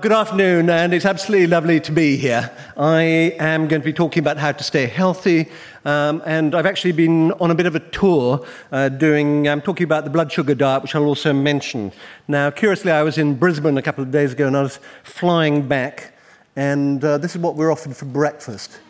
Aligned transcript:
Good 0.00 0.12
afternoon, 0.12 0.70
and 0.70 0.94
it's 0.94 1.04
absolutely 1.04 1.46
lovely 1.48 1.78
to 1.80 1.92
be 1.92 2.16
here. 2.16 2.50
I 2.78 3.02
am 3.38 3.68
going 3.68 3.82
to 3.82 3.84
be 3.84 3.92
talking 3.92 4.22
about 4.22 4.38
how 4.38 4.50
to 4.50 4.64
stay 4.64 4.86
healthy, 4.86 5.50
um, 5.84 6.22
and 6.24 6.54
I've 6.54 6.64
actually 6.64 6.92
been 6.92 7.32
on 7.32 7.50
a 7.50 7.54
bit 7.54 7.66
of 7.66 7.74
a 7.74 7.80
tour 7.80 8.46
uh, 8.72 8.88
doing, 8.88 9.46
I'm 9.46 9.60
talking 9.60 9.84
about 9.84 10.04
the 10.04 10.10
blood 10.10 10.32
sugar 10.32 10.54
diet, 10.54 10.82
which 10.82 10.94
I'll 10.94 11.04
also 11.04 11.34
mention. 11.34 11.92
Now, 12.28 12.50
curiously, 12.50 12.90
I 12.90 13.02
was 13.02 13.18
in 13.18 13.34
Brisbane 13.34 13.76
a 13.76 13.82
couple 13.82 14.02
of 14.02 14.10
days 14.10 14.32
ago, 14.32 14.46
and 14.46 14.56
I 14.56 14.62
was 14.62 14.78
flying 15.02 15.68
back, 15.68 16.14
and 16.56 17.04
uh, 17.04 17.18
this 17.18 17.36
is 17.36 17.42
what 17.42 17.56
we're 17.56 17.70
offered 17.70 17.94
for 17.94 18.06
breakfast. 18.06 18.80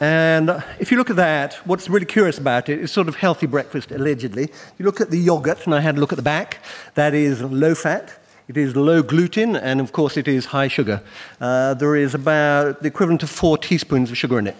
And 0.00 0.50
if 0.80 0.90
you 0.90 0.98
look 0.98 1.10
at 1.10 1.16
that, 1.16 1.54
what's 1.64 1.88
really 1.88 2.06
curious 2.06 2.38
about 2.38 2.68
it 2.68 2.80
is 2.80 2.90
sort 2.90 3.06
of 3.06 3.14
healthy 3.14 3.46
breakfast, 3.46 3.92
allegedly. 3.92 4.50
You 4.78 4.84
look 4.84 5.00
at 5.00 5.10
the 5.10 5.18
yogurt, 5.18 5.64
and 5.64 5.76
I 5.76 5.80
had 5.80 5.96
a 5.96 6.00
look 6.00 6.12
at 6.12 6.16
the 6.16 6.22
back, 6.22 6.58
that 6.94 7.14
is 7.14 7.40
low 7.40 7.76
fat. 7.76 8.18
It 8.52 8.58
is 8.58 8.76
low 8.76 9.02
gluten, 9.02 9.56
and 9.56 9.80
of 9.80 9.92
course, 9.92 10.18
it 10.18 10.28
is 10.28 10.44
high 10.44 10.68
sugar. 10.68 11.00
Uh, 11.40 11.72
there 11.72 11.96
is 11.96 12.14
about 12.14 12.82
the 12.82 12.88
equivalent 12.88 13.22
of 13.22 13.30
four 13.30 13.56
teaspoons 13.56 14.10
of 14.10 14.18
sugar 14.18 14.38
in 14.38 14.46
it. 14.46 14.56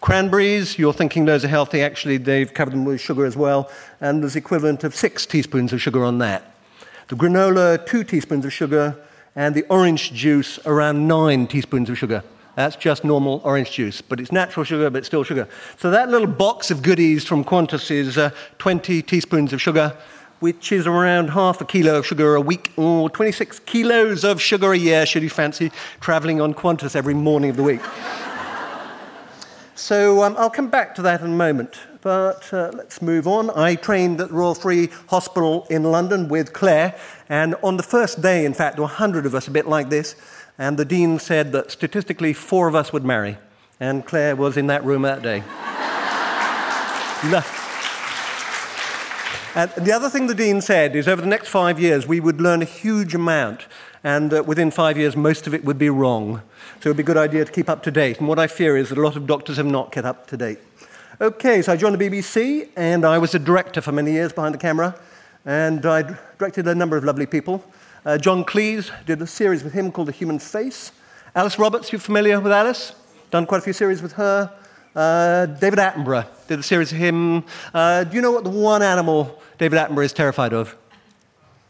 Cranberries, 0.00 0.80
you're 0.80 0.92
thinking 0.92 1.26
those 1.26 1.44
are 1.44 1.48
healthy. 1.48 1.80
Actually, 1.80 2.16
they've 2.16 2.52
covered 2.52 2.72
them 2.72 2.84
with 2.84 3.00
sugar 3.00 3.24
as 3.24 3.36
well, 3.36 3.70
and 4.00 4.20
there's 4.20 4.32
the 4.32 4.40
equivalent 4.40 4.82
of 4.82 4.96
six 4.96 5.26
teaspoons 5.26 5.72
of 5.72 5.80
sugar 5.80 6.04
on 6.04 6.18
that. 6.18 6.56
The 7.06 7.14
granola, 7.14 7.86
two 7.86 8.02
teaspoons 8.02 8.44
of 8.44 8.52
sugar, 8.52 8.96
and 9.36 9.54
the 9.54 9.64
orange 9.70 10.12
juice, 10.12 10.58
around 10.66 11.06
nine 11.06 11.46
teaspoons 11.46 11.88
of 11.88 11.96
sugar. 11.96 12.24
That's 12.56 12.74
just 12.74 13.04
normal 13.04 13.42
orange 13.44 13.70
juice, 13.70 14.00
but 14.00 14.18
it's 14.18 14.32
natural 14.32 14.64
sugar, 14.64 14.90
but 14.90 14.98
it's 14.98 15.06
still 15.06 15.22
sugar. 15.22 15.48
So 15.78 15.92
that 15.92 16.08
little 16.08 16.26
box 16.26 16.72
of 16.72 16.82
goodies 16.82 17.24
from 17.24 17.44
Qantas 17.44 17.92
is 17.92 18.18
uh, 18.18 18.30
20 18.58 19.02
teaspoons 19.02 19.52
of 19.52 19.62
sugar, 19.62 19.96
which 20.40 20.72
is 20.72 20.86
around 20.86 21.28
half 21.28 21.60
a 21.60 21.64
kilo 21.64 21.98
of 21.98 22.06
sugar 22.06 22.34
a 22.34 22.40
week, 22.40 22.72
or 22.76 23.08
26 23.08 23.60
kilos 23.60 24.24
of 24.24 24.40
sugar 24.40 24.72
a 24.72 24.78
year, 24.78 25.06
should 25.06 25.22
you 25.22 25.30
fancy 25.30 25.70
traveling 26.00 26.40
on 26.40 26.54
Qantas 26.54 26.96
every 26.96 27.14
morning 27.14 27.50
of 27.50 27.56
the 27.56 27.62
week. 27.62 27.80
so 29.74 30.22
um, 30.22 30.34
I'll 30.38 30.50
come 30.50 30.68
back 30.68 30.94
to 30.96 31.02
that 31.02 31.20
in 31.20 31.26
a 31.26 31.36
moment. 31.36 31.78
But 32.02 32.50
uh, 32.52 32.70
let's 32.72 33.02
move 33.02 33.28
on. 33.28 33.50
I 33.50 33.74
trained 33.74 34.20
at 34.22 34.28
the 34.28 34.34
Royal 34.34 34.54
Free 34.54 34.88
Hospital 35.08 35.66
in 35.68 35.82
London 35.84 36.28
with 36.28 36.54
Clare, 36.54 36.98
and 37.28 37.54
on 37.62 37.76
the 37.76 37.82
first 37.82 38.22
day, 38.22 38.46
in 38.46 38.54
fact, 38.54 38.76
there 38.76 38.82
were 38.82 38.88
100 38.88 39.26
of 39.26 39.34
us 39.34 39.46
a 39.46 39.50
bit 39.50 39.66
like 39.66 39.90
this, 39.90 40.16
and 40.56 40.78
the 40.78 40.86
dean 40.86 41.18
said 41.18 41.52
that 41.52 41.70
statistically 41.70 42.32
four 42.32 42.68
of 42.68 42.74
us 42.74 42.90
would 42.90 43.04
marry, 43.04 43.36
and 43.78 44.06
Clare 44.06 44.34
was 44.34 44.56
in 44.56 44.68
that 44.68 44.82
room 44.82 45.02
that 45.02 45.20
day. 45.22 45.42
And 49.56 49.68
the 49.72 49.92
other 49.92 50.08
thing 50.08 50.28
the 50.28 50.34
Dean 50.34 50.60
said 50.60 50.94
is 50.94 51.08
over 51.08 51.20
the 51.20 51.26
next 51.26 51.48
five 51.48 51.80
years, 51.80 52.06
we 52.06 52.20
would 52.20 52.40
learn 52.40 52.62
a 52.62 52.66
huge 52.66 53.16
amount, 53.16 53.66
and 54.04 54.32
uh, 54.32 54.44
within 54.44 54.70
five 54.70 54.96
years, 54.96 55.16
most 55.16 55.48
of 55.48 55.54
it 55.54 55.64
would 55.64 55.78
be 55.78 55.90
wrong. 55.90 56.40
So 56.80 56.88
it 56.88 56.90
would 56.90 56.98
be 56.98 57.02
a 57.02 57.06
good 57.06 57.16
idea 57.16 57.44
to 57.44 57.50
keep 57.50 57.68
up 57.68 57.82
to 57.82 57.90
date. 57.90 58.20
And 58.20 58.28
what 58.28 58.38
I 58.38 58.46
fear 58.46 58.76
is 58.76 58.90
that 58.90 58.98
a 58.98 59.00
lot 59.00 59.16
of 59.16 59.26
doctors 59.26 59.56
have 59.56 59.66
not 59.66 59.90
kept 59.90 60.06
up 60.06 60.28
to 60.28 60.36
date. 60.36 60.60
Okay, 61.20 61.62
so 61.62 61.72
I 61.72 61.76
joined 61.76 62.00
the 62.00 62.08
BBC, 62.08 62.68
and 62.76 63.04
I 63.04 63.18
was 63.18 63.34
a 63.34 63.40
director 63.40 63.80
for 63.80 63.90
many 63.90 64.12
years 64.12 64.32
behind 64.32 64.54
the 64.54 64.58
camera, 64.58 64.94
and 65.44 65.84
I 65.84 66.16
directed 66.38 66.68
a 66.68 66.74
number 66.74 66.96
of 66.96 67.02
lovely 67.02 67.26
people. 67.26 67.64
Uh, 68.06 68.18
John 68.18 68.44
Cleese 68.44 68.92
did 69.04 69.20
a 69.20 69.26
series 69.26 69.64
with 69.64 69.72
him 69.72 69.90
called 69.90 70.08
The 70.08 70.12
Human 70.12 70.38
Face. 70.38 70.92
Alice 71.34 71.58
Roberts, 71.58 71.92
you 71.92 71.98
familiar 71.98 72.38
with 72.38 72.52
Alice? 72.52 72.94
Done 73.32 73.46
quite 73.46 73.58
a 73.58 73.62
few 73.62 73.72
series 73.72 74.00
with 74.00 74.12
her. 74.12 74.52
Uh, 74.94 75.46
David 75.46 75.78
Attenborough 75.78 76.26
did 76.48 76.58
a 76.58 76.62
series 76.62 76.90
of 76.90 76.98
him. 76.98 77.44
Uh, 77.72 78.02
do 78.02 78.16
you 78.16 78.22
know 78.22 78.32
what 78.32 78.42
the 78.42 78.50
one 78.50 78.82
animal 78.82 79.40
David 79.58 79.78
Attenborough 79.78 80.04
is 80.04 80.12
terrified 80.12 80.52
of? 80.52 80.76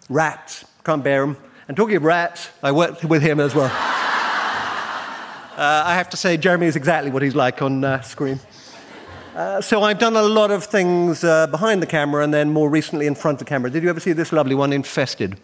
Rats. 0.08 0.64
Can't 0.84 1.04
bear 1.04 1.20
them. 1.20 1.36
And 1.68 1.76
talking 1.76 1.96
of 1.96 2.04
rats, 2.04 2.48
I 2.62 2.72
worked 2.72 3.04
with 3.04 3.22
him 3.22 3.40
as 3.40 3.54
well. 3.54 3.70
Uh, 5.50 5.82
I 5.84 5.94
have 5.94 6.08
to 6.08 6.16
say, 6.16 6.38
Jeremy 6.38 6.68
is 6.68 6.76
exactly 6.76 7.10
what 7.10 7.20
he's 7.20 7.34
like 7.34 7.60
on 7.60 7.84
uh, 7.84 8.00
screen. 8.00 8.40
Uh, 9.36 9.60
so 9.60 9.82
I've 9.82 9.98
done 9.98 10.16
a 10.16 10.22
lot 10.22 10.50
of 10.50 10.64
things 10.64 11.22
uh, 11.22 11.48
behind 11.48 11.82
the 11.82 11.86
camera 11.86 12.24
and 12.24 12.32
then 12.32 12.50
more 12.50 12.70
recently 12.70 13.06
in 13.06 13.14
front 13.14 13.34
of 13.34 13.38
the 13.40 13.44
camera. 13.44 13.68
Did 13.68 13.82
you 13.82 13.90
ever 13.90 14.00
see 14.00 14.14
this 14.14 14.32
lovely 14.32 14.54
one, 14.54 14.72
Infested? 14.72 15.38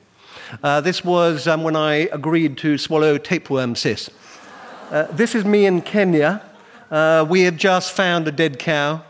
this 0.62 1.04
was 1.04 1.46
um, 1.46 1.64
when 1.64 1.76
I 1.76 2.08
agreed 2.12 2.56
to 2.58 2.78
swallow 2.78 3.18
tapeworm 3.18 3.74
cysts. 3.74 4.08
this 5.12 5.34
is 5.34 5.44
me 5.44 5.66
in 5.66 5.82
Kenya 5.82 6.40
uh, 6.90 7.26
we 7.28 7.42
had 7.42 7.58
just 7.58 7.92
found 7.92 8.28
a 8.28 8.32
dead 8.32 8.58
cow, 8.58 9.02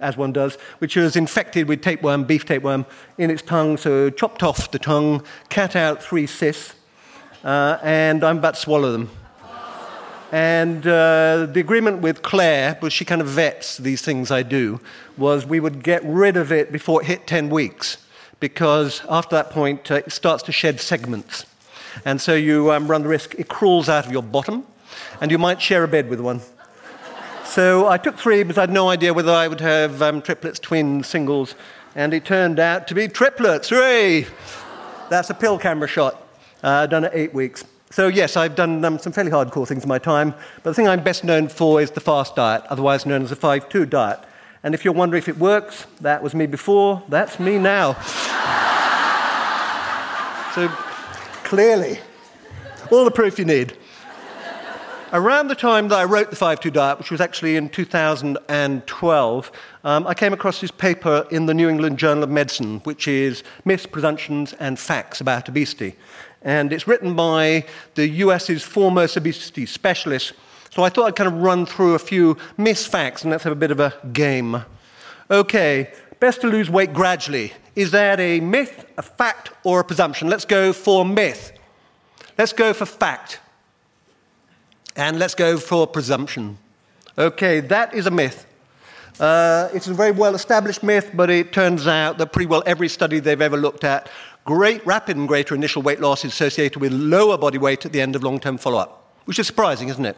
as 0.00 0.16
one 0.16 0.32
does, 0.32 0.56
which 0.78 0.96
was 0.96 1.16
infected 1.16 1.68
with 1.68 1.80
tapeworm, 1.80 2.24
beef 2.24 2.44
tapeworm, 2.44 2.84
in 3.18 3.30
its 3.30 3.42
tongue. 3.42 3.76
So 3.76 4.10
chopped 4.10 4.42
off 4.42 4.70
the 4.70 4.78
tongue, 4.78 5.24
cut 5.48 5.76
out 5.76 6.02
three 6.02 6.26
cysts, 6.26 6.74
uh, 7.44 7.78
and 7.82 8.24
I'm 8.24 8.38
about 8.38 8.54
to 8.54 8.60
swallow 8.60 8.92
them. 8.92 9.10
And 10.32 10.86
uh, 10.86 11.46
the 11.52 11.60
agreement 11.60 12.00
with 12.00 12.22
Clare, 12.22 12.74
because 12.74 12.94
she 12.94 13.04
kind 13.04 13.20
of 13.20 13.26
vets 13.26 13.76
these 13.76 14.00
things 14.00 14.30
I 14.30 14.42
do, 14.42 14.80
was 15.18 15.44
we 15.44 15.60
would 15.60 15.82
get 15.82 16.02
rid 16.04 16.38
of 16.38 16.50
it 16.50 16.72
before 16.72 17.02
it 17.02 17.06
hit 17.06 17.26
10 17.26 17.50
weeks, 17.50 17.98
because 18.40 19.02
after 19.10 19.36
that 19.36 19.50
point, 19.50 19.90
uh, 19.90 19.96
it 19.96 20.10
starts 20.10 20.42
to 20.44 20.52
shed 20.52 20.80
segments. 20.80 21.44
And 22.06 22.18
so 22.18 22.34
you 22.34 22.72
um, 22.72 22.88
run 22.88 23.02
the 23.02 23.08
risk 23.08 23.34
it 23.38 23.48
crawls 23.48 23.90
out 23.90 24.06
of 24.06 24.12
your 24.12 24.22
bottom, 24.22 24.64
and 25.20 25.30
you 25.30 25.36
might 25.36 25.60
share 25.60 25.84
a 25.84 25.88
bed 25.88 26.08
with 26.08 26.20
one. 26.20 26.40
So 27.52 27.86
I 27.86 27.98
took 27.98 28.16
three 28.16 28.42
because 28.42 28.56
I 28.56 28.62
had 28.62 28.70
no 28.70 28.88
idea 28.88 29.12
whether 29.12 29.30
I 29.30 29.46
would 29.46 29.60
have 29.60 30.00
um, 30.00 30.22
triplets, 30.22 30.58
twins, 30.58 31.06
singles, 31.06 31.54
and 31.94 32.14
it 32.14 32.24
turned 32.24 32.58
out 32.58 32.88
to 32.88 32.94
be 32.94 33.08
triplets. 33.08 33.68
Hooray! 33.68 34.26
That's 35.10 35.28
a 35.28 35.34
pill 35.34 35.58
camera 35.58 35.86
shot, 35.86 36.26
uh, 36.62 36.86
done 36.86 37.04
at 37.04 37.14
eight 37.14 37.34
weeks. 37.34 37.62
So, 37.90 38.08
yes, 38.08 38.38
I've 38.38 38.54
done 38.54 38.82
um, 38.86 38.98
some 38.98 39.12
fairly 39.12 39.30
hardcore 39.30 39.68
things 39.68 39.82
in 39.82 39.88
my 39.90 39.98
time, 39.98 40.32
but 40.62 40.70
the 40.70 40.72
thing 40.72 40.88
I'm 40.88 41.04
best 41.04 41.24
known 41.24 41.46
for 41.46 41.82
is 41.82 41.90
the 41.90 42.00
fast 42.00 42.36
diet, 42.36 42.62
otherwise 42.70 43.04
known 43.04 43.24
as 43.24 43.28
the 43.28 43.36
5 43.36 43.68
2 43.68 43.84
diet. 43.84 44.20
And 44.62 44.74
if 44.74 44.82
you're 44.82 44.94
wondering 44.94 45.18
if 45.18 45.28
it 45.28 45.36
works, 45.36 45.86
that 46.00 46.22
was 46.22 46.34
me 46.34 46.46
before, 46.46 47.02
that's 47.10 47.38
me 47.38 47.58
now. 47.58 47.92
so, 50.54 50.68
clearly, 51.44 51.98
all 52.90 53.04
the 53.04 53.10
proof 53.10 53.38
you 53.38 53.44
need. 53.44 53.76
Around 55.14 55.48
the 55.48 55.54
time 55.54 55.88
that 55.88 55.98
I 55.98 56.04
wrote 56.04 56.30
the 56.30 56.36
5 56.36 56.58
2 56.58 56.70
Diet, 56.70 56.96
which 56.96 57.10
was 57.10 57.20
actually 57.20 57.56
in 57.56 57.68
2012, 57.68 59.52
um, 59.84 60.06
I 60.06 60.14
came 60.14 60.32
across 60.32 60.62
this 60.62 60.70
paper 60.70 61.26
in 61.30 61.44
the 61.44 61.52
New 61.52 61.68
England 61.68 61.98
Journal 61.98 62.24
of 62.24 62.30
Medicine, 62.30 62.78
which 62.84 63.06
is 63.06 63.42
Myths, 63.66 63.84
Presumptions, 63.84 64.54
and 64.54 64.78
Facts 64.78 65.20
About 65.20 65.50
Obesity. 65.50 65.96
And 66.40 66.72
it's 66.72 66.88
written 66.88 67.14
by 67.14 67.66
the 67.94 68.08
US's 68.08 68.62
foremost 68.62 69.18
obesity 69.18 69.66
specialist. 69.66 70.32
So 70.70 70.82
I 70.82 70.88
thought 70.88 71.08
I'd 71.08 71.16
kind 71.16 71.28
of 71.28 71.42
run 71.42 71.66
through 71.66 71.92
a 71.92 71.98
few 71.98 72.38
myths, 72.56 72.86
facts, 72.86 73.20
and 73.20 73.32
let's 73.32 73.44
have 73.44 73.52
a 73.52 73.56
bit 73.56 73.70
of 73.70 73.80
a 73.80 73.92
game. 74.14 74.64
Okay, 75.30 75.92
best 76.20 76.40
to 76.40 76.46
lose 76.46 76.70
weight 76.70 76.94
gradually. 76.94 77.52
Is 77.76 77.90
that 77.90 78.18
a 78.18 78.40
myth, 78.40 78.86
a 78.96 79.02
fact, 79.02 79.50
or 79.62 79.80
a 79.80 79.84
presumption? 79.84 80.30
Let's 80.30 80.46
go 80.46 80.72
for 80.72 81.04
myth. 81.04 81.52
Let's 82.38 82.54
go 82.54 82.72
for 82.72 82.86
fact. 82.86 83.40
And 84.96 85.18
let's 85.18 85.34
go 85.34 85.56
for 85.56 85.86
presumption. 85.86 86.58
Okay, 87.16 87.60
that 87.60 87.94
is 87.94 88.06
a 88.06 88.10
myth. 88.10 88.46
Uh, 89.20 89.68
it's 89.72 89.86
a 89.88 89.94
very 89.94 90.10
well 90.10 90.34
established 90.34 90.82
myth, 90.82 91.10
but 91.14 91.30
it 91.30 91.52
turns 91.52 91.86
out 91.86 92.18
that 92.18 92.32
pretty 92.32 92.46
well 92.46 92.62
every 92.66 92.88
study 92.88 93.20
they've 93.20 93.40
ever 93.40 93.56
looked 93.56 93.84
at, 93.84 94.08
great, 94.44 94.84
rapid 94.86 95.16
and 95.16 95.28
greater 95.28 95.54
initial 95.54 95.82
weight 95.82 96.00
loss 96.00 96.24
is 96.24 96.32
associated 96.32 96.80
with 96.80 96.92
lower 96.92 97.36
body 97.38 97.58
weight 97.58 97.84
at 97.86 97.92
the 97.92 98.00
end 98.00 98.16
of 98.16 98.22
long 98.22 98.40
term 98.40 98.58
follow 98.58 98.78
up, 98.78 99.12
which 99.26 99.38
is 99.38 99.46
surprising, 99.46 99.88
isn't 99.88 100.04
it? 100.04 100.16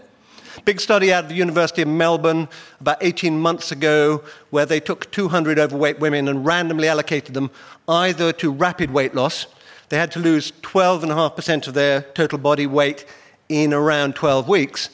Big 0.64 0.80
study 0.80 1.12
out 1.12 1.24
of 1.24 1.28
the 1.28 1.34
University 1.34 1.82
of 1.82 1.88
Melbourne 1.88 2.48
about 2.80 2.98
18 3.00 3.38
months 3.38 3.72
ago, 3.72 4.22
where 4.50 4.64
they 4.64 4.78
took 4.78 5.10
200 5.10 5.58
overweight 5.58 5.98
women 5.98 6.28
and 6.28 6.46
randomly 6.46 6.86
allocated 6.86 7.34
them 7.34 7.50
either 7.88 8.32
to 8.34 8.52
rapid 8.52 8.92
weight 8.92 9.14
loss, 9.14 9.46
they 9.88 9.98
had 9.98 10.12
to 10.12 10.20
lose 10.20 10.52
12.5% 10.62 11.66
of 11.66 11.74
their 11.74 12.02
total 12.14 12.38
body 12.38 12.66
weight 12.66 13.04
in 13.48 13.72
around 13.72 14.14
12 14.14 14.48
weeks, 14.48 14.90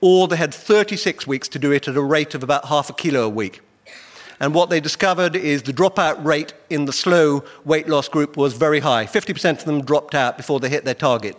or 0.00 0.28
they 0.28 0.36
had 0.36 0.52
36 0.52 1.26
weeks 1.26 1.48
to 1.48 1.58
do 1.58 1.72
it 1.72 1.88
at 1.88 1.96
a 1.96 2.02
rate 2.02 2.34
of 2.34 2.42
about 2.42 2.66
half 2.66 2.90
a 2.90 2.92
kilo 2.92 3.22
a 3.24 3.28
week. 3.28 3.60
And 4.40 4.54
what 4.54 4.70
they 4.70 4.80
discovered 4.80 5.36
is 5.36 5.62
the 5.62 5.72
dropout 5.72 6.24
rate 6.24 6.52
in 6.68 6.84
the 6.84 6.92
slow 6.92 7.44
weight 7.64 7.88
loss 7.88 8.08
group 8.08 8.36
was 8.36 8.54
very 8.54 8.80
high. 8.80 9.06
50% 9.06 9.60
of 9.60 9.64
them 9.64 9.84
dropped 9.84 10.16
out 10.16 10.36
before 10.36 10.58
they 10.58 10.68
hit 10.68 10.84
their 10.84 10.94
target, 10.94 11.36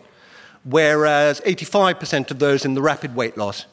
whereas 0.64 1.42
85% 1.42 2.32
of 2.32 2.40
those 2.40 2.64
in 2.64 2.76
the 2.76 2.82
rapid 2.82 3.14
weight 3.14 3.38
loss. 3.38 3.66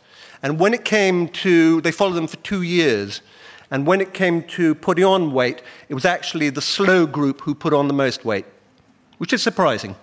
And 0.42 0.58
when 0.58 0.74
it 0.74 0.84
came 0.84 1.28
to, 1.28 1.80
they 1.82 1.92
followed 1.92 2.14
them 2.14 2.26
for 2.26 2.38
two 2.38 2.62
years. 2.62 3.22
And 3.70 3.86
when 3.86 4.00
it 4.00 4.14
came 4.14 4.42
to 4.48 4.74
putting 4.74 5.04
on 5.04 5.32
weight, 5.32 5.62
it 5.88 5.94
was 5.94 6.04
actually 6.04 6.50
the 6.50 6.62
slow 6.62 7.06
group 7.06 7.42
who 7.42 7.54
put 7.54 7.72
on 7.72 7.86
the 7.86 7.94
most 7.94 8.24
weight, 8.24 8.46
which 9.18 9.32
is 9.32 9.42
surprising. 9.42 9.94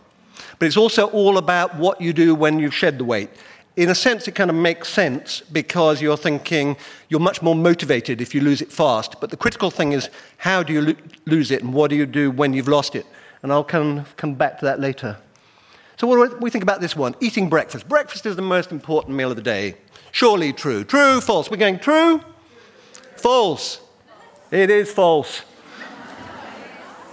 But 0.60 0.66
it's 0.66 0.78
also 0.78 1.08
all 1.08 1.38
about 1.38 1.76
what 1.76 2.02
you 2.02 2.14
do 2.14 2.36
when 2.36 2.60
you 2.60 2.72
shed 2.72 2.98
the 2.98 3.06
weight. 3.06 3.30
In 3.76 3.90
a 3.90 3.96
sense, 3.96 4.28
it 4.28 4.34
kind 4.34 4.50
of 4.50 4.56
makes 4.56 4.90
sense 4.90 5.42
because 5.42 6.02
you're 6.02 6.18
thinking 6.18 6.78
you're 7.10 7.20
much 7.20 7.44
more 7.44 7.56
motivated 7.56 8.22
if 8.22 8.34
you 8.34 8.42
lose 8.42 8.62
it 8.62 8.72
fast. 8.72 9.22
But 9.22 9.30
the 9.30 9.38
critical 9.38 9.70
thing 9.70 9.92
is 9.92 10.10
how 10.38 10.64
do 10.64 10.74
you 10.74 10.82
lo- 10.82 10.96
lose 11.26 11.52
it 11.52 11.62
and 11.62 11.74
what 11.74 11.92
do 11.92 11.96
you 11.96 12.08
do 12.08 12.32
when 12.32 12.54
you've 12.54 12.68
lost 12.68 12.96
it? 12.96 13.06
And 13.44 13.52
I'll 13.52 13.64
come, 13.64 14.06
come 14.18 14.34
back 14.34 14.58
to 14.60 14.66
that 14.66 14.80
later. 14.80 15.18
So, 15.98 16.08
what 16.08 16.30
do 16.30 16.38
we 16.38 16.50
think 16.50 16.64
about 16.64 16.82
this 16.82 16.96
one? 16.96 17.16
Eating 17.20 17.50
breakfast. 17.50 17.88
Breakfast 17.88 18.26
is 18.26 18.36
the 18.36 18.42
most 18.42 18.72
important 18.72 19.16
meal 19.16 19.30
of 19.30 19.36
the 19.36 19.44
day. 19.44 19.76
Surely 20.12 20.54
true. 20.54 20.84
True, 20.84 21.22
false. 21.22 21.50
We're 21.50 21.58
going 21.58 21.80
true? 21.80 22.22
False. 23.16 23.82
It 24.52 24.70
is 24.70 24.92
false. 24.92 25.42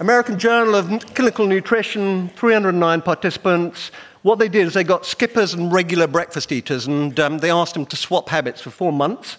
American 0.01 0.37
Journal 0.37 0.75
of 0.75 0.89
Clinical 1.15 1.47
Nutrition, 1.47 2.27
309 2.35 3.01
participants. 3.01 3.91
What 4.23 4.39
they 4.39 4.49
did 4.49 4.67
is 4.67 4.73
they 4.73 4.83
got 4.83 5.05
skippers 5.05 5.53
and 5.53 5.71
regular 5.71 6.05
breakfast 6.05 6.51
eaters, 6.51 6.85
and 6.85 7.17
um, 7.17 7.37
they 7.37 7.49
asked 7.49 7.75
them 7.75 7.85
to 7.85 7.95
swap 7.95 8.27
habits 8.27 8.59
for 8.59 8.71
four 8.71 8.91
months. 8.91 9.37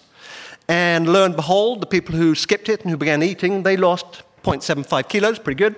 And 0.67 1.13
lo 1.13 1.25
and 1.25 1.35
behold, 1.35 1.81
the 1.81 1.85
people 1.85 2.15
who 2.15 2.33
skipped 2.33 2.69
it 2.69 2.81
and 2.81 2.89
who 2.89 2.97
began 2.97 3.21
eating, 3.21 3.61
they 3.61 3.77
lost 3.77 4.23
0.75 4.43 5.07
kilos, 5.07 5.37
pretty 5.37 5.57
good. 5.57 5.75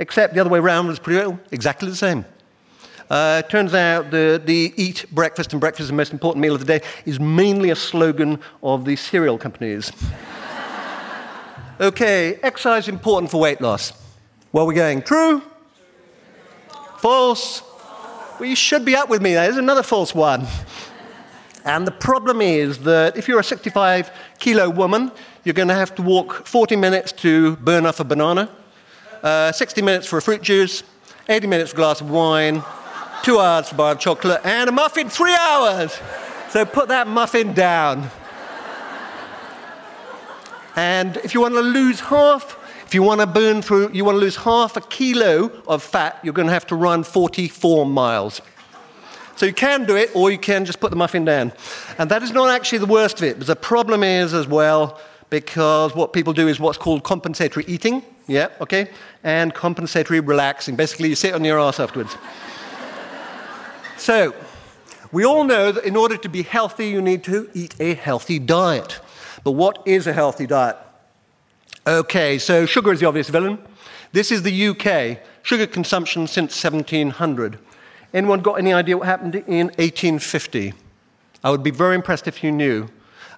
Except 0.00 0.34
the 0.34 0.40
other 0.40 0.50
way 0.50 0.58
around 0.58 0.88
was 0.88 0.98
pretty 0.98 1.20
well, 1.20 1.38
exactly 1.52 1.88
the 1.88 1.96
same. 1.96 2.24
Uh, 3.08 3.42
turns 3.42 3.74
out 3.74 4.10
the, 4.10 4.42
the 4.44 4.74
eat 4.76 5.06
breakfast 5.12 5.52
and 5.52 5.60
breakfast 5.60 5.82
is 5.82 5.88
the 5.88 5.94
most 5.94 6.12
important 6.12 6.42
meal 6.42 6.54
of 6.54 6.60
the 6.60 6.66
day 6.66 6.84
is 7.04 7.20
mainly 7.20 7.70
a 7.70 7.76
slogan 7.76 8.40
of 8.60 8.84
the 8.84 8.96
cereal 8.96 9.38
companies. 9.38 9.92
okay, 11.80 12.40
exercise 12.42 12.88
important 12.88 13.30
for 13.30 13.40
weight 13.40 13.60
loss. 13.60 13.92
Where 14.56 14.64
are 14.64 14.72
going? 14.72 15.02
True? 15.02 15.42
False? 16.96 17.60
Well, 18.40 18.48
you 18.48 18.56
should 18.56 18.86
be 18.86 18.96
up 18.96 19.10
with 19.10 19.20
me. 19.20 19.34
There's 19.34 19.58
another 19.58 19.82
false 19.82 20.14
one. 20.14 20.46
And 21.66 21.86
the 21.86 21.90
problem 21.90 22.40
is 22.40 22.78
that 22.78 23.18
if 23.18 23.28
you're 23.28 23.38
a 23.38 23.44
65 23.44 24.10
kilo 24.38 24.70
woman, 24.70 25.12
you're 25.44 25.52
going 25.52 25.68
to 25.68 25.74
have 25.74 25.94
to 25.96 26.02
walk 26.02 26.46
40 26.46 26.74
minutes 26.74 27.12
to 27.12 27.56
burn 27.56 27.84
off 27.84 28.00
a 28.00 28.04
banana, 28.04 28.48
uh, 29.22 29.52
60 29.52 29.82
minutes 29.82 30.06
for 30.06 30.16
a 30.16 30.22
fruit 30.22 30.40
juice, 30.40 30.82
80 31.28 31.48
minutes 31.48 31.72
for 31.72 31.76
a 31.76 31.80
glass 31.80 32.00
of 32.00 32.08
wine, 32.08 32.64
two 33.22 33.38
hours 33.38 33.68
for 33.68 33.74
a 33.74 33.76
bar 33.76 33.92
of 33.92 33.98
chocolate, 33.98 34.40
and 34.42 34.70
a 34.70 34.72
muffin, 34.72 35.10
three 35.10 35.36
hours. 35.38 36.00
So 36.48 36.64
put 36.64 36.88
that 36.88 37.06
muffin 37.06 37.52
down. 37.52 38.10
And 40.76 41.18
if 41.18 41.34
you 41.34 41.42
want 41.42 41.52
to 41.56 41.60
lose 41.60 42.00
half, 42.00 42.55
if 42.86 42.94
you 42.94 43.02
want 43.02 43.20
to 43.20 43.26
burn 43.26 43.62
through, 43.62 43.90
you 43.92 44.04
want 44.04 44.14
to 44.14 44.20
lose 44.20 44.36
half 44.36 44.76
a 44.76 44.80
kilo 44.80 45.50
of 45.66 45.82
fat, 45.82 46.20
you're 46.22 46.32
going 46.32 46.46
to 46.46 46.52
have 46.52 46.68
to 46.68 46.76
run 46.76 47.02
44 47.02 47.84
miles. 47.84 48.40
So 49.34 49.44
you 49.44 49.52
can 49.52 49.84
do 49.86 49.96
it, 49.96 50.14
or 50.14 50.30
you 50.30 50.38
can 50.38 50.64
just 50.64 50.78
put 50.78 50.90
the 50.90 50.96
muffin 50.96 51.24
down. 51.24 51.52
And 51.98 52.08
that 52.10 52.22
is 52.22 52.30
not 52.30 52.48
actually 52.48 52.78
the 52.78 52.86
worst 52.86 53.18
of 53.18 53.24
it. 53.24 53.38
But 53.38 53.48
the 53.48 53.56
problem 53.56 54.04
is 54.04 54.32
as 54.32 54.46
well, 54.46 55.00
because 55.30 55.96
what 55.96 56.12
people 56.12 56.32
do 56.32 56.46
is 56.46 56.60
what's 56.60 56.78
called 56.78 57.02
compensatory 57.02 57.64
eating. 57.66 58.04
Yeah, 58.28 58.48
okay? 58.60 58.88
And 59.24 59.52
compensatory 59.52 60.20
relaxing. 60.20 60.76
Basically, 60.76 61.08
you 61.08 61.16
sit 61.16 61.34
on 61.34 61.44
your 61.44 61.58
ass 61.58 61.80
afterwards. 61.80 62.16
so, 63.96 64.32
we 65.10 65.24
all 65.24 65.42
know 65.42 65.72
that 65.72 65.84
in 65.84 65.96
order 65.96 66.16
to 66.16 66.28
be 66.28 66.42
healthy, 66.42 66.86
you 66.88 67.02
need 67.02 67.24
to 67.24 67.50
eat 67.52 67.74
a 67.80 67.94
healthy 67.94 68.38
diet. 68.38 69.00
But 69.42 69.52
what 69.52 69.82
is 69.86 70.06
a 70.06 70.12
healthy 70.12 70.46
diet? 70.46 70.76
Okay, 71.86 72.36
so 72.38 72.66
sugar 72.66 72.92
is 72.92 72.98
the 72.98 73.06
obvious 73.06 73.28
villain. 73.28 73.58
This 74.10 74.32
is 74.32 74.42
the 74.42 74.68
UK. 74.68 75.20
Sugar 75.44 75.68
consumption 75.68 76.26
since 76.26 76.60
1700. 76.60 77.60
Anyone 78.12 78.40
got 78.40 78.54
any 78.54 78.72
idea 78.72 78.98
what 78.98 79.06
happened 79.06 79.36
in 79.36 79.68
1850? 79.68 80.74
I 81.44 81.50
would 81.50 81.62
be 81.62 81.70
very 81.70 81.94
impressed 81.94 82.26
if 82.26 82.42
you 82.42 82.50
knew. 82.50 82.88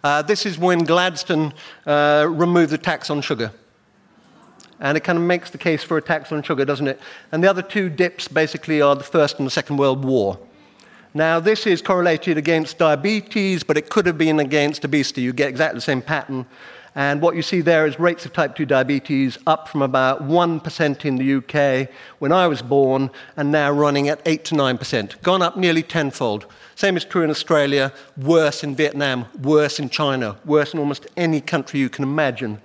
Uh, 0.03 0.23
this 0.23 0.47
is 0.47 0.57
when 0.57 0.85
Gladstone 0.85 1.53
uh, 1.85 2.27
removed 2.27 2.71
the 2.71 2.79
tax 2.79 3.11
on 3.11 3.21
sugar. 3.21 3.53
And 4.81 4.97
it 4.97 5.01
kind 5.01 5.19
of 5.19 5.25
makes 5.25 5.51
the 5.51 5.59
case 5.59 5.85
for 5.85 5.99
a 5.99 6.03
tax 6.03 6.33
on 6.33 6.43
sugar, 6.43 6.65
doesn't 6.65 6.89
it? 6.89 6.99
And 7.33 7.45
the 7.45 7.51
other 7.51 7.61
two 7.61 7.91
dips 7.91 8.29
basically 8.29 8.81
are 8.81 8.97
the 8.97 9.05
First 9.05 9.37
and 9.39 9.47
the 9.47 9.51
Second 9.51 9.77
World 9.77 10.07
War. 10.07 10.39
Now, 11.13 11.39
this 11.39 11.67
is 11.67 11.83
correlated 11.83 12.39
against 12.39 12.79
diabetes, 12.79 13.63
but 13.63 13.77
it 13.77 13.91
could 13.91 14.07
have 14.07 14.17
been 14.17 14.41
against 14.41 14.87
obesity. 14.87 15.21
You 15.21 15.35
get 15.35 15.49
exactly 15.51 15.79
the 15.79 15.83
same 15.83 16.01
pattern. 16.01 16.47
And 16.99 17.23
what 17.23 17.37
you 17.37 17.43
see 17.43 17.61
there 17.61 17.87
is 17.87 18.01
rates 18.01 18.27
of 18.27 18.33
type 18.33 18.57
2 18.57 18.67
diabetes 18.67 19.39
up 19.47 19.69
from 19.69 19.83
about 19.83 20.27
1% 20.27 21.05
in 21.05 21.15
the 21.15 21.35
UK 21.37 21.89
when 22.19 22.33
I 22.33 22.49
was 22.49 22.61
born 22.61 23.13
and 23.37 23.53
now 23.53 23.71
running 23.71 24.09
at 24.09 24.21
8 24.27 24.45
to 24.47 24.57
9%, 24.57 25.23
gone 25.23 25.41
up 25.41 25.57
nearly 25.57 25.85
tenfold. 25.85 26.47
Same 26.75 26.97
is 26.97 27.05
true 27.05 27.23
in 27.23 27.31
Australia, 27.31 27.93
worse 28.17 28.65
in 28.65 28.75
Vietnam, 28.75 29.27
worse 29.41 29.79
in 29.79 29.91
China, 29.91 30.39
worse 30.45 30.75
in 30.75 30.81
almost 30.81 31.07
any 31.17 31.41
country 31.41 31.79
you 31.79 31.89
can 31.89 32.03
imagine. 32.03 32.61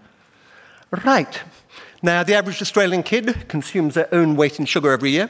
Right. 1.06 1.44
Now, 2.02 2.24
the 2.24 2.34
average 2.34 2.60
Australian 2.60 3.04
kid 3.04 3.48
consumes 3.48 3.94
their 3.94 4.12
own 4.12 4.36
weight 4.36 4.58
in 4.58 4.66
sugar 4.66 4.92
every 4.92 5.12
year, 5.12 5.30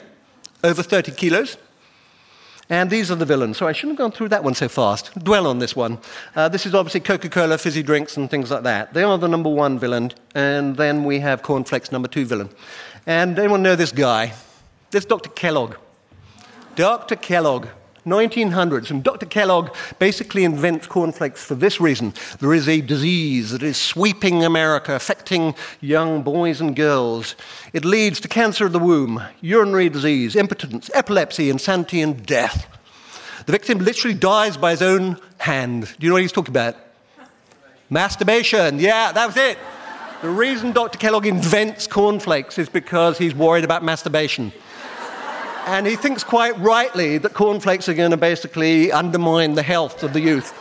over 0.63 0.81
30 0.81 1.11
kilos. 1.11 1.57
And 2.69 2.89
these 2.89 3.11
are 3.11 3.15
the 3.15 3.25
villains. 3.25 3.57
So 3.57 3.67
I 3.67 3.73
shouldn't 3.73 3.99
have 3.99 4.05
gone 4.05 4.11
through 4.11 4.29
that 4.29 4.43
one 4.43 4.53
so 4.53 4.69
fast. 4.69 5.13
Dwell 5.21 5.47
on 5.47 5.59
this 5.59 5.75
one. 5.75 5.99
Uh, 6.35 6.47
this 6.49 6.65
is 6.65 6.73
obviously 6.73 7.01
Coca 7.01 7.29
Cola, 7.29 7.57
fizzy 7.57 7.83
drinks, 7.83 8.15
and 8.15 8.29
things 8.29 8.51
like 8.51 8.63
that. 8.63 8.93
They 8.93 9.03
are 9.03 9.17
the 9.17 9.27
number 9.27 9.49
one 9.49 9.77
villain. 9.79 10.11
And 10.33 10.77
then 10.77 11.03
we 11.03 11.19
have 11.19 11.43
cornflakes, 11.43 11.91
number 11.91 12.07
two 12.07 12.25
villain. 12.25 12.49
And 13.05 13.37
anyone 13.37 13.63
know 13.63 13.75
this 13.75 13.91
guy? 13.91 14.33
This 14.91 15.05
Dr. 15.05 15.29
Kellogg. 15.29 15.75
Dr. 16.75 17.15
Kellogg. 17.15 17.67
1900s. 18.05 18.91
And 18.91 19.03
Dr. 19.03 19.25
Kellogg 19.25 19.75
basically 19.99 20.43
invents 20.43 20.87
cornflakes 20.87 21.43
for 21.43 21.55
this 21.55 21.79
reason. 21.79 22.13
There 22.39 22.53
is 22.53 22.67
a 22.67 22.81
disease 22.81 23.51
that 23.51 23.63
is 23.63 23.77
sweeping 23.77 24.43
America, 24.43 24.95
affecting 24.95 25.55
young 25.81 26.21
boys 26.21 26.61
and 26.61 26.75
girls. 26.75 27.35
It 27.73 27.85
leads 27.85 28.19
to 28.21 28.27
cancer 28.27 28.65
of 28.65 28.73
the 28.73 28.79
womb, 28.79 29.21
urinary 29.41 29.89
disease, 29.89 30.35
impotence, 30.35 30.89
epilepsy, 30.93 31.49
insanity, 31.49 32.01
and 32.01 32.25
death. 32.25 32.67
The 33.45 33.51
victim 33.51 33.79
literally 33.79 34.15
dies 34.15 34.55
by 34.55 34.71
his 34.71 34.81
own 34.81 35.19
hand. 35.37 35.83
Do 35.99 36.05
you 36.05 36.09
know 36.09 36.15
what 36.15 36.21
he's 36.21 36.31
talking 36.31 36.53
about? 36.53 36.77
Masturbation. 37.89 38.79
Yeah, 38.79 39.11
that 39.11 39.25
was 39.25 39.37
it. 39.37 39.57
The 40.21 40.29
reason 40.29 40.71
Dr. 40.71 40.97
Kellogg 40.97 41.25
invents 41.25 41.85
cornflakes 41.85 42.57
is 42.57 42.69
because 42.69 43.17
he's 43.17 43.35
worried 43.35 43.65
about 43.65 43.83
masturbation. 43.83 44.53
And 45.65 45.87
he 45.87 45.95
thinks 45.95 46.25
quite 46.25 46.59
rightly 46.59 47.17
that 47.19 47.33
cornflakes 47.33 47.87
are 47.87 47.93
going 47.93 48.11
to 48.11 48.17
basically 48.17 48.91
undermine 48.91 49.55
the 49.55 49.63
health 49.63 50.03
of 50.03 50.11
the 50.11 50.19
youth. 50.19 50.53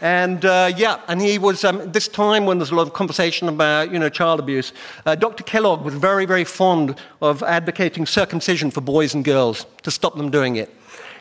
And 0.00 0.44
uh, 0.44 0.72
yeah, 0.76 1.00
and 1.08 1.20
he 1.20 1.38
was, 1.38 1.64
um, 1.64 1.90
this 1.90 2.06
time 2.06 2.46
when 2.46 2.58
there's 2.58 2.70
a 2.70 2.74
lot 2.74 2.86
of 2.86 2.92
conversation 2.92 3.48
about, 3.48 3.90
you 3.90 3.98
know, 3.98 4.08
child 4.08 4.38
abuse, 4.38 4.72
uh, 5.04 5.16
Dr. 5.16 5.42
Kellogg 5.42 5.84
was 5.84 5.94
very, 5.94 6.26
very 6.26 6.44
fond 6.44 6.94
of 7.20 7.42
advocating 7.42 8.06
circumcision 8.06 8.70
for 8.70 8.80
boys 8.80 9.14
and 9.14 9.24
girls 9.24 9.66
to 9.82 9.90
stop 9.90 10.16
them 10.16 10.30
doing 10.30 10.56
it. 10.56 10.72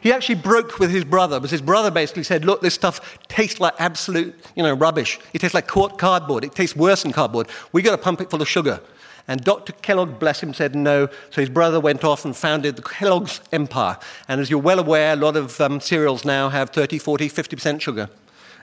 He 0.02 0.12
actually 0.12 0.36
broke 0.36 0.78
with 0.78 0.92
his 0.92 1.04
brother 1.04 1.40
because 1.40 1.52
his 1.52 1.64
brother 1.64 1.90
basically 1.90 2.24
said, 2.24 2.46
look, 2.46 2.62
this 2.62 2.76
stuff 2.76 3.18
tastes 3.28 3.60
like 3.60 3.74
absolute, 3.80 4.36
you 4.56 4.62
know, 4.62 4.74
rubbish. 4.74 5.20
It 5.34 5.40
tastes 5.40 5.56
like 5.56 5.68
cardboard. 5.68 6.44
It 6.44 6.54
tastes 6.54 6.76
worse 6.76 7.02
than 7.02 7.12
cardboard. 7.12 7.48
We've 7.72 7.84
got 7.84 7.92
to 7.92 7.98
pump 7.98 8.22
it 8.22 8.30
full 8.30 8.42
of 8.42 8.48
sugar. 8.48 8.82
And 9.28 9.44
Dr. 9.44 9.74
Kellogg, 9.74 10.20
bless 10.20 10.42
him, 10.42 10.54
said 10.54 10.76
no. 10.76 11.08
So 11.32 11.42
his 11.42 11.50
brother 11.50 11.80
went 11.80 12.04
off 12.04 12.26
and 12.26 12.36
founded 12.36 12.76
the 12.76 12.84
Kellogg's 12.84 13.42
Empire. 13.52 13.98
And 14.28 14.40
as 14.40 14.50
you're 14.50 14.60
well 14.60 14.80
aware, 14.80 15.14
a 15.14 15.16
lot 15.16 15.36
of 15.36 15.60
um, 15.60 15.80
cereals 15.80 16.26
now 16.26 16.50
have 16.50 16.70
30, 16.70 17.00
40, 17.00 17.30
50% 17.30 17.82
sugar. 17.82 18.10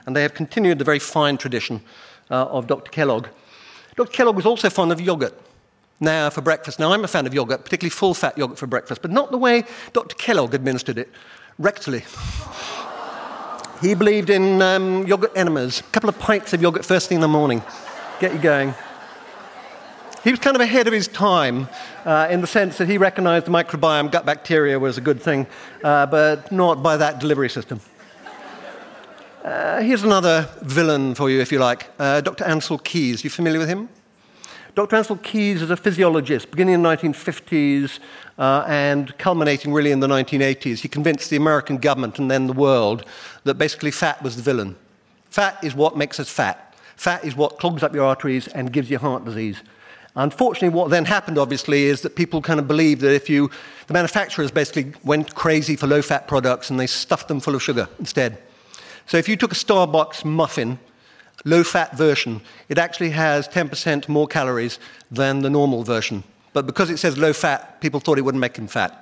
And 0.05 0.15
they 0.15 0.21
have 0.21 0.33
continued 0.33 0.79
the 0.79 0.85
very 0.85 0.99
fine 0.99 1.37
tradition 1.37 1.81
uh, 2.31 2.45
of 2.45 2.67
Dr. 2.67 2.91
Kellogg. 2.91 3.27
Dr. 3.95 4.11
Kellogg 4.11 4.35
was 4.35 4.45
also 4.45 4.69
fond 4.69 4.91
of 4.91 5.01
yogurt. 5.01 5.37
Now, 5.99 6.29
for 6.29 6.41
breakfast. 6.41 6.79
Now, 6.79 6.91
I'm 6.91 7.03
a 7.03 7.07
fan 7.07 7.27
of 7.27 7.33
yogurt, 7.33 7.63
particularly 7.63 7.91
full 7.91 8.13
fat 8.13 8.37
yogurt 8.37 8.57
for 8.57 8.67
breakfast, 8.67 9.01
but 9.01 9.11
not 9.11 9.31
the 9.31 9.37
way 9.37 9.63
Dr. 9.93 10.15
Kellogg 10.15 10.53
administered 10.53 10.97
it 10.97 11.09
rectally. 11.61 12.03
he 13.81 13.93
believed 13.93 14.29
in 14.29 14.61
um, 14.61 15.05
yogurt 15.05 15.31
enemas, 15.35 15.79
a 15.79 15.83
couple 15.83 16.09
of 16.09 16.17
pints 16.19 16.53
of 16.53 16.61
yogurt 16.61 16.85
first 16.85 17.09
thing 17.09 17.17
in 17.17 17.21
the 17.21 17.27
morning. 17.27 17.61
Get 18.19 18.33
you 18.33 18.39
going. 18.39 18.73
He 20.23 20.31
was 20.31 20.39
kind 20.39 20.55
of 20.55 20.61
ahead 20.61 20.87
of 20.87 20.93
his 20.93 21.09
time 21.09 21.67
uh, 22.05 22.29
in 22.31 22.39
the 22.39 22.47
sense 22.47 22.77
that 22.77 22.87
he 22.87 22.97
recognized 22.97 23.45
the 23.45 23.51
microbiome, 23.51 24.09
gut 24.09 24.25
bacteria 24.25 24.79
was 24.79 24.97
a 24.97 25.01
good 25.01 25.21
thing, 25.21 25.45
uh, 25.83 26.05
but 26.05 26.49
not 26.49 26.81
by 26.81 26.95
that 26.95 27.19
delivery 27.19 27.49
system. 27.49 27.81
Uh, 29.43 29.81
here's 29.81 30.03
another 30.03 30.47
villain 30.61 31.13
for 31.13 31.29
you, 31.29 31.41
if 31.41 31.51
you 31.51 31.59
like 31.59 31.89
uh, 31.99 32.21
Dr. 32.21 32.45
Ancel 32.45 32.81
Keys. 32.81 33.25
You 33.25 33.29
familiar 33.29 33.59
with 33.59 33.67
him? 33.67 33.89
Dr. 34.75 34.95
Ancel 34.95 35.21
Keys 35.21 35.61
is 35.61 35.69
a 35.69 35.75
physiologist, 35.75 36.49
beginning 36.49 36.75
in 36.75 36.83
the 36.83 36.89
1950s 36.89 37.99
uh, 38.37 38.63
and 38.65 39.17
culminating 39.17 39.73
really 39.73 39.91
in 39.91 39.99
the 39.99 40.07
1980s. 40.07 40.79
He 40.79 40.87
convinced 40.87 41.31
the 41.31 41.35
American 41.35 41.75
government 41.75 42.17
and 42.17 42.31
then 42.31 42.47
the 42.47 42.53
world 42.53 43.03
that 43.43 43.55
basically 43.55 43.91
fat 43.91 44.23
was 44.23 44.37
the 44.37 44.41
villain. 44.41 44.77
Fat 45.29 45.61
is 45.61 45.75
what 45.75 45.97
makes 45.97 46.17
us 46.17 46.29
fat. 46.29 46.75
Fat 46.95 47.25
is 47.25 47.35
what 47.35 47.59
clogs 47.59 47.83
up 47.83 47.93
your 47.93 48.05
arteries 48.05 48.47
and 48.47 48.71
gives 48.71 48.89
you 48.89 48.97
heart 48.97 49.25
disease. 49.25 49.61
Unfortunately, 50.15 50.69
what 50.69 50.91
then 50.91 51.05
happened, 51.05 51.39
obviously, 51.39 51.85
is 51.85 52.01
that 52.01 52.15
people 52.15 52.41
kind 52.41 52.59
of 52.59 52.67
believed 52.67 53.01
that 53.01 53.15
if 53.15 53.29
you, 53.29 53.49
the 53.87 53.93
manufacturers 53.93 54.51
basically 54.51 54.93
went 55.03 55.33
crazy 55.33 55.75
for 55.75 55.87
low 55.87 56.03
fat 56.03 56.27
products 56.27 56.69
and 56.69 56.79
they 56.79 56.85
stuffed 56.85 57.27
them 57.27 57.39
full 57.39 57.55
of 57.55 57.63
sugar 57.63 57.89
instead. 57.97 58.37
So 59.07 59.17
if 59.17 59.27
you 59.27 59.35
took 59.35 59.51
a 59.51 59.55
Starbucks 59.55 60.23
muffin, 60.23 60.79
low 61.45 61.63
fat 61.63 61.97
version, 61.97 62.41
it 62.69 62.77
actually 62.77 63.09
has 63.09 63.47
10% 63.47 64.07
more 64.07 64.27
calories 64.27 64.79
than 65.09 65.39
the 65.41 65.49
normal 65.49 65.83
version. 65.83 66.23
But 66.53 66.67
because 66.67 66.91
it 66.91 66.97
says 66.97 67.17
low 67.17 67.33
fat, 67.33 67.81
people 67.81 67.99
thought 67.99 68.19
it 68.19 68.21
wouldn't 68.21 68.41
make 68.41 68.53
them 68.53 68.67
fat. 68.67 68.99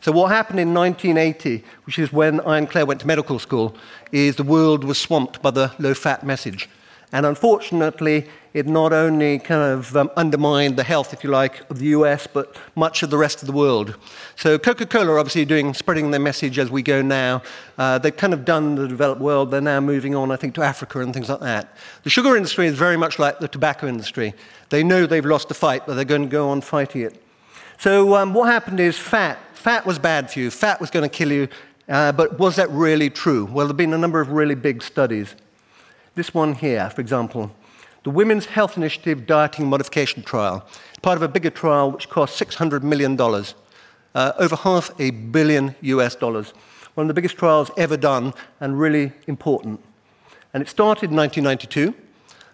So, 0.00 0.12
what 0.12 0.30
happened 0.30 0.60
in 0.60 0.74
1980, 0.74 1.64
which 1.84 1.98
is 1.98 2.12
when 2.12 2.40
I 2.40 2.58
and 2.58 2.68
Clare 2.68 2.86
went 2.86 3.00
to 3.00 3.06
medical 3.06 3.38
school, 3.38 3.76
is 4.12 4.36
the 4.36 4.42
world 4.42 4.84
was 4.84 4.98
swamped 4.98 5.40
by 5.40 5.50
the 5.50 5.72
low 5.78 5.94
fat 5.94 6.24
message. 6.24 6.68
And 7.12 7.24
unfortunately, 7.24 8.26
it 8.52 8.66
not 8.66 8.92
only 8.92 9.38
kind 9.38 9.62
of 9.62 9.94
um, 9.96 10.10
undermined 10.16 10.76
the 10.76 10.82
health, 10.82 11.12
if 11.12 11.22
you 11.22 11.30
like, 11.30 11.68
of 11.70 11.78
the 11.78 11.88
US, 11.88 12.26
but 12.26 12.56
much 12.74 13.02
of 13.02 13.10
the 13.10 13.18
rest 13.18 13.42
of 13.42 13.46
the 13.46 13.52
world. 13.52 13.96
So 14.34 14.58
Coca 14.58 14.86
Cola 14.86 15.12
are 15.12 15.18
obviously 15.18 15.44
doing, 15.44 15.72
spreading 15.74 16.10
their 16.10 16.20
message 16.20 16.58
as 16.58 16.70
we 16.70 16.82
go 16.82 17.02
now. 17.02 17.42
Uh, 17.78 17.98
they've 17.98 18.16
kind 18.16 18.32
of 18.32 18.44
done 18.44 18.74
the 18.74 18.88
developed 18.88 19.20
world. 19.20 19.50
They're 19.50 19.60
now 19.60 19.80
moving 19.80 20.14
on, 20.14 20.30
I 20.30 20.36
think, 20.36 20.54
to 20.54 20.62
Africa 20.62 21.00
and 21.00 21.12
things 21.12 21.28
like 21.28 21.40
that. 21.40 21.76
The 22.02 22.10
sugar 22.10 22.34
industry 22.34 22.66
is 22.66 22.76
very 22.76 22.96
much 22.96 23.18
like 23.18 23.38
the 23.38 23.48
tobacco 23.48 23.86
industry. 23.86 24.34
They 24.70 24.82
know 24.82 25.06
they've 25.06 25.24
lost 25.24 25.48
the 25.48 25.54
fight, 25.54 25.86
but 25.86 25.94
they're 25.94 26.04
going 26.04 26.22
to 26.22 26.28
go 26.28 26.48
on 26.48 26.60
fighting 26.60 27.02
it. 27.02 27.22
So 27.78 28.16
um, 28.16 28.32
what 28.32 28.46
happened 28.46 28.80
is 28.80 28.98
fat. 28.98 29.38
Fat 29.54 29.84
was 29.84 29.98
bad 29.98 30.30
for 30.30 30.40
you. 30.40 30.50
Fat 30.50 30.80
was 30.80 30.90
going 30.90 31.08
to 31.08 31.14
kill 31.14 31.30
you. 31.30 31.48
Uh, 31.88 32.10
but 32.10 32.38
was 32.38 32.56
that 32.56 32.70
really 32.70 33.10
true? 33.10 33.44
Well, 33.44 33.66
there 33.66 33.68
have 33.68 33.76
been 33.76 33.92
a 33.92 33.98
number 33.98 34.20
of 34.20 34.30
really 34.30 34.54
big 34.54 34.82
studies. 34.82 35.34
This 36.16 36.32
one 36.32 36.54
here, 36.54 36.88
for 36.88 37.02
example, 37.02 37.50
the 38.02 38.08
Women's 38.08 38.46
Health 38.46 38.78
Initiative 38.78 39.26
Dieting 39.26 39.66
Modification 39.66 40.22
Trial, 40.22 40.66
part 41.02 41.18
of 41.18 41.22
a 41.22 41.28
bigger 41.28 41.50
trial 41.50 41.90
which 41.90 42.08
cost 42.08 42.40
$600 42.40 42.82
million, 42.82 43.20
uh, 43.20 44.32
over 44.38 44.56
half 44.56 44.98
a 44.98 45.10
billion 45.10 45.74
US 45.82 46.14
dollars. 46.14 46.54
One 46.94 47.04
of 47.04 47.08
the 47.08 47.14
biggest 47.14 47.36
trials 47.36 47.70
ever 47.76 47.98
done 47.98 48.32
and 48.60 48.80
really 48.80 49.12
important. 49.26 49.84
And 50.54 50.62
it 50.62 50.70
started 50.70 51.10
in 51.10 51.16
1992. 51.16 51.94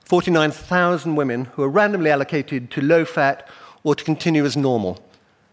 49,000 0.07 1.14
women 1.14 1.45
who 1.45 1.62
were 1.62 1.69
randomly 1.69 2.11
allocated 2.11 2.69
to 2.73 2.81
low 2.81 3.04
fat 3.04 3.49
or 3.85 3.95
to 3.95 4.02
continue 4.02 4.45
as 4.45 4.57
normal. 4.57 4.99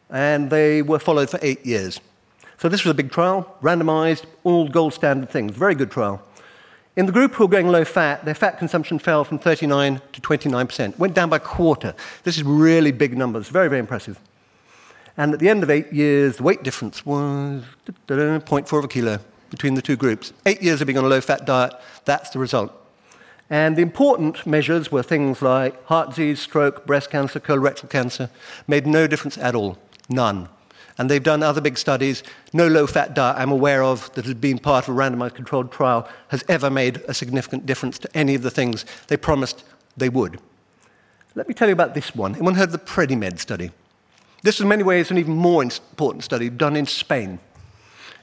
And 0.09 0.49
they 0.49 0.81
were 0.81 0.97
followed 0.97 1.29
for 1.29 1.37
eight 1.43 1.63
years. 1.63 1.99
So 2.57 2.69
this 2.69 2.83
was 2.83 2.89
a 2.89 2.95
big 2.95 3.11
trial, 3.11 3.55
randomized, 3.61 4.23
all 4.43 4.67
gold 4.67 4.95
standard 4.95 5.29
things. 5.29 5.55
Very 5.55 5.75
good 5.75 5.91
trial. 5.91 6.27
In 6.99 7.05
the 7.05 7.13
group 7.13 7.35
who 7.35 7.45
were 7.45 7.49
going 7.49 7.69
low 7.69 7.85
fat, 7.85 8.25
their 8.25 8.35
fat 8.35 8.59
consumption 8.59 8.99
fell 8.99 9.23
from 9.23 9.39
39 9.39 10.01
to 10.11 10.19
29%, 10.19 10.99
went 10.99 11.13
down 11.13 11.29
by 11.29 11.37
a 11.37 11.39
quarter. 11.39 11.95
This 12.25 12.35
is 12.35 12.43
really 12.43 12.91
big 12.91 13.17
numbers, 13.17 13.47
very, 13.47 13.69
very 13.69 13.79
impressive. 13.79 14.19
And 15.15 15.33
at 15.33 15.39
the 15.39 15.47
end 15.47 15.63
of 15.63 15.69
eight 15.69 15.93
years, 15.93 16.35
the 16.35 16.43
weight 16.43 16.61
difference 16.61 17.05
was 17.05 17.63
0.4 18.09 18.77
of 18.77 18.83
a 18.83 18.87
kilo 18.89 19.19
between 19.49 19.75
the 19.75 19.81
two 19.81 19.95
groups. 19.95 20.33
Eight 20.45 20.61
years 20.61 20.81
of 20.81 20.87
being 20.87 20.97
on 20.97 21.05
a 21.05 21.07
low 21.07 21.21
fat 21.21 21.45
diet, 21.45 21.73
that's 22.03 22.31
the 22.31 22.39
result. 22.39 22.73
And 23.49 23.77
the 23.77 23.81
important 23.81 24.45
measures 24.45 24.91
were 24.91 25.01
things 25.01 25.41
like 25.41 25.81
heart 25.85 26.09
disease, 26.09 26.41
stroke, 26.41 26.85
breast 26.85 27.09
cancer, 27.09 27.39
colorectal 27.39 27.89
cancer, 27.89 28.29
made 28.67 28.85
no 28.85 29.07
difference 29.07 29.37
at 29.37 29.55
all. 29.55 29.77
None. 30.09 30.49
And 30.99 31.09
they've 31.09 31.23
done 31.23 31.41
other 31.41 31.61
big 31.61 31.77
studies. 31.77 32.23
No 32.53 32.67
low 32.67 32.85
fat 32.85 33.15
diet 33.15 33.37
I'm 33.39 33.51
aware 33.51 33.81
of 33.81 34.13
that 34.13 34.25
has 34.25 34.35
been 34.35 34.59
part 34.59 34.87
of 34.87 34.95
a 34.95 34.97
randomized 34.97 35.33
controlled 35.33 35.71
trial 35.71 36.07
has 36.27 36.43
ever 36.47 36.69
made 36.69 36.97
a 37.07 37.13
significant 37.13 37.65
difference 37.65 37.97
to 37.99 38.17
any 38.17 38.35
of 38.35 38.43
the 38.43 38.51
things 38.51 38.85
they 39.07 39.17
promised 39.17 39.63
they 39.97 40.09
would. 40.09 40.39
Let 41.35 41.47
me 41.47 41.53
tell 41.53 41.69
you 41.69 41.73
about 41.73 41.93
this 41.93 42.13
one. 42.13 42.35
Anyone 42.35 42.55
heard 42.55 42.67
of 42.67 42.73
the 42.73 42.79
Predimed 42.79 43.39
study? 43.39 43.71
This 44.43 44.55
is 44.55 44.61
in 44.61 44.67
many 44.67 44.83
ways 44.83 45.09
an 45.09 45.17
even 45.17 45.35
more 45.35 45.63
important 45.63 46.23
study 46.23 46.49
done 46.49 46.75
in 46.75 46.85
Spain. 46.85 47.39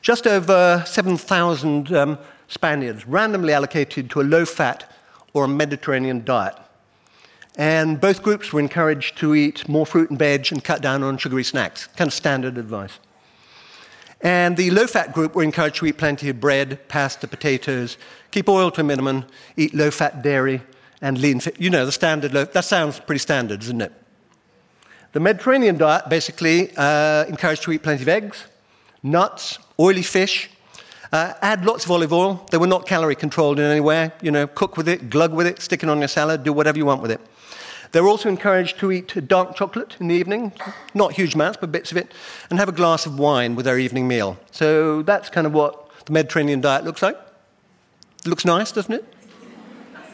Just 0.03 0.27
over 0.27 0.85
7,000 0.87 1.93
um, 1.93 2.19
Spaniards 2.49 3.07
randomly 3.07 3.53
allocated 3.53 4.11
to 4.11 4.21
a 4.21 4.23
low 4.23 4.45
fat 4.45 4.93
or 5.33 5.45
a 5.45 5.49
Mediterranean 5.49 6.25
diet. 6.25 6.57
And 7.57 8.01
both 8.01 8.23
groups 8.23 8.53
were 8.53 8.61
encouraged 8.61 9.17
to 9.19 9.35
eat 9.35 9.69
more 9.69 9.87
fruit 9.87 10.11
and 10.11 10.19
veg 10.19 10.53
and 10.53 10.63
cut 10.63 10.83
down 10.83 11.03
on 11.03 11.17
sugary 11.17 11.45
snacks, 11.45 11.87
kind 11.97 12.09
of 12.09 12.15
standard 12.15 12.59
advice. 12.59 12.99
And 14.21 14.57
the 14.57 14.71
low 14.71 14.87
fat 14.87 15.13
group 15.13 15.35
were 15.35 15.43
encouraged 15.43 15.77
to 15.77 15.87
eat 15.87 15.99
plenty 15.99 16.29
of 16.29 16.41
bread, 16.41 16.87
pasta, 16.89 17.27
potatoes, 17.27 17.97
keep 18.31 18.49
oil 18.49 18.71
to 18.73 18.81
a 18.81 18.85
minimum, 18.85 19.25
eat 19.57 19.75
low 19.75 19.91
fat 19.91 20.23
dairy, 20.23 20.63
and 21.01 21.19
lean 21.19 21.41
fit. 21.41 21.61
You 21.61 21.71
know, 21.71 21.87
the 21.87 21.93
standard 21.93 22.35
low, 22.35 22.45
that 22.45 22.65
sounds 22.65 23.01
pretty 23.01 23.21
standard, 23.21 23.61
doesn't 23.61 23.81
it? 23.81 23.93
The 25.13 25.21
Mediterranean 25.21 25.79
diet 25.79 26.09
basically 26.09 26.73
uh, 26.77 27.25
encouraged 27.25 27.63
to 27.63 27.73
eat 27.73 27.83
plenty 27.83 28.03
of 28.03 28.09
eggs, 28.09 28.45
nuts, 29.03 29.59
oily 29.79 30.03
fish, 30.03 30.51
uh, 31.13 31.35
add 31.41 31.65
lots 31.65 31.85
of 31.85 31.91
olive 31.91 32.13
oil. 32.13 32.47
They 32.51 32.59
were 32.59 32.67
not 32.67 32.87
calorie 32.87 33.15
controlled 33.15 33.59
in 33.59 33.65
any 33.65 33.81
way. 33.81 34.11
You 34.21 34.31
know, 34.31 34.47
cook 34.47 34.77
with 34.77 34.89
it, 34.89 35.09
glug 35.09 35.33
with 35.33 35.47
it, 35.47 35.63
stick 35.63 35.83
it 35.83 35.89
on 35.89 35.99
your 35.99 36.09
salad, 36.09 36.43
do 36.43 36.53
whatever 36.53 36.77
you 36.77 36.85
want 36.85 37.01
with 37.01 37.11
it. 37.11 37.21
They're 37.93 38.07
also 38.07 38.29
encouraged 38.29 38.79
to 38.81 38.93
eat 38.93 39.29
dark 39.29 39.57
chocolate 39.57 39.97
in 40.01 40.09
the 40.09 40.15
evening, 40.15 40.53
not 40.95 41.13
huge 41.13 41.35
amounts, 41.35 41.59
but 41.61 41.73
bits 41.73 41.91
of 41.91 41.97
it, 41.97 42.13
and 42.51 42.59
have 42.59 42.69
a 42.69 42.73
glass 42.73 43.07
of 43.07 43.19
wine 43.19 43.55
with 43.55 43.65
their 43.65 43.79
evening 43.79 44.09
meal. 44.09 44.39
So 44.51 45.03
that's 45.03 45.29
kind 45.29 45.47
of 45.47 45.53
what 45.53 45.91
the 46.07 46.13
Mediterranean 46.13 46.61
diet 46.61 46.85
looks 46.85 47.03
like. 47.03 47.17
It 48.25 48.29
looks 48.29 48.45
nice, 48.45 48.73
doesn't 48.73 48.93
it? 48.93 49.05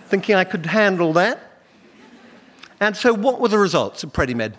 Thinking 0.06 0.34
I 0.34 0.44
could 0.44 0.66
handle 0.66 1.12
that. 1.14 1.50
And 2.80 2.96
so, 2.96 3.14
what 3.14 3.40
were 3.40 3.48
the 3.48 3.58
results 3.58 4.02
of 4.02 4.12
Predimed? 4.12 4.54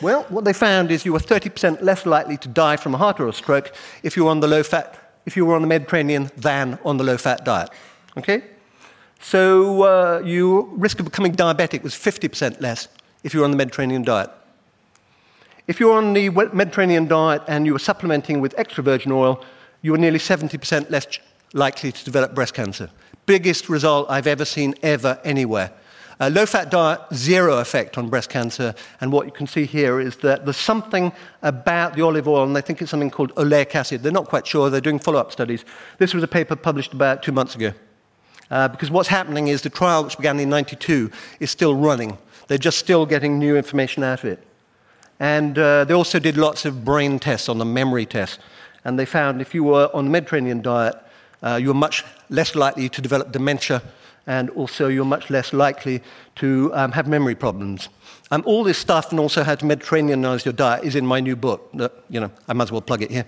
Well, 0.00 0.24
what 0.30 0.44
they 0.44 0.52
found 0.52 0.90
is 0.90 1.04
you 1.04 1.12
were 1.12 1.20
30% 1.20 1.82
less 1.82 2.06
likely 2.06 2.36
to 2.38 2.48
die 2.48 2.76
from 2.76 2.94
a 2.94 2.98
heart 2.98 3.20
or 3.20 3.28
a 3.28 3.32
stroke 3.32 3.72
if 4.02 4.16
you 4.16 4.24
were 4.24 4.30
on 4.30 4.40
the 4.40 4.48
low 4.48 4.62
fat, 4.62 4.98
if 5.26 5.36
you 5.36 5.46
were 5.46 5.54
on 5.54 5.62
the 5.62 5.68
Mediterranean 5.68 6.30
than 6.36 6.78
on 6.84 6.96
the 6.96 7.04
low 7.04 7.16
fat 7.16 7.44
diet. 7.44 7.70
Okay? 8.16 8.42
So 9.22 9.82
uh, 9.82 10.22
your 10.24 10.66
risk 10.76 10.98
of 10.98 11.06
becoming 11.06 11.32
diabetic 11.34 11.82
was 11.82 11.94
50% 11.94 12.60
less 12.60 12.88
if 13.22 13.32
you 13.32 13.40
were 13.40 13.44
on 13.44 13.52
the 13.52 13.56
Mediterranean 13.56 14.02
diet. 14.02 14.30
If 15.68 15.78
you 15.78 15.86
were 15.86 15.94
on 15.94 16.12
the 16.12 16.28
Mediterranean 16.28 17.06
diet 17.06 17.42
and 17.46 17.64
you 17.64 17.72
were 17.72 17.78
supplementing 17.78 18.40
with 18.40 18.52
extra 18.58 18.82
virgin 18.82 19.12
oil, 19.12 19.42
you 19.80 19.92
were 19.92 19.98
nearly 19.98 20.18
70% 20.18 20.90
less 20.90 21.06
likely 21.52 21.92
to 21.92 22.04
develop 22.04 22.34
breast 22.34 22.52
cancer. 22.52 22.90
Biggest 23.24 23.68
result 23.68 24.10
I've 24.10 24.26
ever 24.26 24.44
seen 24.44 24.74
ever 24.82 25.20
anywhere. 25.24 25.70
A 26.18 26.28
low 26.28 26.44
fat 26.44 26.70
diet, 26.70 27.00
zero 27.14 27.58
effect 27.58 27.96
on 27.96 28.08
breast 28.08 28.28
cancer. 28.28 28.74
And 29.00 29.12
what 29.12 29.26
you 29.26 29.32
can 29.32 29.46
see 29.46 29.66
here 29.66 30.00
is 30.00 30.16
that 30.18 30.44
there's 30.44 30.56
something 30.56 31.12
about 31.42 31.94
the 31.94 32.02
olive 32.02 32.26
oil, 32.26 32.44
and 32.44 32.54
they 32.54 32.60
think 32.60 32.82
it's 32.82 32.90
something 32.90 33.10
called 33.10 33.34
oleic 33.36 33.74
acid. 33.74 34.02
They're 34.02 34.12
not 34.12 34.28
quite 34.28 34.46
sure, 34.46 34.68
they're 34.68 34.80
doing 34.80 34.98
follow 34.98 35.20
up 35.20 35.30
studies. 35.30 35.64
This 35.98 36.12
was 36.12 36.22
a 36.24 36.28
paper 36.28 36.56
published 36.56 36.92
about 36.92 37.22
two 37.22 37.32
months 37.32 37.54
ago. 37.54 37.72
Uh, 38.52 38.68
because 38.68 38.90
what's 38.90 39.08
happening 39.08 39.48
is 39.48 39.62
the 39.62 39.70
trial, 39.70 40.04
which 40.04 40.18
began 40.18 40.38
in 40.38 40.50
92, 40.50 41.10
is 41.40 41.50
still 41.50 41.74
running. 41.74 42.18
They're 42.48 42.58
just 42.58 42.76
still 42.76 43.06
getting 43.06 43.38
new 43.38 43.56
information 43.56 44.04
out 44.04 44.22
of 44.22 44.26
it. 44.26 44.46
And 45.18 45.58
uh, 45.58 45.84
they 45.86 45.94
also 45.94 46.18
did 46.18 46.36
lots 46.36 46.66
of 46.66 46.84
brain 46.84 47.18
tests 47.18 47.48
on 47.48 47.56
the 47.56 47.64
memory 47.64 48.04
tests. 48.04 48.38
And 48.84 48.98
they 48.98 49.06
found 49.06 49.40
if 49.40 49.54
you 49.54 49.64
were 49.64 49.88
on 49.94 50.04
the 50.04 50.10
Mediterranean 50.10 50.60
diet, 50.60 50.94
uh, 51.42 51.58
you 51.62 51.68
were 51.68 51.74
much 51.74 52.04
less 52.28 52.54
likely 52.54 52.90
to 52.90 53.00
develop 53.00 53.32
dementia, 53.32 53.82
and 54.26 54.50
also 54.50 54.88
you're 54.88 55.06
much 55.06 55.30
less 55.30 55.54
likely 55.54 56.02
to 56.36 56.70
um, 56.74 56.92
have 56.92 57.08
memory 57.08 57.34
problems. 57.34 57.88
Um, 58.30 58.42
all 58.44 58.64
this 58.64 58.76
stuff 58.76 59.12
and 59.12 59.18
also 59.18 59.44
how 59.44 59.54
to 59.54 59.64
Mediterraneanize 59.64 60.44
your 60.44 60.52
diet 60.52 60.84
is 60.84 60.94
in 60.94 61.06
my 61.06 61.20
new 61.20 61.36
book. 61.36 61.70
That, 61.72 61.92
you 62.10 62.20
know, 62.20 62.30
I 62.48 62.52
might 62.52 62.64
as 62.64 62.72
well 62.72 62.82
plug 62.82 63.00
it 63.00 63.10
here. 63.10 63.24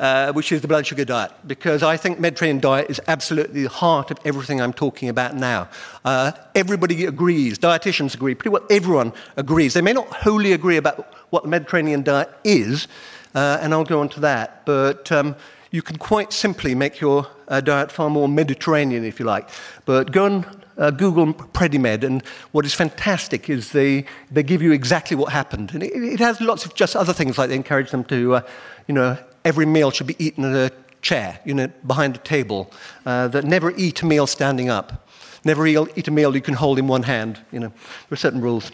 Uh, 0.00 0.32
which 0.32 0.50
is 0.50 0.62
the 0.62 0.66
blood 0.66 0.86
sugar 0.86 1.04
diet, 1.04 1.30
because 1.46 1.82
I 1.82 1.98
think 1.98 2.18
Mediterranean 2.18 2.58
diet 2.58 2.88
is 2.88 3.02
absolutely 3.06 3.64
the 3.64 3.68
heart 3.68 4.10
of 4.10 4.16
everything 4.24 4.58
I'm 4.58 4.72
talking 4.72 5.10
about 5.10 5.34
now. 5.36 5.68
Uh, 6.06 6.32
everybody 6.54 7.04
agrees, 7.04 7.58
dietitians 7.58 8.14
agree, 8.14 8.34
pretty 8.34 8.48
well 8.48 8.64
everyone 8.70 9.12
agrees. 9.36 9.74
They 9.74 9.82
may 9.82 9.92
not 9.92 10.06
wholly 10.06 10.54
agree 10.54 10.78
about 10.78 11.12
what 11.28 11.42
the 11.42 11.50
Mediterranean 11.50 12.02
diet 12.02 12.30
is, 12.44 12.88
uh, 13.34 13.58
and 13.60 13.74
I'll 13.74 13.84
go 13.84 14.00
on 14.00 14.08
to 14.08 14.20
that, 14.20 14.64
but 14.64 15.12
um, 15.12 15.36
you 15.70 15.82
can 15.82 15.98
quite 15.98 16.32
simply 16.32 16.74
make 16.74 16.98
your 16.98 17.26
uh, 17.48 17.60
diet 17.60 17.92
far 17.92 18.08
more 18.08 18.26
Mediterranean, 18.26 19.04
if 19.04 19.20
you 19.20 19.26
like. 19.26 19.50
But 19.84 20.12
go 20.12 20.24
and 20.24 20.46
uh, 20.78 20.92
Google 20.92 21.34
Predimed, 21.34 22.04
and 22.04 22.22
what 22.52 22.64
is 22.64 22.72
fantastic 22.72 23.50
is 23.50 23.72
they, 23.72 24.06
they 24.30 24.42
give 24.42 24.62
you 24.62 24.72
exactly 24.72 25.14
what 25.14 25.30
happened. 25.30 25.72
And 25.74 25.82
it, 25.82 25.92
it 25.92 26.20
has 26.20 26.40
lots 26.40 26.64
of 26.64 26.74
just 26.74 26.96
other 26.96 27.12
things, 27.12 27.36
like 27.36 27.50
they 27.50 27.54
encourage 27.54 27.90
them 27.90 28.04
to, 28.04 28.36
uh, 28.36 28.40
you 28.88 28.94
know, 28.94 29.18
every 29.44 29.66
meal 29.66 29.90
should 29.90 30.06
be 30.06 30.16
eaten 30.18 30.44
in 30.44 30.54
a 30.54 30.70
chair, 31.02 31.40
you 31.44 31.54
know, 31.54 31.68
behind 31.86 32.16
a 32.16 32.18
table. 32.18 32.70
Uh, 33.06 33.28
that 33.28 33.44
never 33.44 33.70
eat 33.76 34.02
a 34.02 34.06
meal 34.06 34.26
standing 34.26 34.68
up. 34.68 35.08
Never 35.44 35.66
eat 35.66 36.06
a 36.06 36.10
meal 36.10 36.34
you 36.34 36.42
can 36.42 36.54
hold 36.54 36.78
in 36.78 36.86
one 36.86 37.02
hand. 37.02 37.38
You 37.50 37.60
know, 37.60 37.68
there 37.68 38.12
are 38.12 38.16
certain 38.16 38.40
rules. 38.40 38.72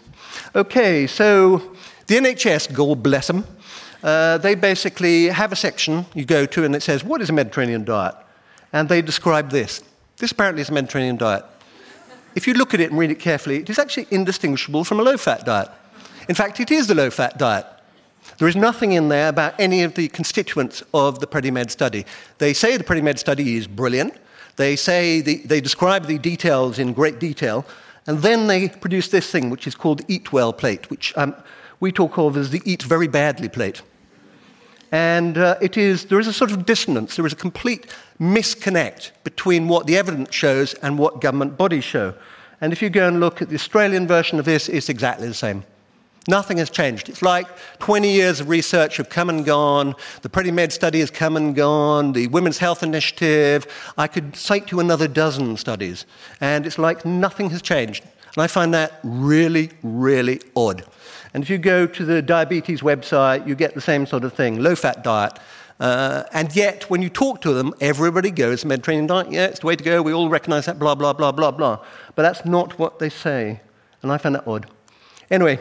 Okay, 0.53 1.07
so 1.07 1.75
the 2.07 2.15
NHS, 2.15 2.73
God 2.73 3.01
bless 3.01 3.27
them, 3.27 3.45
uh, 4.03 4.37
they 4.37 4.55
basically 4.55 5.27
have 5.27 5.51
a 5.51 5.55
section 5.55 6.05
you 6.13 6.25
go 6.25 6.45
to 6.45 6.63
and 6.63 6.75
it 6.75 6.83
says, 6.83 7.03
What 7.03 7.21
is 7.21 7.29
a 7.29 7.33
Mediterranean 7.33 7.83
diet? 7.83 8.15
And 8.73 8.89
they 8.89 9.01
describe 9.01 9.49
this. 9.49 9.81
This 10.17 10.31
apparently 10.31 10.61
is 10.61 10.69
a 10.69 10.73
Mediterranean 10.73 11.17
diet. 11.17 11.43
If 12.35 12.47
you 12.47 12.53
look 12.53 12.73
at 12.73 12.79
it 12.79 12.91
and 12.91 12.99
read 12.99 13.11
it 13.11 13.19
carefully, 13.19 13.57
it 13.57 13.69
is 13.69 13.79
actually 13.79 14.07
indistinguishable 14.11 14.83
from 14.83 14.99
a 14.99 15.03
low 15.03 15.17
fat 15.17 15.45
diet. 15.45 15.69
In 16.29 16.35
fact, 16.35 16.59
it 16.59 16.69
is 16.69 16.87
the 16.87 16.95
low 16.95 17.09
fat 17.09 17.37
diet. 17.37 17.65
There 18.37 18.47
is 18.47 18.55
nothing 18.55 18.91
in 18.91 19.09
there 19.09 19.29
about 19.29 19.59
any 19.59 19.81
of 19.83 19.95
the 19.95 20.09
constituents 20.09 20.83
of 20.93 21.19
the 21.19 21.27
Predimed 21.27 21.71
study. 21.71 22.05
They 22.37 22.53
say 22.53 22.77
the 22.77 22.83
Predimed 22.83 23.17
study 23.17 23.55
is 23.55 23.65
brilliant. 23.65 24.13
They 24.57 24.75
say 24.75 25.21
the, 25.21 25.37
they 25.37 25.59
describe 25.59 26.05
the 26.05 26.19
details 26.19 26.77
in 26.77 26.93
great 26.93 27.19
detail, 27.19 27.65
and 28.05 28.19
then 28.19 28.47
they 28.47 28.69
produce 28.69 29.07
this 29.09 29.31
thing, 29.31 29.49
which 29.49 29.65
is 29.65 29.75
called 29.75 29.99
the 29.99 30.13
Eat 30.13 30.31
Well 30.31 30.53
plate, 30.53 30.89
which 30.89 31.13
um, 31.17 31.35
we 31.79 31.91
talk 31.91 32.17
of 32.17 32.37
as 32.37 32.51
the 32.51 32.61
Eat 32.63 32.83
Very 32.83 33.07
Badly 33.07 33.49
plate. 33.49 33.81
And 34.91 35.37
uh, 35.37 35.57
it 35.61 35.75
is, 35.75 36.05
there 36.05 36.19
is 36.19 36.27
a 36.27 36.33
sort 36.33 36.51
of 36.51 36.65
dissonance, 36.65 37.15
there 37.15 37.25
is 37.25 37.33
a 37.33 37.37
complete 37.37 37.87
misconnect 38.19 39.11
between 39.23 39.67
what 39.67 39.85
the 39.85 39.97
evidence 39.97 40.33
shows 40.33 40.73
and 40.75 40.97
what 40.97 41.21
government 41.21 41.57
bodies 41.57 41.83
show. 41.83 42.13
And 42.61 42.71
if 42.71 42.81
you 42.81 42.89
go 42.89 43.07
and 43.07 43.19
look 43.19 43.41
at 43.41 43.49
the 43.49 43.55
Australian 43.55 44.07
version 44.07 44.39
of 44.39 44.45
this, 44.45 44.69
it's 44.69 44.89
exactly 44.89 45.27
the 45.27 45.33
same. 45.33 45.63
Nothing 46.27 46.57
has 46.57 46.69
changed. 46.69 47.07
It's 47.07 47.21
like 47.21 47.47
20 47.79 48.11
years 48.11 48.41
of 48.41 48.49
research 48.49 48.97
have 48.97 49.09
come 49.09 49.29
and 49.29 49.45
gone. 49.45 49.95
The 50.23 50.29
Predimed 50.29 50.73
study 50.73 50.99
has 50.99 51.09
come 51.09 51.37
and 51.37 51.55
gone. 51.55 52.11
The 52.11 52.27
Women's 52.27 52.57
Health 52.57 52.83
Initiative. 52.83 53.65
I 53.97 54.07
could 54.07 54.35
cite 54.35 54.71
you 54.71 54.81
another 54.81 55.07
dozen 55.07 55.55
studies. 55.55 56.05
And 56.41 56.65
it's 56.65 56.77
like 56.77 57.05
nothing 57.05 57.49
has 57.51 57.61
changed. 57.61 58.03
And 58.35 58.43
I 58.43 58.47
find 58.47 58.73
that 58.73 58.99
really, 59.03 59.71
really 59.83 60.41
odd. 60.55 60.83
And 61.33 61.43
if 61.43 61.49
you 61.49 61.57
go 61.57 61.87
to 61.87 62.05
the 62.05 62.21
diabetes 62.21 62.81
website, 62.81 63.47
you 63.47 63.55
get 63.55 63.73
the 63.73 63.81
same 63.81 64.05
sort 64.05 64.23
of 64.23 64.33
thing 64.33 64.61
low 64.61 64.75
fat 64.75 65.03
diet. 65.03 65.39
Uh, 65.79 66.23
and 66.33 66.55
yet, 66.55 66.89
when 66.89 67.01
you 67.01 67.09
talk 67.09 67.39
to 67.41 67.53
them, 67.53 67.73
everybody 67.79 68.31
goes 68.31 68.65
Mediterranean 68.65 69.07
diet. 69.07 69.31
Yeah, 69.31 69.45
it's 69.45 69.59
the 69.59 69.67
way 69.67 69.75
to 69.75 69.83
go. 69.83 70.01
We 70.01 70.11
all 70.11 70.27
recognize 70.27 70.65
that, 70.65 70.79
blah, 70.79 70.95
blah, 70.95 71.13
blah, 71.13 71.31
blah, 71.31 71.51
blah. 71.51 71.85
But 72.15 72.23
that's 72.23 72.43
not 72.45 72.79
what 72.79 72.99
they 72.99 73.09
say. 73.09 73.61
And 74.01 74.11
I 74.11 74.17
find 74.17 74.35
that 74.35 74.47
odd. 74.47 74.67
Anyway, 75.29 75.59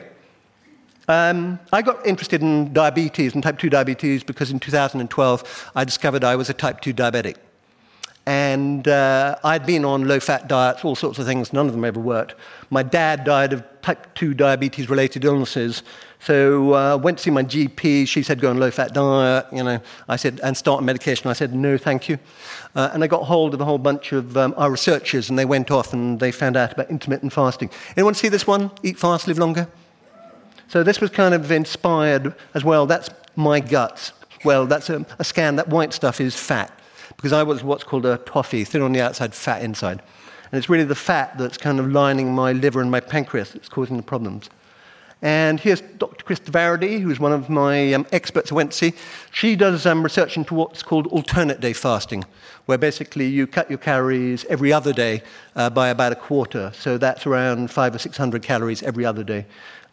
um, 1.08 1.58
I 1.72 1.82
got 1.82 2.04
interested 2.06 2.42
in 2.42 2.72
diabetes 2.72 3.34
and 3.34 3.42
type 3.42 3.58
2 3.58 3.70
diabetes 3.70 4.24
because 4.24 4.50
in 4.50 4.58
2012 4.58 5.70
I 5.74 5.84
discovered 5.84 6.24
I 6.24 6.36
was 6.36 6.50
a 6.50 6.54
type 6.54 6.80
2 6.80 6.92
diabetic. 6.92 7.36
And 8.28 8.88
uh, 8.88 9.36
I'd 9.44 9.64
been 9.64 9.84
on 9.84 10.08
low 10.08 10.18
fat 10.18 10.48
diets, 10.48 10.84
all 10.84 10.96
sorts 10.96 11.20
of 11.20 11.26
things, 11.26 11.52
none 11.52 11.68
of 11.68 11.72
them 11.72 11.84
ever 11.84 12.00
worked. 12.00 12.34
My 12.70 12.82
dad 12.82 13.22
died 13.22 13.52
of 13.52 13.62
type 13.82 14.12
2 14.16 14.34
diabetes 14.34 14.90
related 14.90 15.24
illnesses. 15.24 15.84
So 16.18 16.72
I 16.72 16.90
uh, 16.90 16.96
went 16.96 17.18
to 17.18 17.24
see 17.24 17.30
my 17.30 17.44
GP. 17.44 18.08
She 18.08 18.24
said, 18.24 18.40
go 18.40 18.50
on 18.50 18.58
low 18.58 18.72
fat 18.72 18.92
diet, 18.92 19.46
you 19.52 19.62
know. 19.62 19.78
I 20.08 20.16
said, 20.16 20.40
and 20.42 20.56
start 20.56 20.78
on 20.78 20.84
medication. 20.84 21.30
I 21.30 21.34
said, 21.34 21.54
no, 21.54 21.78
thank 21.78 22.08
you. 22.08 22.18
Uh, 22.74 22.90
and 22.92 23.04
I 23.04 23.06
got 23.06 23.22
hold 23.22 23.54
of 23.54 23.60
a 23.60 23.64
whole 23.64 23.78
bunch 23.78 24.10
of 24.10 24.36
um, 24.36 24.54
our 24.56 24.72
researchers, 24.72 25.30
and 25.30 25.38
they 25.38 25.44
went 25.44 25.70
off 25.70 25.92
and 25.92 26.18
they 26.18 26.32
found 26.32 26.56
out 26.56 26.72
about 26.72 26.90
intermittent 26.90 27.32
fasting. 27.32 27.70
Anyone 27.96 28.14
see 28.14 28.28
this 28.28 28.44
one? 28.44 28.72
Eat 28.82 28.98
fast, 28.98 29.28
live 29.28 29.38
longer? 29.38 29.68
So 30.68 30.82
this 30.82 31.00
was 31.00 31.10
kind 31.10 31.34
of 31.34 31.50
inspired 31.50 32.34
as 32.54 32.64
well. 32.64 32.86
That's 32.86 33.10
my 33.36 33.60
guts. 33.60 34.12
Well, 34.44 34.66
that's 34.66 34.90
a, 34.90 35.06
a 35.18 35.24
scan. 35.24 35.56
That 35.56 35.68
white 35.68 35.92
stuff 35.92 36.20
is 36.20 36.36
fat 36.36 36.72
because 37.16 37.32
I 37.32 37.42
was 37.42 37.62
what's 37.62 37.84
called 37.84 38.06
a 38.06 38.18
TOFI, 38.18 38.66
thin 38.66 38.82
on 38.82 38.92
the 38.92 39.00
outside, 39.00 39.34
fat 39.34 39.62
inside. 39.62 40.02
And 40.50 40.58
it's 40.58 40.68
really 40.68 40.84
the 40.84 40.94
fat 40.94 41.36
that's 41.38 41.56
kind 41.56 41.80
of 41.80 41.90
lining 41.90 42.34
my 42.34 42.52
liver 42.52 42.80
and 42.80 42.90
my 42.90 43.00
pancreas 43.00 43.52
that's 43.52 43.68
causing 43.68 43.96
the 43.96 44.02
problems. 44.02 44.50
And 45.22 45.58
here's 45.58 45.80
Dr. 45.80 46.24
Krista 46.24 46.50
Varady, 46.50 47.00
who's 47.00 47.18
one 47.18 47.32
of 47.32 47.48
my 47.48 47.94
um, 47.94 48.06
experts 48.12 48.52
I 48.52 48.54
went. 48.54 48.80
She 49.32 49.56
does 49.56 49.86
um, 49.86 50.02
research 50.02 50.36
into 50.36 50.54
what's 50.54 50.82
called 50.82 51.06
alternate 51.06 51.58
day 51.60 51.72
fasting, 51.72 52.24
where 52.66 52.76
basically 52.76 53.26
you 53.26 53.46
cut 53.46 53.70
your 53.70 53.78
calories 53.78 54.44
every 54.44 54.74
other 54.74 54.92
day 54.92 55.22
uh, 55.56 55.70
by 55.70 55.88
about 55.88 56.12
a 56.12 56.16
quarter. 56.16 56.70
So 56.74 56.98
that's 56.98 57.26
around 57.26 57.70
five 57.70 57.94
or 57.94 57.98
600 57.98 58.42
calories 58.42 58.82
every 58.82 59.06
other 59.06 59.24
day. 59.24 59.46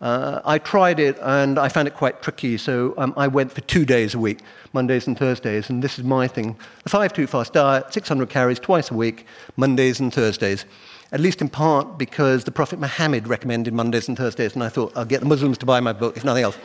Uh, 0.03 0.41
I 0.43 0.57
tried 0.57 0.99
it 0.99 1.17
and 1.21 1.57
I 1.57 1.69
found 1.69 1.87
it 1.87 1.93
quite 1.95 2.21
tricky, 2.21 2.57
so 2.57 2.93
um, 2.97 3.13
I 3.15 3.29
went 3.29 3.53
for 3.53 3.61
two 3.61 3.85
days 3.85 4.13
a 4.13 4.19
week, 4.19 4.39
Mondays 4.73 5.07
and 5.07 5.17
Thursdays, 5.17 5.69
and 5.69 5.81
this 5.81 5.97
is 5.97 6.03
my 6.03 6.27
thing. 6.27 6.57
The 6.83 6.89
5 6.89 7.13
2 7.13 7.25
fast 7.25 7.53
diet, 7.53 7.93
600 7.93 8.29
calories 8.29 8.59
twice 8.59 8.91
a 8.91 8.95
week, 8.95 9.25
Mondays 9.55 10.01
and 10.01 10.13
Thursdays. 10.13 10.65
At 11.13 11.21
least 11.21 11.39
in 11.39 11.47
part 11.47 11.97
because 11.97 12.43
the 12.43 12.51
Prophet 12.51 12.79
Muhammad 12.79 13.29
recommended 13.29 13.73
Mondays 13.73 14.09
and 14.09 14.17
Thursdays, 14.17 14.55
and 14.55 14.63
I 14.63 14.67
thought 14.67 14.91
I'll 14.97 15.05
get 15.05 15.21
the 15.21 15.25
Muslims 15.25 15.57
to 15.59 15.65
buy 15.65 15.79
my 15.79 15.93
book, 15.93 16.17
if 16.17 16.25
nothing 16.25 16.43
else. 16.43 16.57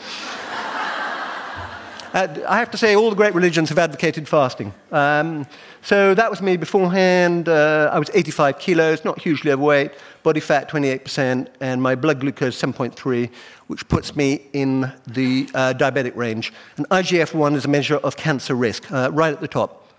I 2.19 2.59
have 2.59 2.71
to 2.73 2.79
say, 2.79 2.97
all 2.97 3.11
the 3.11 3.17
great 3.17 3.33
religions 3.33 3.69
have 3.69 3.79
advocated 3.79 4.27
fasting. 4.27 4.75
Um, 4.91 5.47
so 5.83 6.15
that 6.15 6.29
was 6.29 6.43
me 6.43 6.57
beforehand. 6.57 7.49
Uh, 7.49 7.91
I 7.93 7.99
was 8.01 8.11
85 8.13 8.59
kilos, 8.59 9.05
not 9.05 9.21
hugely 9.21 9.53
overweight, 9.53 9.93
body 10.25 10.41
fat 10.41 10.69
28%, 10.69 11.47
and 11.61 11.81
my 11.81 11.95
blood 11.95 12.19
glucose 12.19 12.61
7.3, 12.61 13.31
which 13.69 13.87
puts 13.87 14.17
me 14.17 14.49
in 14.53 14.93
the 15.07 15.49
uh, 15.55 15.75
diabetic 15.75 16.17
range. 16.17 16.53
And 16.77 16.89
IGF 16.89 17.35
1 17.35 17.55
is 17.55 17.67
a 17.67 17.69
measure 17.69 17.99
of 17.99 18.17
cancer 18.17 18.57
risk, 18.57 18.91
uh, 18.91 19.11
right 19.13 19.33
at 19.33 19.41
the 19.41 19.47
top. 19.47 19.93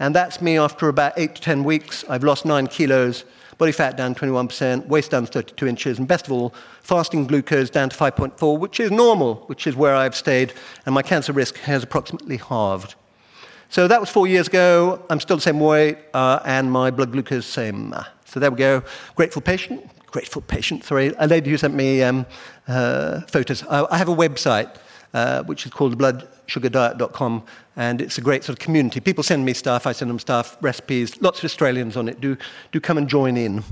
And 0.00 0.12
that's 0.12 0.40
me 0.40 0.58
after 0.58 0.88
about 0.88 1.12
8 1.16 1.36
to 1.36 1.40
10 1.40 1.62
weeks. 1.62 2.04
I've 2.08 2.24
lost 2.24 2.44
9 2.44 2.66
kilos 2.66 3.24
body 3.60 3.72
fat 3.72 3.94
down 3.94 4.14
21%, 4.14 4.86
waist 4.86 5.10
down 5.10 5.26
32 5.26 5.66
inches, 5.66 5.98
and 5.98 6.08
best 6.08 6.24
of 6.26 6.32
all, 6.32 6.54
fasting 6.80 7.26
glucose 7.26 7.68
down 7.68 7.90
to 7.90 7.96
5.4, 7.96 8.58
which 8.58 8.80
is 8.80 8.90
normal, 8.90 9.34
which 9.48 9.66
is 9.66 9.76
where 9.76 9.94
I've 9.94 10.16
stayed, 10.16 10.54
and 10.86 10.94
my 10.94 11.02
cancer 11.02 11.34
risk 11.34 11.58
has 11.58 11.82
approximately 11.82 12.38
halved. 12.38 12.94
So 13.68 13.86
that 13.86 14.00
was 14.00 14.08
four 14.08 14.26
years 14.26 14.48
ago. 14.48 15.04
I'm 15.10 15.20
still 15.20 15.36
the 15.36 15.42
same 15.42 15.60
weight, 15.60 15.98
uh, 16.14 16.40
and 16.46 16.72
my 16.72 16.90
blood 16.90 17.12
glucose 17.12 17.44
same. 17.44 17.94
So 18.24 18.40
there 18.40 18.50
we 18.50 18.56
go. 18.56 18.82
Grateful 19.14 19.42
patient. 19.42 19.86
Grateful 20.06 20.40
patient. 20.40 20.82
Sorry, 20.82 21.12
a 21.18 21.26
lady 21.26 21.50
who 21.50 21.58
sent 21.58 21.74
me 21.74 22.02
um, 22.02 22.24
uh, 22.66 23.20
photos. 23.28 23.62
I, 23.64 23.98
have 23.98 24.08
a 24.08 24.16
website 24.16 24.74
uh, 25.14 25.42
which 25.44 25.66
is 25.66 25.72
called 25.72 25.98
bloodsugardiet.com, 25.98 27.42
and 27.76 28.00
it's 28.00 28.18
a 28.18 28.20
great 28.20 28.44
sort 28.44 28.58
of 28.58 28.64
community. 28.64 29.00
People 29.00 29.24
send 29.24 29.44
me 29.44 29.52
stuff, 29.52 29.86
I 29.86 29.92
send 29.92 30.10
them 30.10 30.18
stuff, 30.18 30.56
recipes, 30.60 31.20
lots 31.20 31.38
of 31.38 31.44
Australians 31.44 31.96
on 31.96 32.08
it. 32.08 32.20
Do, 32.20 32.36
do 32.72 32.80
come 32.80 32.98
and 32.98 33.08
join 33.08 33.36
in. 33.36 33.64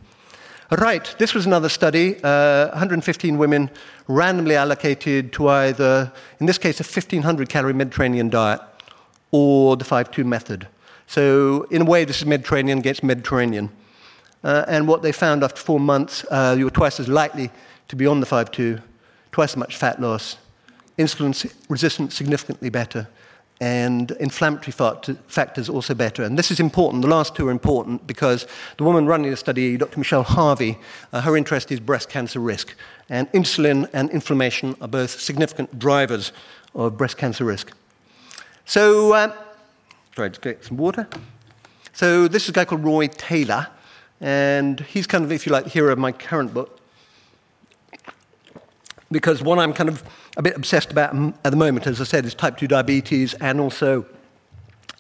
Right, 0.70 1.14
this 1.18 1.32
was 1.32 1.46
another 1.46 1.70
study. 1.70 2.16
Uh, 2.22 2.68
115 2.68 3.38
women 3.38 3.70
randomly 4.06 4.54
allocated 4.54 5.32
to 5.32 5.48
either, 5.48 6.12
in 6.40 6.46
this 6.46 6.58
case, 6.58 6.78
a 6.78 6.82
1500 6.82 7.48
calorie 7.48 7.72
Mediterranean 7.72 8.28
diet 8.28 8.60
or 9.30 9.76
the 9.76 9.84
5 9.84 10.10
2 10.10 10.24
method. 10.24 10.68
So, 11.06 11.62
in 11.70 11.82
a 11.82 11.84
way, 11.86 12.04
this 12.04 12.18
is 12.18 12.26
Mediterranean 12.26 12.78
against 12.78 13.02
Mediterranean. 13.02 13.70
Uh, 14.44 14.66
and 14.68 14.86
what 14.86 15.00
they 15.00 15.10
found 15.10 15.42
after 15.42 15.60
four 15.60 15.80
months, 15.80 16.24
uh, 16.30 16.54
you 16.58 16.64
were 16.64 16.70
twice 16.70 17.00
as 17.00 17.08
likely 17.08 17.50
to 17.88 17.96
be 17.96 18.06
on 18.06 18.20
the 18.20 18.26
5 18.26 18.50
2, 18.50 18.78
twice 19.32 19.52
as 19.52 19.56
much 19.56 19.76
fat 19.76 20.00
loss, 20.02 20.36
insulin 20.98 21.52
resistance 21.68 22.14
significantly 22.14 22.70
better, 22.70 23.08
and 23.60 24.12
inflammatory 24.12 24.72
factors 24.72 25.68
also 25.68 25.94
better. 25.94 26.22
And 26.22 26.38
this 26.38 26.50
is 26.50 26.60
important. 26.60 27.02
The 27.02 27.08
last 27.08 27.34
two 27.34 27.48
are 27.48 27.50
important 27.50 28.06
because 28.06 28.46
the 28.76 28.84
woman 28.84 29.06
running 29.06 29.30
the 29.30 29.36
study, 29.36 29.76
Dr. 29.76 29.98
Michelle 29.98 30.22
Harvie, 30.22 30.78
uh, 31.12 31.20
her 31.22 31.36
interest 31.36 31.72
is 31.72 31.80
breast 31.80 32.08
cancer 32.08 32.38
risk. 32.38 32.74
And 33.08 33.30
insulin 33.32 33.88
and 33.92 34.10
inflammation 34.10 34.76
are 34.80 34.88
both 34.88 35.20
significant 35.20 35.78
drivers 35.78 36.32
of 36.74 36.96
breast 36.96 37.16
cancer 37.16 37.44
risk. 37.44 37.72
So, 38.64 39.14
uh, 39.14 39.32
sorry, 40.14 40.30
just 40.30 40.42
get 40.42 40.64
some 40.64 40.76
water. 40.76 41.08
So, 41.94 42.28
this 42.28 42.44
is 42.44 42.50
a 42.50 42.52
guy 42.52 42.64
called 42.64 42.84
Roy 42.84 43.08
Taylor, 43.08 43.66
and 44.20 44.80
he's 44.80 45.06
kind 45.06 45.24
of, 45.24 45.32
if 45.32 45.46
you 45.46 45.52
like, 45.52 45.64
the 45.64 45.70
hero 45.70 45.92
of 45.92 45.98
my 45.98 46.12
current 46.12 46.54
book. 46.54 46.77
Because 49.10 49.42
what 49.42 49.58
I'm 49.58 49.72
kind 49.72 49.88
of 49.88 50.02
a 50.36 50.42
bit 50.42 50.56
obsessed 50.56 50.90
about 50.92 51.14
at 51.44 51.50
the 51.50 51.56
moment, 51.56 51.86
as 51.86 52.00
I 52.00 52.04
said, 52.04 52.24
is 52.26 52.34
type 52.34 52.58
2 52.58 52.68
diabetes 52.68 53.34
and 53.34 53.60
also 53.60 54.04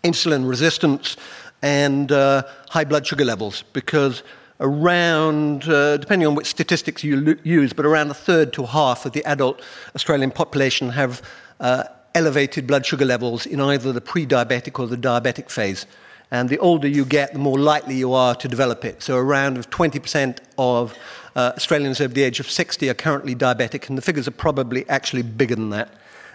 insulin 0.02 0.48
resistance 0.48 1.16
and 1.60 2.10
uh, 2.12 2.42
high 2.70 2.84
blood 2.84 3.06
sugar 3.06 3.24
levels. 3.24 3.64
Because 3.72 4.22
around, 4.60 5.68
uh, 5.68 5.96
depending 5.98 6.26
on 6.26 6.34
which 6.34 6.46
statistics 6.46 7.04
you 7.04 7.38
use, 7.42 7.72
but 7.72 7.84
around 7.86 8.10
a 8.10 8.14
third 8.14 8.52
to 8.54 8.64
a 8.64 8.66
half 8.66 9.06
of 9.06 9.12
the 9.12 9.24
adult 9.24 9.60
Australian 9.94 10.30
population 10.30 10.88
have 10.90 11.22
uh, 11.60 11.84
elevated 12.14 12.66
blood 12.66 12.84
sugar 12.84 13.04
levels 13.04 13.46
in 13.46 13.60
either 13.60 13.92
the 13.92 14.00
pre 14.00 14.26
diabetic 14.26 14.78
or 14.78 14.86
the 14.86 14.96
diabetic 14.96 15.50
phase. 15.50 15.86
And 16.30 16.48
the 16.48 16.58
older 16.58 16.86
you 16.86 17.04
get, 17.04 17.32
the 17.32 17.38
more 17.38 17.58
likely 17.58 17.94
you 17.94 18.12
are 18.12 18.34
to 18.34 18.48
develop 18.48 18.84
it. 18.84 19.02
So, 19.02 19.16
around 19.16 19.56
20% 19.70 20.38
of 20.58 20.94
uh, 21.34 21.52
Australians 21.56 22.00
over 22.00 22.12
the 22.12 22.22
age 22.22 22.38
of 22.40 22.50
60 22.50 22.90
are 22.90 22.94
currently 22.94 23.34
diabetic, 23.34 23.88
and 23.88 23.96
the 23.96 24.02
figures 24.02 24.28
are 24.28 24.32
probably 24.32 24.88
actually 24.88 25.22
bigger 25.22 25.54
than 25.54 25.70
that. 25.70 25.90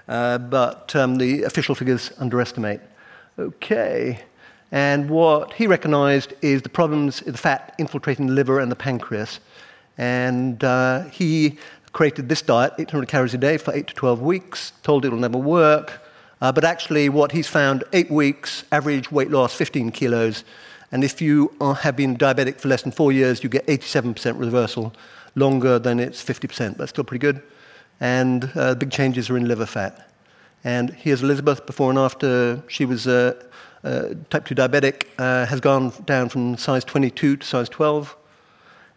Uh, 0.07 0.37
but 0.37 0.95
um, 0.95 1.17
the 1.17 1.43
official 1.43 1.75
figures 1.75 2.11
underestimate. 2.17 2.81
Okay. 3.37 4.19
And 4.71 5.09
what 5.09 5.53
he 5.53 5.67
recognized 5.67 6.33
is 6.41 6.63
the 6.63 6.69
problems, 6.69 7.19
the 7.19 7.37
fat 7.37 7.75
infiltrating 7.77 8.27
the 8.27 8.33
liver 8.33 8.59
and 8.59 8.71
the 8.71 8.75
pancreas. 8.75 9.39
And 9.97 10.63
uh, 10.63 11.03
he 11.05 11.59
created 11.91 12.27
this 12.27 12.41
diet, 12.41 12.73
800 12.79 13.07
calories 13.07 13.33
a 13.35 13.37
day 13.37 13.57
for 13.57 13.73
8 13.73 13.85
to 13.87 13.93
12 13.93 14.21
weeks, 14.21 14.73
told 14.81 15.05
it 15.05 15.09
will 15.09 15.19
never 15.19 15.37
work. 15.37 16.01
Uh, 16.43 16.51
but 16.51 16.65
actually, 16.65 17.07
what 17.07 17.31
he's 17.31 17.47
found, 17.47 17.85
eight 17.93 18.11
weeks, 18.11 18.65
average 18.73 19.09
weight 19.09 19.31
loss 19.31 19.53
15 19.53 19.91
kilos. 19.91 20.43
And 20.91 21.01
if 21.01 21.21
you 21.21 21.53
are, 21.61 21.73
have 21.73 21.95
been 21.95 22.17
diabetic 22.17 22.59
for 22.59 22.67
less 22.67 22.81
than 22.81 22.91
four 22.91 23.13
years, 23.13 23.41
you 23.43 23.49
get 23.49 23.65
87% 23.65 24.37
reversal. 24.37 24.93
Longer 25.35 25.79
than 25.79 26.01
it's 26.01 26.21
50%, 26.21 26.75
but 26.77 26.89
still 26.89 27.05
pretty 27.05 27.21
good. 27.21 27.41
And 28.01 28.51
uh, 28.55 28.75
big 28.75 28.91
changes 28.91 29.29
are 29.29 29.37
in 29.37 29.47
liver 29.47 29.65
fat. 29.65 30.09
And 30.65 30.89
here's 30.89 31.23
Elizabeth 31.23 31.65
before 31.65 31.89
and 31.89 31.97
after. 31.97 32.61
She 32.67 32.83
was 32.83 33.07
uh, 33.07 33.41
uh, 33.85 34.09
type 34.29 34.45
2 34.45 34.53
diabetic, 34.53 35.05
uh, 35.17 35.45
has 35.45 35.61
gone 35.61 35.93
down 36.03 36.27
from 36.27 36.57
size 36.57 36.83
22 36.83 37.37
to 37.37 37.47
size 37.47 37.69
12. 37.69 38.17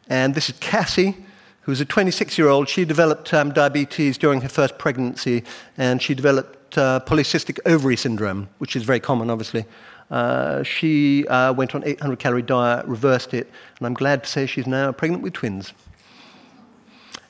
And 0.09 0.35
this 0.35 0.49
is 0.49 0.59
Cassie, 0.59 1.15
who's 1.61 1.81
a 1.81 1.85
26 1.85 2.39
year 2.39 2.49
old. 2.49 2.69
She 2.69 2.85
developed 2.85 3.33
um, 3.33 3.53
diabetes 3.53 4.19
during 4.19 4.41
her 4.41 4.49
first 4.49 4.79
pregnancy, 4.79 5.45
and 5.79 6.03
she 6.03 6.13
developed 6.13 6.57
polycystic 6.77 7.59
ovary 7.67 7.97
syndrome, 7.97 8.49
which 8.59 8.77
is 8.77 8.83
very 8.83 9.01
common, 9.01 9.31
obviously. 9.31 9.65
Uh, 10.11 10.63
she 10.63 11.27
uh, 11.29 11.53
went 11.53 11.75
on 11.75 11.83
800 11.85 12.19
calorie 12.19 12.43
diet, 12.43 12.87
reversed 12.87 13.35
it, 13.35 13.51
and 13.79 13.87
I'm 13.87 13.95
glad 13.95 14.25
to 14.25 14.31
say 14.31 14.47
she's 14.47 14.67
now 14.67 14.93
pregnant 14.93 15.23
with 15.23 15.33
twins. 15.33 15.73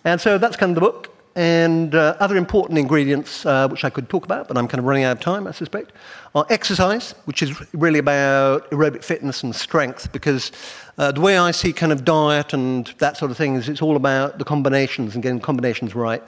And 0.05 0.21
so 0.21 0.39
that's 0.39 0.57
kind 0.57 0.71
of 0.71 0.75
the 0.75 0.81
book. 0.81 1.13
And 1.35 1.95
uh, 1.95 2.17
other 2.19 2.37
important 2.37 2.79
ingredients, 2.79 3.45
uh, 3.45 3.69
which 3.69 3.85
I 3.85 3.91
could 3.91 4.09
talk 4.09 4.25
about, 4.25 4.49
but 4.49 4.57
I'm 4.57 4.67
kind 4.69 4.79
of 4.79 4.87
running 4.87 5.05
out 5.05 5.19
of 5.19 5.21
time, 5.21 5.47
I 5.47 5.51
suspect, 5.51 5.93
are 6.35 6.47
exercise, 6.49 7.15
which 7.27 7.43
is 7.43 7.75
really 7.75 7.99
about 7.99 8.71
aerobic 8.71 9.05
fitness 9.05 9.43
and 9.43 9.55
strength, 9.55 10.11
because 10.13 10.51
uh, 10.97 11.13
the 11.13 11.21
way 11.21 11.37
I 11.37 11.51
see 11.51 11.75
kind 11.75 11.93
of 11.93 12.07
diet 12.07 12.55
and 12.55 12.87
that 12.99 13.19
sort 13.19 13.31
of 13.31 13.37
thing 13.37 13.57
is 13.57 13.69
it's 13.69 13.83
all 13.83 13.97
about 13.97 14.39
the 14.39 14.47
combinations 14.47 15.13
and 15.13 15.23
getting 15.23 15.41
combinations 15.41 15.95
right. 15.95 16.23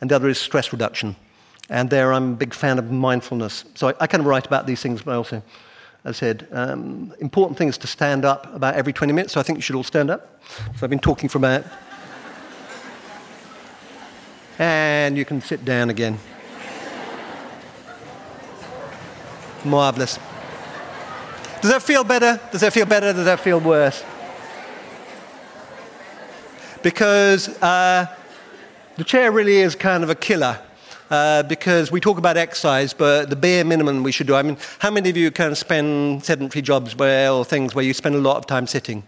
And 0.00 0.10
the 0.10 0.16
other 0.16 0.28
is 0.28 0.38
stress 0.38 0.72
reduction. 0.72 1.14
And 1.70 1.88
there 1.88 2.12
I'm 2.12 2.32
a 2.32 2.36
big 2.36 2.54
fan 2.54 2.78
of 2.78 2.90
mindfulness. 2.90 3.64
So 3.74 3.88
I, 3.88 3.94
I 4.00 4.06
kind 4.06 4.20
of 4.20 4.26
write 4.26 4.46
about 4.46 4.66
these 4.66 4.82
things, 4.82 5.02
but 5.02 5.16
also, 5.16 5.42
I 6.04 6.12
said, 6.12 6.46
um, 6.52 7.14
important 7.20 7.60
is 7.60 7.78
to 7.78 7.86
stand 7.86 8.26
up 8.26 8.54
about 8.54 8.74
every 8.74 8.92
20 8.92 9.12
minutes. 9.12 9.32
So 9.32 9.40
I 9.40 9.42
think 9.42 9.56
you 9.56 9.62
should 9.62 9.76
all 9.76 9.82
stand 9.82 10.10
up. 10.10 10.42
So 10.76 10.80
I've 10.82 10.90
been 10.90 10.98
talking 10.98 11.28
for 11.28 11.38
about 11.38 11.64
and 14.58 15.16
you 15.16 15.24
can 15.24 15.40
sit 15.40 15.64
down 15.64 15.90
again. 15.90 16.18
Marvelous. 19.64 20.18
Does 21.60 21.70
that 21.70 21.82
feel 21.82 22.04
better? 22.04 22.38
Does 22.52 22.60
that 22.60 22.72
feel 22.72 22.86
better? 22.86 23.12
Does 23.12 23.24
that 23.24 23.40
feel 23.40 23.58
worse? 23.58 24.04
Because 26.82 27.48
uh, 27.62 28.14
the 28.96 29.04
chair 29.04 29.32
really 29.32 29.56
is 29.56 29.74
kind 29.74 30.04
of 30.04 30.10
a 30.10 30.14
killer. 30.14 30.60
Uh, 31.14 31.44
because 31.44 31.92
we 31.92 32.00
talk 32.00 32.18
about 32.18 32.36
exercise, 32.36 32.92
but 32.92 33.30
the 33.30 33.36
bare 33.36 33.64
minimum 33.64 34.02
we 34.02 34.10
should 34.10 34.26
do. 34.26 34.34
I 34.34 34.42
mean, 34.42 34.56
how 34.80 34.90
many 34.90 35.08
of 35.10 35.16
you 35.16 35.30
kind 35.30 35.52
of 35.52 35.56
spend 35.56 36.24
sedentary 36.24 36.60
jobs 36.60 36.96
where, 36.96 37.30
or 37.30 37.44
things 37.44 37.72
where 37.72 37.84
you 37.84 37.94
spend 37.94 38.16
a 38.16 38.18
lot 38.18 38.36
of 38.36 38.46
time 38.46 38.66
sitting? 38.66 39.04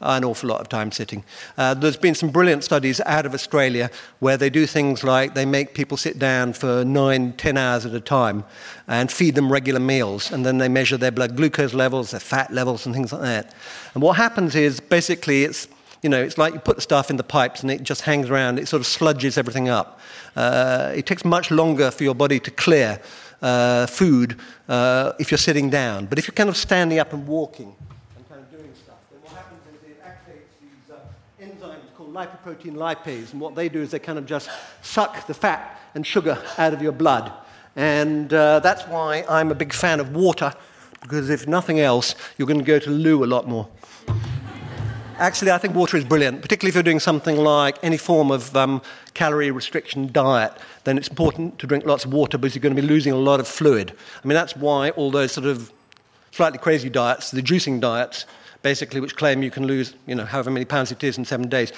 an 0.00 0.24
awful 0.24 0.48
lot 0.48 0.60
of 0.60 0.68
time 0.68 0.90
sitting. 0.90 1.22
Uh, 1.58 1.74
there's 1.74 1.96
been 1.96 2.14
some 2.14 2.30
brilliant 2.30 2.64
studies 2.64 3.00
out 3.04 3.26
of 3.26 3.34
Australia 3.34 3.90
where 4.20 4.38
they 4.38 4.48
do 4.48 4.66
things 4.66 5.04
like 5.04 5.34
they 5.34 5.44
make 5.44 5.74
people 5.74 5.96
sit 5.96 6.18
down 6.18 6.54
for 6.54 6.84
nine, 6.84 7.34
ten 7.34 7.58
hours 7.58 7.84
at 7.84 7.94
a 7.94 8.00
time 8.00 8.42
and 8.88 9.12
feed 9.12 9.34
them 9.34 9.52
regular 9.52 9.78
meals, 9.78 10.32
and 10.32 10.44
then 10.44 10.56
they 10.56 10.68
measure 10.68 10.96
their 10.96 11.12
blood 11.12 11.36
glucose 11.36 11.74
levels, 11.74 12.12
their 12.12 12.18
fat 12.18 12.50
levels, 12.50 12.86
and 12.86 12.94
things 12.94 13.12
like 13.12 13.22
that. 13.22 13.54
And 13.94 14.02
what 14.02 14.16
happens 14.16 14.54
is 14.54 14.80
basically 14.80 15.44
it's 15.44 15.68
you 16.02 16.08
know, 16.08 16.22
it's 16.22 16.38
like 16.38 16.54
you 16.54 16.60
put 16.60 16.76
the 16.76 16.82
stuff 16.82 17.10
in 17.10 17.16
the 17.16 17.24
pipes 17.24 17.62
and 17.62 17.70
it 17.70 17.82
just 17.82 18.02
hangs 18.02 18.30
around, 18.30 18.58
it 18.58 18.68
sort 18.68 18.80
of 18.80 18.86
sludges 18.86 19.36
everything 19.36 19.68
up. 19.68 20.00
Uh, 20.34 20.92
it 20.94 21.06
takes 21.06 21.24
much 21.24 21.50
longer 21.50 21.90
for 21.90 22.04
your 22.04 22.14
body 22.14 22.40
to 22.40 22.50
clear 22.50 23.00
uh, 23.42 23.86
food 23.86 24.38
uh, 24.68 25.12
if 25.18 25.30
you're 25.30 25.38
sitting 25.38 25.68
down. 25.68 26.06
But 26.06 26.18
if 26.18 26.26
you're 26.26 26.34
kind 26.34 26.48
of 26.48 26.56
standing 26.56 26.98
up 26.98 27.12
and 27.12 27.26
walking, 27.26 27.74
and 28.16 28.28
kind 28.28 28.40
of 28.40 28.50
doing 28.50 28.72
stuff, 28.74 28.96
then 29.10 29.20
what 29.22 29.32
happens 29.32 29.60
is 29.74 29.90
it 29.90 30.02
activates 30.02 30.48
these 31.38 31.48
enzymes 31.48 31.94
called 31.96 32.14
lipoprotein 32.14 32.74
lipase, 32.74 33.32
and 33.32 33.40
what 33.40 33.54
they 33.54 33.68
do 33.68 33.80
is 33.80 33.90
they 33.90 33.98
kind 33.98 34.18
of 34.18 34.26
just 34.26 34.48
suck 34.82 35.26
the 35.26 35.34
fat 35.34 35.78
and 35.94 36.06
sugar 36.06 36.42
out 36.56 36.72
of 36.72 36.80
your 36.80 36.92
blood. 36.92 37.32
And 37.76 38.32
uh, 38.32 38.60
that's 38.60 38.82
why 38.84 39.24
I'm 39.28 39.50
a 39.50 39.54
big 39.54 39.72
fan 39.72 40.00
of 40.00 40.14
water, 40.14 40.52
because 41.02 41.30
if 41.30 41.46
nothing 41.46 41.80
else, 41.80 42.14
you're 42.36 42.48
going 42.48 42.58
to 42.58 42.64
go 42.64 42.78
to 42.78 42.90
loo 42.90 43.24
a 43.24 43.26
lot 43.26 43.48
more. 43.48 43.68
Actually, 45.20 45.50
I 45.50 45.58
think 45.58 45.74
water 45.74 45.98
is 45.98 46.04
brilliant, 46.06 46.40
particularly 46.40 46.70
if 46.70 46.74
you're 46.74 46.82
doing 46.82 46.98
something 46.98 47.36
like 47.36 47.76
any 47.82 47.98
form 47.98 48.30
of 48.30 48.56
um, 48.56 48.80
calorie 49.12 49.50
restriction 49.50 50.10
diet. 50.10 50.50
Then 50.84 50.96
it's 50.96 51.08
important 51.08 51.58
to 51.58 51.66
drink 51.66 51.84
lots 51.84 52.06
of 52.06 52.12
water 52.14 52.38
because 52.38 52.54
you're 52.54 52.62
going 52.62 52.74
to 52.74 52.80
be 52.80 52.88
losing 52.88 53.12
a 53.12 53.18
lot 53.18 53.38
of 53.38 53.46
fluid. 53.46 53.92
I 54.24 54.26
mean, 54.26 54.34
that's 54.34 54.56
why 54.56 54.88
all 54.92 55.10
those 55.10 55.32
sort 55.32 55.46
of 55.46 55.70
slightly 56.30 56.58
crazy 56.58 56.88
diets, 56.88 57.32
the 57.32 57.42
juicing 57.42 57.80
diets, 57.82 58.24
basically, 58.62 58.98
which 58.98 59.14
claim 59.14 59.42
you 59.42 59.50
can 59.50 59.66
lose, 59.66 59.94
you 60.06 60.14
know, 60.14 60.24
however 60.24 60.50
many 60.50 60.64
pounds 60.64 60.90
it 60.90 61.04
is 61.04 61.18
in 61.18 61.26
seven 61.26 61.50
days, 61.50 61.70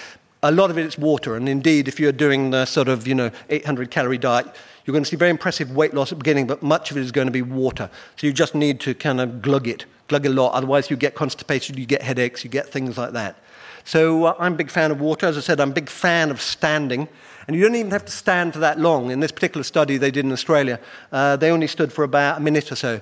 a 0.44 0.52
lot 0.52 0.70
of 0.70 0.78
it 0.78 0.86
is 0.86 0.96
water. 0.96 1.34
And 1.34 1.48
indeed, 1.48 1.88
if 1.88 1.98
you're 1.98 2.12
doing 2.12 2.50
the 2.50 2.64
sort 2.64 2.86
of, 2.86 3.08
you 3.08 3.14
know, 3.16 3.32
800 3.50 3.90
calorie 3.90 4.18
diet, 4.18 4.46
you're 4.84 4.92
going 4.92 5.02
to 5.02 5.10
see 5.10 5.16
very 5.16 5.32
impressive 5.32 5.72
weight 5.72 5.94
loss 5.94 6.12
at 6.12 6.18
the 6.18 6.22
beginning, 6.22 6.46
but 6.46 6.62
much 6.62 6.92
of 6.92 6.96
it 6.96 7.00
is 7.00 7.10
going 7.10 7.26
to 7.26 7.32
be 7.32 7.42
water. 7.42 7.90
So 8.16 8.28
you 8.28 8.32
just 8.32 8.54
need 8.54 8.78
to 8.80 8.94
kind 8.94 9.20
of 9.20 9.42
glug 9.42 9.66
it, 9.66 9.84
glug 10.12 10.26
a 10.26 10.28
lot. 10.28 10.52
Otherwise, 10.52 10.90
you 10.90 10.96
get 10.96 11.14
constipation, 11.14 11.78
you 11.78 11.86
get 11.86 12.02
headaches, 12.02 12.44
you 12.44 12.50
get 12.50 12.68
things 12.68 12.98
like 12.98 13.12
that. 13.12 13.36
So 13.84 14.26
uh, 14.26 14.34
I'm 14.38 14.52
a 14.52 14.56
big 14.56 14.70
fan 14.70 14.90
of 14.90 15.00
water. 15.00 15.26
As 15.26 15.38
I 15.38 15.40
said, 15.40 15.58
I'm 15.58 15.70
a 15.70 15.74
big 15.74 15.88
fan 15.88 16.30
of 16.30 16.40
standing. 16.40 17.08
And 17.46 17.56
you 17.56 17.62
don't 17.62 17.74
even 17.74 17.90
have 17.92 18.04
to 18.04 18.12
stand 18.12 18.52
for 18.52 18.58
that 18.58 18.78
long. 18.78 19.10
In 19.10 19.20
this 19.20 19.32
particular 19.32 19.64
study 19.64 19.96
they 19.96 20.10
did 20.10 20.26
in 20.26 20.32
Australia, 20.32 20.78
uh, 21.12 21.36
they 21.36 21.50
only 21.50 21.66
stood 21.66 21.92
for 21.92 22.04
about 22.04 22.36
a 22.38 22.40
minute 22.40 22.70
or 22.70 22.76
so. 22.76 23.00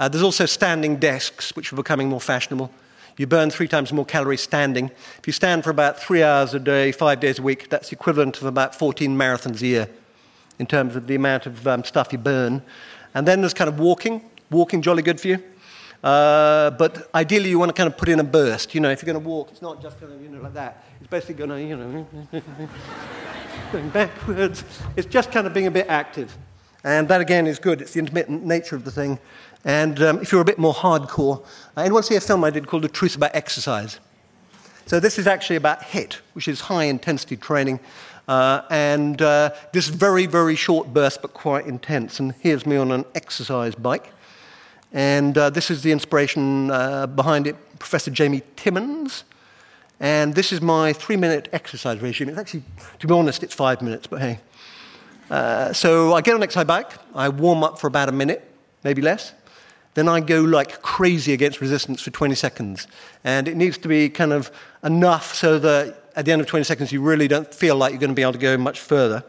Uh, 0.00 0.08
there's 0.08 0.22
also 0.22 0.46
standing 0.46 0.96
desks, 0.96 1.54
which 1.54 1.72
are 1.72 1.76
becoming 1.76 2.08
more 2.08 2.20
fashionable. 2.20 2.70
You 3.16 3.28
burn 3.28 3.50
three 3.50 3.68
times 3.68 3.92
more 3.92 4.04
calories 4.04 4.40
standing. 4.40 4.90
If 5.18 5.26
you 5.26 5.32
stand 5.32 5.62
for 5.62 5.70
about 5.70 6.00
three 6.00 6.24
hours 6.24 6.54
a 6.54 6.60
day, 6.60 6.90
five 6.92 7.20
days 7.20 7.38
a 7.38 7.42
week, 7.42 7.68
that's 7.68 7.92
equivalent 7.92 8.36
of 8.38 8.44
about 8.44 8.74
14 8.74 9.16
marathons 9.16 9.62
a 9.62 9.66
year 9.66 9.88
in 10.58 10.66
terms 10.66 10.96
of 10.96 11.06
the 11.06 11.14
amount 11.14 11.46
of 11.46 11.66
um, 11.66 11.84
stuff 11.84 12.12
you 12.12 12.18
burn. 12.18 12.62
And 13.14 13.26
then 13.26 13.40
there's 13.40 13.54
kind 13.54 13.68
of 13.68 13.78
walking. 13.78 14.22
Walking, 14.50 14.82
jolly 14.82 15.02
good 15.02 15.20
for 15.20 15.28
you. 15.28 15.42
Uh, 16.02 16.70
but 16.70 17.10
ideally, 17.14 17.50
you 17.50 17.58
want 17.58 17.70
to 17.70 17.74
kind 17.74 17.92
of 17.92 17.96
put 17.96 18.08
in 18.08 18.20
a 18.20 18.24
burst. 18.24 18.74
You 18.74 18.80
know, 18.80 18.90
if 18.90 19.02
you're 19.02 19.12
going 19.12 19.22
to 19.22 19.28
walk, 19.28 19.50
it's 19.50 19.62
not 19.62 19.82
just 19.82 19.98
kind 20.00 20.12
of, 20.12 20.22
you 20.22 20.28
know, 20.28 20.40
like 20.40 20.54
that. 20.54 20.84
It's 21.00 21.10
basically 21.10 21.34
going 21.34 21.50
to, 21.50 21.60
you 21.60 21.76
know, 21.76 22.06
going 23.72 23.88
backwards. 23.90 24.64
It's 24.96 25.08
just 25.08 25.32
kind 25.32 25.46
of 25.46 25.54
being 25.54 25.66
a 25.66 25.70
bit 25.70 25.86
active. 25.88 26.36
And 26.84 27.08
that, 27.08 27.20
again, 27.20 27.46
is 27.46 27.58
good. 27.58 27.80
It's 27.82 27.94
the 27.94 27.98
intermittent 27.98 28.44
nature 28.44 28.76
of 28.76 28.84
the 28.84 28.92
thing. 28.92 29.18
And 29.64 30.00
um, 30.00 30.20
if 30.20 30.30
you're 30.30 30.40
a 30.40 30.44
bit 30.44 30.58
more 30.58 30.72
hardcore, 30.72 31.44
uh, 31.76 31.80
anyone 31.80 32.04
see 32.04 32.14
a 32.14 32.20
film 32.20 32.44
I 32.44 32.50
did 32.50 32.68
called 32.68 32.84
The 32.84 32.88
Truth 32.88 33.16
About 33.16 33.34
Exercise? 33.34 33.98
So 34.86 35.00
this 35.00 35.18
is 35.18 35.26
actually 35.26 35.56
about 35.56 35.82
HIT, 35.82 36.20
which 36.34 36.46
is 36.46 36.60
high 36.60 36.84
intensity 36.84 37.36
training. 37.36 37.80
Uh, 38.28 38.62
and 38.70 39.20
uh, 39.20 39.50
this 39.72 39.88
very, 39.88 40.26
very 40.26 40.54
short 40.54 40.92
burst, 40.94 41.22
but 41.22 41.34
quite 41.34 41.66
intense. 41.66 42.20
And 42.20 42.32
here's 42.40 42.64
me 42.66 42.76
on 42.76 42.92
an 42.92 43.04
exercise 43.14 43.74
bike. 43.74 44.12
And 44.92 45.36
uh, 45.36 45.50
this 45.50 45.70
is 45.70 45.82
the 45.82 45.92
inspiration 45.92 46.70
uh, 46.70 47.06
behind 47.06 47.46
it, 47.46 47.56
Professor 47.78 48.10
Jamie 48.10 48.42
Timmons. 48.56 49.24
And 50.00 50.34
this 50.34 50.52
is 50.52 50.60
my 50.60 50.92
three 50.92 51.16
minute 51.16 51.48
exercise 51.52 52.00
regime. 52.00 52.28
It's 52.28 52.38
actually, 52.38 52.62
to 53.00 53.06
be 53.06 53.14
honest, 53.14 53.42
it's 53.42 53.54
five 53.54 53.82
minutes, 53.82 54.06
but 54.06 54.20
hey. 54.20 54.40
Uh, 55.30 55.72
so 55.72 56.14
I 56.14 56.22
get 56.22 56.34
on 56.34 56.42
exercise 56.42 56.64
bike, 56.64 56.90
I 57.14 57.28
warm 57.28 57.62
up 57.62 57.78
for 57.78 57.86
about 57.86 58.08
a 58.08 58.12
minute, 58.12 58.50
maybe 58.82 59.02
less 59.02 59.34
then 59.98 60.08
I 60.08 60.20
go 60.20 60.42
like 60.42 60.80
crazy 60.80 61.32
against 61.32 61.60
resistance 61.60 62.00
for 62.00 62.10
20 62.10 62.36
seconds. 62.36 62.86
And 63.24 63.48
it 63.48 63.56
needs 63.56 63.76
to 63.78 63.88
be 63.88 64.08
kind 64.08 64.32
of 64.32 64.52
enough 64.84 65.34
so 65.34 65.58
that 65.58 66.12
at 66.14 66.24
the 66.24 66.30
end 66.30 66.40
of 66.40 66.46
20 66.46 66.62
seconds 66.62 66.92
you 66.92 67.02
really 67.02 67.26
don't 67.26 67.52
feel 67.52 67.74
like 67.74 67.90
you're 67.90 67.98
going 67.98 68.10
to 68.10 68.14
be 68.14 68.22
able 68.22 68.34
to 68.34 68.38
go 68.38 68.56
much 68.56 68.78
further. 68.78 69.24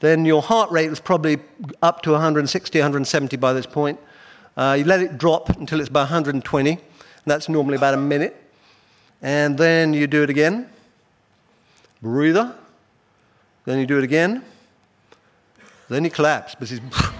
Then 0.00 0.24
your 0.24 0.40
heart 0.40 0.70
rate 0.70 0.90
is 0.90 1.00
probably 1.00 1.36
up 1.82 2.00
to 2.02 2.12
160, 2.12 2.78
170 2.78 3.36
by 3.36 3.52
this 3.52 3.66
point. 3.66 4.00
Uh, 4.56 4.76
you 4.78 4.84
let 4.84 5.00
it 5.00 5.18
drop 5.18 5.50
until 5.50 5.80
it's 5.80 5.88
about 5.88 6.10
120, 6.10 6.70
and 6.70 6.80
that's 7.26 7.48
normally 7.48 7.76
about 7.76 7.94
a 7.94 7.98
minute. 7.98 8.34
And 9.20 9.58
then 9.58 9.92
you 9.92 10.06
do 10.06 10.22
it 10.22 10.30
again. 10.30 10.68
Breather. 12.00 12.54
Then 13.64 13.78
you 13.78 13.86
do 13.86 13.98
it 13.98 14.04
again. 14.04 14.44
Then 15.88 16.04
you 16.04 16.10
collapse. 16.10 16.54
Because 16.54 16.72
it's 16.72 16.82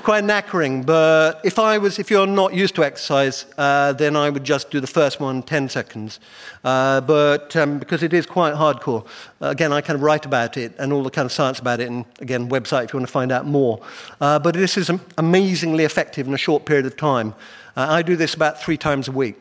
quite 0.00 0.24
knackering, 0.24 0.84
but 0.84 1.40
if 1.44 1.60
I 1.60 1.78
was, 1.78 2.00
if 2.00 2.10
you're 2.10 2.26
not 2.26 2.52
used 2.52 2.74
to 2.74 2.84
exercise, 2.84 3.46
uh, 3.56 3.92
then 3.92 4.16
I 4.16 4.30
would 4.30 4.42
just 4.42 4.68
do 4.72 4.80
the 4.80 4.86
first 4.88 5.20
one 5.20 5.44
10 5.44 5.68
seconds. 5.68 6.18
Uh, 6.64 7.00
but 7.00 7.54
um, 7.54 7.78
because 7.78 8.02
it 8.02 8.12
is 8.12 8.26
quite 8.26 8.54
hardcore, 8.54 9.06
uh, 9.40 9.46
again, 9.46 9.72
I 9.72 9.80
kind 9.80 9.94
of 9.94 10.02
write 10.02 10.26
about 10.26 10.56
it 10.56 10.74
and 10.80 10.92
all 10.92 11.04
the 11.04 11.10
kind 11.10 11.24
of 11.24 11.30
science 11.30 11.60
about 11.60 11.78
it, 11.78 11.88
and 11.88 12.04
again, 12.18 12.48
website 12.48 12.86
if 12.86 12.92
you 12.92 12.98
want 12.98 13.06
to 13.06 13.12
find 13.12 13.30
out 13.30 13.46
more. 13.46 13.80
Uh, 14.20 14.40
but 14.40 14.54
this 14.54 14.76
is 14.76 14.90
amazingly 15.18 15.84
effective 15.84 16.26
in 16.26 16.34
a 16.34 16.38
short 16.38 16.64
period 16.64 16.86
of 16.86 16.96
time. 16.96 17.32
Uh, 17.76 17.86
I 17.88 18.02
do 18.02 18.16
this 18.16 18.34
about 18.34 18.60
three 18.60 18.76
times 18.76 19.06
a 19.06 19.12
week. 19.12 19.36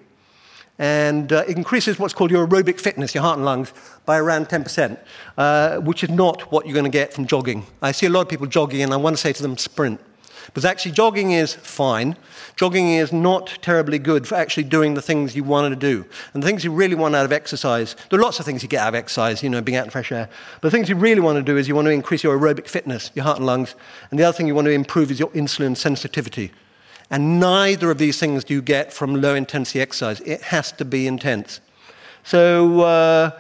And 0.78 1.32
uh, 1.34 1.46
it 1.48 1.58
increases 1.58 1.98
what's 1.98 2.14
called 2.14 2.30
your 2.30 2.46
aerobic 2.46 2.80
fitness, 2.80 3.16
your 3.16 3.24
heart 3.24 3.38
and 3.38 3.46
lungs, 3.46 3.74
by 4.06 4.20
around 4.20 4.50
10%, 4.50 5.00
uh, 5.38 5.78
which 5.78 6.04
is 6.04 6.10
not 6.10 6.52
what 6.52 6.66
you're 6.66 6.74
going 6.74 6.84
to 6.84 6.90
get 6.90 7.14
from 7.14 7.26
jogging. 7.26 7.66
I 7.82 7.94
see 7.94 8.06
a 8.06 8.10
lot 8.10 8.22
of 8.22 8.30
people 8.30 8.46
jogging, 8.46 8.82
and 8.84 8.94
I 8.94 8.98
want 8.98 9.16
to 9.16 9.22
say 9.22 9.34
to 9.34 9.42
them, 9.42 9.58
sprint. 9.58 10.00
Because 10.48 10.66
actually, 10.66 10.92
jogging 10.92 11.32
is 11.32 11.54
fine. 11.54 12.16
Jogging 12.56 12.90
is 12.90 13.12
not 13.12 13.58
terribly 13.62 14.00
good 14.00 14.28
for 14.28 14.36
actually 14.36 14.64
doing 14.64 14.94
the 14.94 15.02
things 15.02 15.36
you 15.36 15.44
want 15.44 15.72
to 15.72 15.76
do. 15.76 16.06
And 16.34 16.42
the 16.42 16.48
things 16.48 16.64
you 16.64 16.72
really 16.72 16.96
want 16.96 17.16
out 17.16 17.26
of 17.26 17.32
exercise, 17.32 17.96
there 18.10 18.20
are 18.20 18.24
lots 18.24 18.40
of 18.40 18.46
things 18.46 18.64
you 18.64 18.70
get 18.70 18.82
out 18.82 18.90
of 18.90 18.96
exercise, 18.96 19.44
you 19.44 19.50
know, 19.50 19.62
being 19.62 19.78
out 19.78 19.86
in 19.86 19.92
fresh 19.92 20.12
air. 20.12 20.30
But 20.62 20.68
the 20.68 20.72
things 20.72 20.90
you 20.90 20.96
really 20.96 21.22
want 21.22 21.38
to 21.38 21.44
do 21.44 21.58
is 21.58 21.68
you 21.68 21.76
want 21.76 21.86
to 21.86 21.92
increase 21.92 22.24
your 22.24 22.38
aerobic 22.38 22.68
fitness, 22.68 23.12
your 23.16 23.24
heart 23.24 23.38
and 23.38 23.46
lungs. 23.46 23.76
And 24.12 24.20
the 24.20 24.24
other 24.24 24.38
thing 24.38 24.48
you 24.48 24.56
want 24.56 24.66
to 24.66 24.72
improve 24.72 25.12
is 25.12 25.20
your 25.20 25.30
insulin 25.30 25.76
sensitivity. 25.76 26.52
And 27.10 27.40
neither 27.40 27.92
of 27.92 27.98
these 27.98 28.20
things 28.20 28.44
do 28.44 28.54
you 28.54 28.62
get 28.62 28.92
from 28.92 29.22
low 29.22 29.36
intensity 29.36 29.80
exercise. 29.80 30.22
It 30.22 30.42
has 30.42 30.72
to 30.74 30.86
be 30.86 31.08
intense. 31.08 31.62
So, 32.24 32.82
uh, 32.82 33.32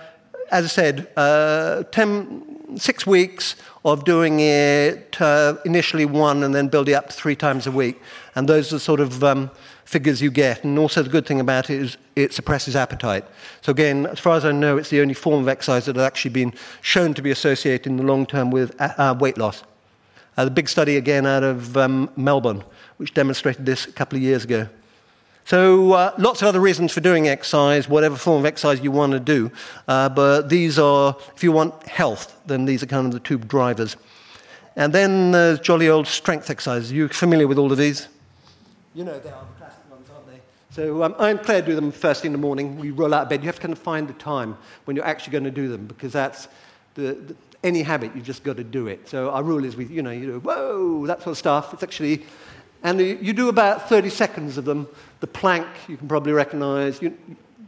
as 0.51 0.65
I 0.65 0.67
said, 0.67 1.07
uh, 1.17 1.83
10, 1.91 2.77
six 2.77 3.07
weeks 3.07 3.55
of 3.85 4.03
doing 4.03 4.39
it 4.39 5.21
uh, 5.21 5.55
initially 5.63 6.05
one 6.05 6.41
and 6.41 6.55
then 6.55 6.67
building 6.67 6.95
up 6.95 7.07
to 7.07 7.13
three 7.13 7.35
times 7.35 7.67
a 7.67 7.71
week. 7.71 8.01
And 8.33 8.49
those 8.49 8.73
are 8.73 8.79
sort 8.79 8.99
of 8.99 9.23
um, 9.23 9.51
figures 9.85 10.23
you 10.23 10.31
get. 10.31 10.63
And 10.63 10.79
also, 10.79 11.03
the 11.03 11.09
good 11.09 11.27
thing 11.27 11.39
about 11.39 11.69
it 11.69 11.79
is 11.79 11.97
it 12.15 12.33
suppresses 12.33 12.75
appetite. 12.75 13.25
So, 13.61 13.71
again, 13.71 14.07
as 14.07 14.19
far 14.19 14.35
as 14.37 14.43
I 14.43 14.51
know, 14.51 14.77
it's 14.77 14.89
the 14.89 15.01
only 15.01 15.13
form 15.13 15.43
of 15.43 15.47
exercise 15.47 15.85
that 15.85 15.95
has 15.97 16.03
actually 16.03 16.31
been 16.31 16.53
shown 16.81 17.13
to 17.13 17.21
be 17.21 17.29
associated 17.29 17.85
in 17.85 17.97
the 17.97 18.03
long 18.03 18.25
term 18.25 18.49
with 18.49 18.75
uh, 18.81 18.93
uh, 18.97 19.15
weight 19.19 19.37
loss. 19.37 19.63
Uh, 20.35 20.45
the 20.45 20.51
big 20.51 20.67
study, 20.67 20.97
again, 20.97 21.27
out 21.27 21.43
of 21.43 21.77
um, 21.77 22.09
Melbourne, 22.15 22.63
which 22.97 23.13
demonstrated 23.13 23.67
this 23.67 23.85
a 23.85 23.91
couple 23.91 24.17
of 24.17 24.23
years 24.23 24.43
ago. 24.43 24.67
So, 25.45 25.93
uh, 25.93 26.11
lots 26.17 26.41
of 26.41 26.47
other 26.47 26.59
reasons 26.59 26.91
for 26.91 27.01
doing 27.01 27.27
exercise, 27.27 27.87
whatever 27.87 28.15
form 28.15 28.39
of 28.39 28.45
exercise 28.47 28.79
you 28.79 28.89
want 28.89 29.11
to 29.11 29.19
do. 29.19 29.51
Uh, 29.87 30.09
but 30.09 30.49
these 30.49 30.79
are, 30.79 31.15
if 31.35 31.43
you 31.43 31.51
want 31.51 31.83
health, 31.83 32.35
then 32.47 32.65
these 32.65 32.81
are 32.81 32.87
kind 32.87 33.05
of 33.05 33.13
the 33.13 33.19
two 33.19 33.37
drivers. 33.37 33.95
And 34.75 34.91
then 34.91 35.33
there's 35.33 35.59
jolly 35.59 35.87
old 35.87 36.07
strength 36.07 36.49
exercises. 36.49 36.91
Are 36.91 36.95
you 36.95 37.07
familiar 37.09 37.47
with 37.47 37.59
all 37.59 37.71
of 37.71 37.77
these? 37.77 38.07
You 38.95 39.03
know, 39.03 39.19
they 39.19 39.29
are 39.29 39.45
the 39.45 39.59
classic 39.59 39.83
ones, 39.91 40.07
aren't 40.11 40.25
they? 40.25 40.39
So, 40.71 41.03
um, 41.03 41.13
I 41.19 41.29
and 41.29 41.39
Clare 41.39 41.61
do 41.61 41.75
them 41.75 41.91
first 41.91 42.23
thing 42.23 42.29
in 42.29 42.33
the 42.33 42.39
morning. 42.39 42.79
We 42.79 42.89
roll 42.89 43.13
out 43.13 43.23
of 43.23 43.29
bed. 43.29 43.43
You 43.43 43.45
have 43.45 43.57
to 43.57 43.61
kind 43.61 43.71
of 43.71 43.77
find 43.77 44.07
the 44.07 44.13
time 44.13 44.57
when 44.85 44.95
you're 44.95 45.05
actually 45.05 45.33
going 45.33 45.43
to 45.43 45.51
do 45.51 45.67
them 45.67 45.85
because 45.85 46.11
that's 46.11 46.47
the, 46.95 47.13
the 47.13 47.35
any 47.63 47.83
habit, 47.83 48.15
you've 48.15 48.25
just 48.25 48.43
got 48.43 48.57
to 48.57 48.63
do 48.63 48.87
it. 48.87 49.07
So, 49.07 49.29
our 49.29 49.43
rule 49.43 49.63
is 49.63 49.75
we, 49.75 49.85
you 49.85 50.01
know, 50.01 50.09
you 50.09 50.25
do, 50.25 50.39
whoa, 50.39 51.05
that 51.05 51.19
sort 51.19 51.33
of 51.33 51.37
stuff. 51.37 51.71
It's 51.71 51.83
actually 51.83 52.25
and 52.85 53.01
you 53.01 53.33
do 53.33 53.49
about 53.49 53.89
30 53.89 54.11
seconds 54.11 54.59
of 54.59 54.65
them. 54.65 54.87
The 55.19 55.27
plank, 55.27 55.67
you 55.87 55.97
can 55.97 56.07
probably 56.07 56.33
recognize. 56.33 57.01
You, 57.01 57.17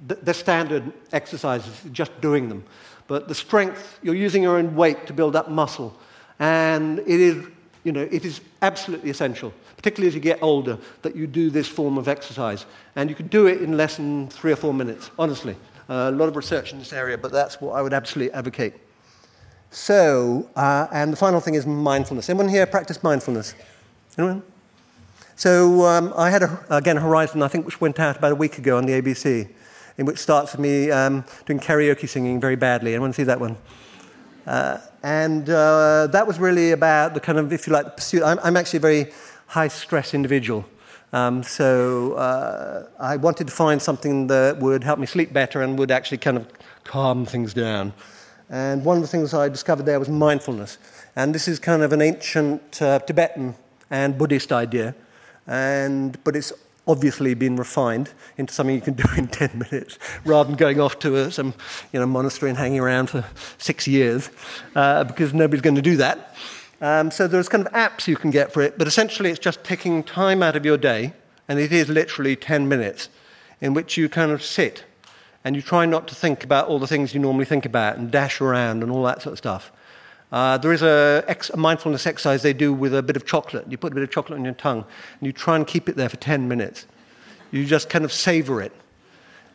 they're 0.08 0.34
standard 0.34 0.92
exercises, 1.12 1.82
just 1.92 2.20
doing 2.22 2.50
them. 2.50 2.64
But 3.08 3.28
the 3.28 3.36
strength, 3.36 4.00
you're 4.02 4.16
using 4.16 4.44
your 4.44 4.58
own 4.58 4.76
weight 4.76 5.08
to 5.08 5.14
build 5.14 5.36
up 5.36 5.50
muscle. 5.50 5.98
And 6.40 7.00
it 7.00 7.08
is, 7.08 7.48
you 7.84 7.92
know, 7.92 8.08
it 8.12 8.26
is 8.26 8.42
absolutely 8.62 9.10
essential, 9.10 9.54
particularly 9.76 10.08
as 10.08 10.16
you 10.16 10.22
get 10.22 10.42
older, 10.42 10.78
that 11.02 11.16
you 11.16 11.26
do 11.26 11.50
this 11.50 11.68
form 11.68 11.98
of 11.98 12.08
exercise. 12.08 12.66
And 12.96 13.10
you 13.10 13.16
can 13.16 13.28
do 13.28 13.48
it 13.48 13.62
in 13.62 13.78
less 13.78 13.98
than 13.98 14.28
three 14.28 14.52
or 14.52 14.56
four 14.58 14.74
minutes, 14.74 15.10
honestly. 15.18 15.56
Uh, 15.90 16.10
a 16.10 16.12
lot 16.12 16.28
of 16.28 16.36
research 16.36 16.74
in 16.74 16.80
this 16.80 16.92
area, 16.92 17.18
but 17.18 17.32
that's 17.32 17.62
what 17.62 17.74
I 17.74 17.82
would 17.82 17.94
absolutely 17.94 18.34
advocate. 18.34 18.74
So, 19.72 20.50
uh, 20.56 20.88
and 20.92 21.12
the 21.12 21.18
final 21.18 21.40
thing 21.40 21.56
is 21.56 21.66
mindfulness. 21.66 22.30
Anyone 22.30 22.50
here 22.50 22.66
practice 22.66 23.02
mindfulness? 23.04 23.56
Anyone? 24.18 24.44
So 25.38 25.86
um, 25.86 26.14
I 26.18 26.32
had, 26.32 26.42
a, 26.42 26.66
again, 26.72 26.98
Horizon, 26.98 27.44
I 27.44 27.48
think, 27.48 27.68
which 27.68 27.80
went 27.80 28.00
out 28.00 28.18
about 28.18 28.32
a 28.32 28.36
week 28.36 28.58
ago 28.58 28.76
on 28.76 28.88
the 28.88 29.00
ABC, 29.00 29.48
in 30.00 30.08
which 30.08 30.18
starts 30.18 30.54
with 30.54 30.60
me 30.60 30.90
um, 30.90 31.24
doing 31.46 31.60
karaoke 31.60 32.10
singing 32.10 32.42
very 32.42 32.56
badly. 32.56 32.96
Anyone 32.96 33.14
see 33.14 33.22
that 33.22 33.40
one? 33.40 33.56
Uh, 34.48 34.80
and 35.04 35.48
uh, 35.48 36.08
that 36.08 36.26
was 36.26 36.40
really 36.40 36.72
about 36.72 37.14
the 37.14 37.20
kind 37.20 37.38
of, 37.38 37.54
if 37.54 37.68
you 37.68 37.74
like, 37.74 37.86
the 37.86 37.92
pursuit. 37.92 38.24
I'm, 38.24 38.40
I'm 38.42 38.58
actually 38.58 38.78
a 38.78 38.80
very 38.80 39.12
high 39.46 39.68
stress 39.68 40.16
individual. 40.16 40.66
Um, 41.14 41.44
so 41.44 42.14
uh, 42.14 42.88
I 43.00 43.18
wanted 43.18 43.46
to 43.46 43.54
find 43.54 43.80
something 43.80 44.26
that 44.28 44.58
would 44.58 44.84
help 44.84 44.98
me 44.98 45.06
sleep 45.06 45.34
better 45.34 45.62
and 45.62 45.78
would 45.78 45.92
actually 45.92 46.18
kind 46.18 46.38
of 46.38 46.48
calm 46.84 47.28
things 47.28 47.54
down. 47.54 47.94
And 48.50 48.84
one 48.84 48.98
of 48.98 49.04
the 49.04 49.08
things 49.08 49.36
I 49.36 49.50
discovered 49.50 49.86
there 49.86 50.00
was 50.00 50.10
mindfulness. 50.10 50.80
And 51.16 51.36
this 51.36 51.48
is 51.48 51.60
kind 51.60 51.84
of 51.84 51.94
an 51.94 52.02
ancient 52.02 52.82
uh, 52.82 52.98
Tibetan 52.98 53.54
and 53.92 54.18
Buddhist 54.18 54.52
idea 54.52 54.96
and, 55.48 56.22
but 56.24 56.36
it's 56.36 56.54
obviously 56.88 57.34
been 57.34 57.56
refined 57.56 58.12
into 58.38 58.54
something 58.54 58.76
you 58.76 58.82
can 58.82 58.94
do 58.94 59.04
in 59.18 59.28
10 59.30 59.52
minutes 59.72 60.00
rather 60.24 60.48
than 60.48 60.58
going 60.58 60.80
off 60.80 61.00
to 61.00 61.16
a, 61.18 61.32
some 61.32 61.54
you 61.92 62.00
know, 62.00 62.06
monastery 62.06 62.50
and 62.50 62.58
hanging 62.58 62.80
around 62.80 63.10
for 63.10 63.26
six 63.58 63.88
years 63.88 64.30
uh, 64.76 65.04
because 65.04 65.34
nobody's 65.34 65.62
going 65.62 65.76
to 65.76 65.82
do 65.82 65.98
that. 65.98 66.36
Um, 66.80 67.10
so 67.10 67.28
there's 67.28 67.50
kind 67.50 67.66
of 67.66 67.74
apps 67.74 68.08
you 68.08 68.16
can 68.16 68.30
get 68.32 68.54
for 68.54 68.62
it, 68.62 68.78
but 68.78 68.88
essentially 68.88 69.32
it's 69.32 69.40
just 69.40 69.64
taking 69.64 70.04
time 70.04 70.44
out 70.44 70.56
of 70.56 70.64
your 70.66 70.78
day, 70.78 71.14
and 71.48 71.60
it 71.60 71.72
is 71.72 71.90
literally 71.90 72.36
10 72.36 72.68
minutes, 72.68 73.10
in 73.62 73.74
which 73.74 73.98
you 73.98 74.08
kind 74.08 74.32
of 74.32 74.44
sit 74.44 74.84
and 75.44 75.56
you 75.56 75.62
try 75.62 75.86
not 75.86 76.08
to 76.10 76.14
think 76.16 76.44
about 76.44 76.68
all 76.68 76.78
the 76.78 76.88
things 76.88 77.14
you 77.14 77.20
normally 77.20 77.46
think 77.46 77.66
about 77.66 77.98
and 77.98 78.12
dash 78.12 78.42
around 78.42 78.84
and 78.84 78.92
all 78.92 79.04
that 79.04 79.22
sort 79.22 79.32
of 79.32 79.38
stuff. 79.38 79.72
Uh, 80.32 80.58
there 80.58 80.74
is 80.74 80.82
a, 80.82 81.24
ex- 81.28 81.50
a, 81.52 81.58
mindfulness 81.58 82.06
exercise 82.06 82.42
they 82.42 82.54
do 82.54 82.74
with 82.74 82.94
a 82.94 83.02
bit 83.02 83.16
of 83.16 83.26
chocolate. 83.26 83.66
You 83.70 83.78
put 83.78 83.94
a 83.94 83.96
bit 83.96 84.04
of 84.04 84.12
chocolate 84.12 84.38
on 84.38 84.44
your 84.44 84.54
tongue 84.56 84.84
and 85.20 85.26
you 85.26 85.32
try 85.32 85.56
and 85.56 85.66
keep 85.66 85.88
it 85.88 85.96
there 85.96 86.10
for 86.10 86.18
10 86.18 86.48
minutes. 86.48 86.86
You 87.52 87.66
just 87.66 87.90
kind 87.90 88.04
of 88.04 88.12
savor 88.12 88.62
it. 88.62 88.74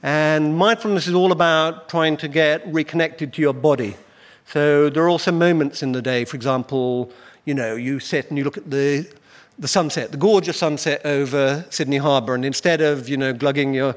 And 0.03 0.57
mindfulness 0.57 1.07
is 1.07 1.15
all 1.15 1.31
about 1.31 1.89
trying 1.89 2.17
to 2.19 2.29
get 2.29 2.67
reconnected 2.73 3.35
to 3.35 3.43
your 3.43 3.53
body. 3.53 3.97
So 4.47 4.89
there 4.89 5.03
are 5.05 5.09
also 5.09 5.31
moments 5.31 5.83
in 5.83 5.93
the 5.93 6.03
day, 6.03 6.25
for 6.25 6.37
example, 6.37 7.13
you 7.45 7.55
know, 7.55 7.77
you 7.77 8.01
sit 8.01 8.31
and 8.31 8.39
you 8.39 8.45
look 8.45 8.57
at 8.57 8.71
the, 8.71 9.07
the 9.59 9.69
sunset, 9.69 10.11
the 10.11 10.17
gorgeous 10.17 10.57
sunset 10.57 11.03
over 11.05 11.65
Sydney 11.69 11.99
Harbour, 11.99 12.35
and 12.35 12.45
instead 12.45 12.81
of, 12.81 13.09
you 13.09 13.17
know, 13.17 13.33
glugging 13.33 13.75
your 13.75 13.95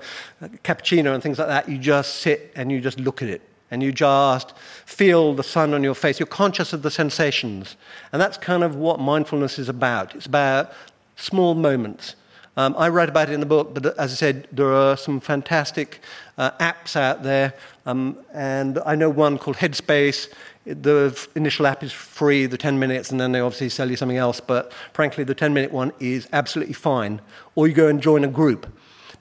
cappuccino 0.63 1.13
and 1.13 1.23
things 1.23 1.39
like 1.39 1.47
that, 1.47 1.69
you 1.69 1.77
just 1.77 2.17
sit 2.17 2.51
and 2.55 2.71
you 2.71 2.81
just 2.81 2.99
look 2.99 3.21
at 3.21 3.29
it 3.29 3.41
and 3.71 3.81
you 3.81 3.91
just 3.91 4.53
feel 4.85 5.33
the 5.33 5.43
sun 5.43 5.73
on 5.73 5.83
your 5.83 5.95
face. 5.95 6.19
You're 6.19 6.27
conscious 6.27 6.73
of 6.73 6.81
the 6.81 6.91
sensations. 6.91 7.75
And 8.11 8.21
that's 8.21 8.37
kind 8.37 8.63
of 8.63 8.75
what 8.75 8.99
mindfulness 8.99 9.57
is 9.59 9.69
about. 9.69 10.15
It's 10.15 10.25
about 10.25 10.71
small 11.15 11.55
moments. 11.55 12.15
Um, 12.57 12.73
I 12.77 12.87
write 12.87 13.09
about 13.09 13.29
it 13.29 13.33
in 13.33 13.41
the 13.41 13.45
book, 13.45 13.73
but 13.73 13.85
as 13.99 14.13
I 14.13 14.15
said, 14.15 14.47
there 14.51 14.71
are 14.71 14.95
some 14.95 15.19
fantastic 15.19 15.99
uh, 16.37 16.51
apps 16.51 16.95
out 16.95 17.21
there. 17.21 17.53
Um, 17.85 18.17
and 18.33 18.79
I 18.85 18.95
know 18.95 19.09
one 19.09 19.37
called 19.37 19.57
Headspace. 19.57 20.31
The 20.65 21.27
initial 21.35 21.67
app 21.67 21.83
is 21.83 21.91
free, 21.91 22.45
the 22.45 22.57
10 22.57 22.79
minutes, 22.79 23.11
and 23.11 23.19
then 23.19 23.33
they 23.33 23.41
obviously 23.41 23.69
sell 23.69 23.89
you 23.89 23.97
something 23.97 24.17
else. 24.17 24.39
But 24.39 24.71
frankly, 24.93 25.25
the 25.25 25.35
10 25.35 25.53
minute 25.53 25.71
one 25.71 25.91
is 25.99 26.29
absolutely 26.31 26.73
fine. 26.75 27.19
Or 27.55 27.67
you 27.67 27.73
go 27.73 27.87
and 27.87 28.01
join 28.01 28.23
a 28.23 28.29
group 28.29 28.67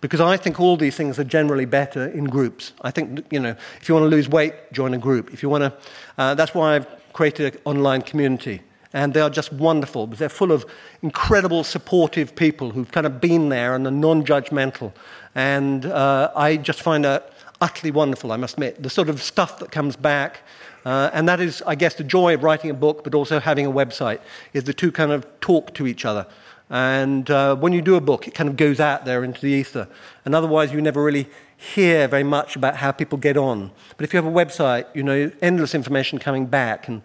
because 0.04 0.20
I 0.20 0.36
think 0.36 0.60
all 0.60 0.76
these 0.76 0.96
things 0.96 1.18
are 1.18 1.24
generally 1.24 1.64
better 1.64 2.08
in 2.08 2.24
groups. 2.24 2.74
I 2.82 2.90
think, 2.90 3.24
you 3.30 3.40
know, 3.40 3.56
if 3.80 3.88
you 3.88 3.94
want 3.94 4.04
to 4.04 4.10
lose 4.10 4.28
weight, 4.28 4.52
join 4.70 4.92
a 4.92 4.98
group. 4.98 5.32
If 5.32 5.42
you 5.42 5.48
want 5.48 5.62
to, 5.62 5.72
uh, 6.18 6.34
that's 6.34 6.52
why 6.52 6.76
I've 6.76 6.86
created 7.14 7.54
an 7.54 7.60
online 7.64 8.02
community. 8.02 8.60
And 8.92 9.14
they 9.14 9.22
are 9.22 9.30
just 9.30 9.50
wonderful 9.50 10.06
because 10.06 10.18
they're 10.18 10.28
full 10.28 10.52
of 10.52 10.66
incredible, 11.00 11.64
supportive 11.64 12.36
people 12.36 12.70
who've 12.72 12.92
kind 12.92 13.06
of 13.06 13.18
been 13.18 13.48
there 13.48 13.74
and 13.74 13.86
are 13.86 13.90
non 13.90 14.26
judgmental. 14.26 14.92
And 15.34 15.86
uh, 15.86 16.30
I 16.36 16.58
just 16.58 16.82
find 16.82 17.02
that 17.06 17.32
utterly 17.62 17.90
wonderful, 17.90 18.30
I 18.30 18.36
must 18.36 18.56
admit. 18.56 18.82
The 18.82 18.90
sort 18.90 19.08
of 19.08 19.22
stuff 19.22 19.58
that 19.60 19.70
comes 19.70 19.96
back. 19.96 20.42
Uh, 20.84 21.08
and 21.14 21.26
that 21.30 21.40
is, 21.40 21.62
I 21.66 21.76
guess, 21.76 21.94
the 21.94 22.04
joy 22.04 22.34
of 22.34 22.42
writing 22.42 22.70
a 22.70 22.74
book, 22.74 23.04
but 23.04 23.14
also 23.14 23.40
having 23.40 23.64
a 23.64 23.72
website, 23.72 24.20
is 24.52 24.64
the 24.64 24.74
two 24.74 24.92
kind 24.92 25.12
of 25.12 25.26
talk 25.40 25.72
to 25.76 25.86
each 25.86 26.04
other. 26.04 26.26
And 26.70 27.30
uh, 27.30 27.56
when 27.56 27.72
you 27.72 27.82
do 27.82 27.96
a 27.96 28.00
book, 28.00 28.26
it 28.26 28.34
kind 28.34 28.48
of 28.48 28.56
goes 28.56 28.80
out 28.80 29.04
there 29.04 29.22
into 29.22 29.40
the 29.40 29.48
ether. 29.48 29.88
And 30.24 30.34
otherwise, 30.34 30.72
you 30.72 30.80
never 30.80 31.02
really 31.02 31.28
hear 31.56 32.08
very 32.08 32.24
much 32.24 32.56
about 32.56 32.76
how 32.76 32.92
people 32.92 33.18
get 33.18 33.36
on. 33.36 33.70
But 33.96 34.04
if 34.04 34.12
you 34.12 34.16
have 34.22 34.26
a 34.26 34.34
website, 34.34 34.86
you 34.94 35.02
know, 35.02 35.30
endless 35.40 35.74
information 35.74 36.18
coming 36.18 36.46
back 36.46 36.88
and 36.88 37.02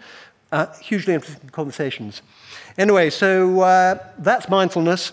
uh, 0.51 0.67
hugely 0.77 1.13
interesting 1.13 1.49
conversations. 1.49 2.21
Anyway, 2.77 3.09
so 3.09 3.61
uh, 3.61 3.99
that's 4.17 4.49
mindfulness. 4.49 5.11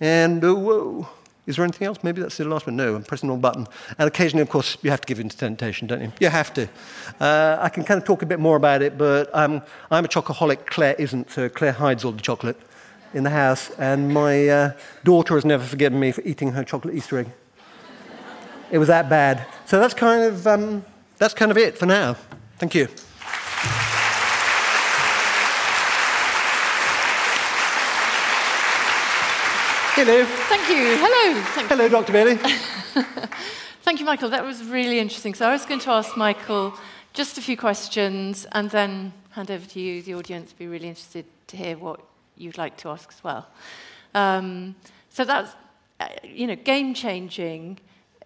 And 0.00 0.42
uh, 0.42 0.54
whoa, 0.54 1.08
is 1.46 1.56
there 1.56 1.64
anything 1.64 1.86
else? 1.86 1.98
Maybe 2.02 2.22
that's 2.22 2.36
the 2.36 2.44
last 2.44 2.66
one. 2.66 2.76
No, 2.76 2.94
I'm 2.94 3.02
pressing 3.02 3.28
the 3.28 3.32
wrong 3.32 3.40
button. 3.40 3.66
And 3.98 4.08
occasionally, 4.08 4.42
of 4.42 4.48
course, 4.48 4.78
you 4.82 4.90
have 4.90 5.00
to 5.00 5.06
give 5.06 5.20
in 5.20 5.28
to 5.28 5.36
temptation, 5.36 5.86
don't 5.88 6.00
you? 6.00 6.12
You 6.20 6.28
have 6.28 6.54
to. 6.54 6.68
Uh, 7.20 7.58
I 7.60 7.68
can 7.68 7.84
kind 7.84 7.98
of 7.98 8.06
talk 8.06 8.22
a 8.22 8.26
bit 8.26 8.38
more 8.38 8.56
about 8.56 8.82
it, 8.82 8.96
but 8.96 9.28
um, 9.34 9.62
I'm 9.90 10.04
a 10.04 10.08
chocoholic. 10.08 10.66
Clare 10.66 10.94
isn't, 10.98 11.30
so 11.30 11.48
Clare 11.48 11.72
hides 11.72 12.04
all 12.04 12.12
the 12.12 12.20
chocolate 12.20 12.58
in 13.12 13.24
the 13.24 13.30
house, 13.30 13.70
and 13.70 14.12
my 14.12 14.48
uh, 14.48 14.72
daughter 15.04 15.34
has 15.34 15.44
never 15.44 15.64
forgiven 15.64 15.98
me 15.98 16.12
for 16.12 16.22
eating 16.22 16.52
her 16.52 16.64
chocolate 16.64 16.94
Easter 16.94 17.18
egg. 17.18 17.30
it 18.70 18.78
was 18.78 18.88
that 18.88 19.08
bad. 19.08 19.46
So 19.66 19.80
that's 19.80 19.94
kind 19.94 20.22
of, 20.22 20.46
um, 20.46 20.84
that's 21.18 21.34
kind 21.34 21.50
of 21.50 21.58
it 21.58 21.76
for 21.76 21.86
now. 21.86 22.16
Thank 22.58 22.74
you. 22.74 22.88
Hello. 29.94 30.24
Thank 30.24 30.68
you. 30.70 30.96
Hello. 30.98 31.42
Thank 31.54 31.68
Hello, 31.68 31.84
you. 31.84 31.90
Dr. 31.90 32.12
Bailey. 32.12 32.36
Thank 33.82 34.00
you, 34.00 34.06
Michael. 34.06 34.30
That 34.30 34.44
was 34.44 34.64
really 34.64 34.98
interesting. 34.98 35.34
So 35.34 35.48
I 35.48 35.52
was 35.52 35.66
going 35.66 35.80
to 35.80 35.90
ask 35.90 36.16
Michael 36.16 36.74
just 37.12 37.38
a 37.38 37.42
few 37.42 37.56
questions 37.56 38.46
and 38.52 38.70
then 38.70 39.12
hand 39.30 39.50
over 39.50 39.66
to 39.66 39.80
you, 39.80 40.00
the 40.00 40.14
audience. 40.14 40.52
Be 40.52 40.66
really 40.68 40.88
interested 40.88 41.26
to 41.48 41.56
hear 41.56 41.76
what 41.76 42.00
you'd 42.40 42.58
like 42.58 42.76
to 42.78 42.88
ask 42.88 43.12
as 43.12 43.22
well. 43.22 43.48
Um, 44.14 44.74
so 45.10 45.24
that's, 45.24 45.54
uh, 46.00 46.08
you 46.24 46.46
know, 46.46 46.56
game 46.56 46.94
changing, 46.94 47.78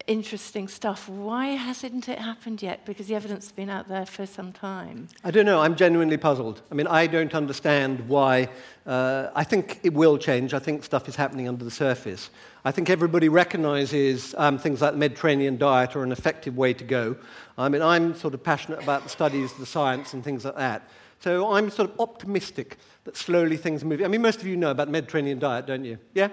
interesting 0.07 0.67
stuff. 0.67 1.09
Why 1.09 1.47
hasn't 1.47 2.07
it 2.09 2.19
happened 2.19 2.61
yet? 2.61 2.85
Because 2.85 3.07
the 3.07 3.15
evidence 3.15 3.45
has 3.45 3.51
been 3.51 3.69
out 3.69 3.87
there 3.87 4.05
for 4.05 4.25
some 4.25 4.53
time. 4.53 5.07
I 5.23 5.31
don't 5.31 5.45
know. 5.45 5.61
I'm 5.61 5.75
genuinely 5.75 6.17
puzzled. 6.17 6.61
I 6.71 6.75
mean, 6.75 6.87
I 6.87 7.07
don't 7.07 7.33
understand 7.33 8.07
why. 8.07 8.49
Uh, 8.85 9.29
I 9.35 9.43
think 9.43 9.79
it 9.83 9.93
will 9.93 10.17
change. 10.17 10.53
I 10.53 10.59
think 10.59 10.83
stuff 10.83 11.07
is 11.07 11.15
happening 11.15 11.47
under 11.47 11.63
the 11.63 11.71
surface. 11.71 12.29
I 12.63 12.71
think 12.71 12.89
everybody 12.89 13.29
recognizes 13.29 14.35
um, 14.37 14.57
things 14.57 14.81
like 14.81 14.93
the 14.93 14.99
Mediterranean 14.99 15.57
diet 15.57 15.95
are 15.95 16.03
an 16.03 16.11
effective 16.11 16.55
way 16.55 16.73
to 16.73 16.83
go. 16.83 17.15
I 17.57 17.69
mean, 17.69 17.81
I'm 17.81 18.15
sort 18.15 18.33
of 18.33 18.43
passionate 18.43 18.83
about 18.83 19.03
the 19.03 19.09
studies, 19.09 19.53
the 19.53 19.65
science, 19.65 20.13
and 20.13 20.23
things 20.23 20.45
like 20.45 20.57
that. 20.57 20.89
So 21.19 21.53
I'm 21.53 21.69
sort 21.69 21.89
of 21.89 21.99
optimistic 21.99 22.77
that 23.05 23.17
slowly 23.17 23.57
things 23.57 23.83
are 23.83 23.87
moving. 23.87 24.05
I 24.05 24.09
mean, 24.09 24.21
most 24.21 24.41
of 24.41 24.47
you 24.47 24.57
know 24.57 24.71
about 24.71 24.89
Mediterranean 24.89 25.39
diet, 25.39 25.65
don't 25.65 25.85
you? 25.85 25.97
Yeah? 26.13 26.29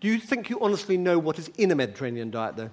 Do 0.00 0.08
you 0.08 0.18
think 0.18 0.50
you 0.50 0.60
honestly 0.60 0.96
know 0.96 1.18
what 1.18 1.38
is 1.38 1.48
in 1.56 1.70
a 1.70 1.74
Mediterranean 1.74 2.30
diet, 2.30 2.56
though? 2.56 2.70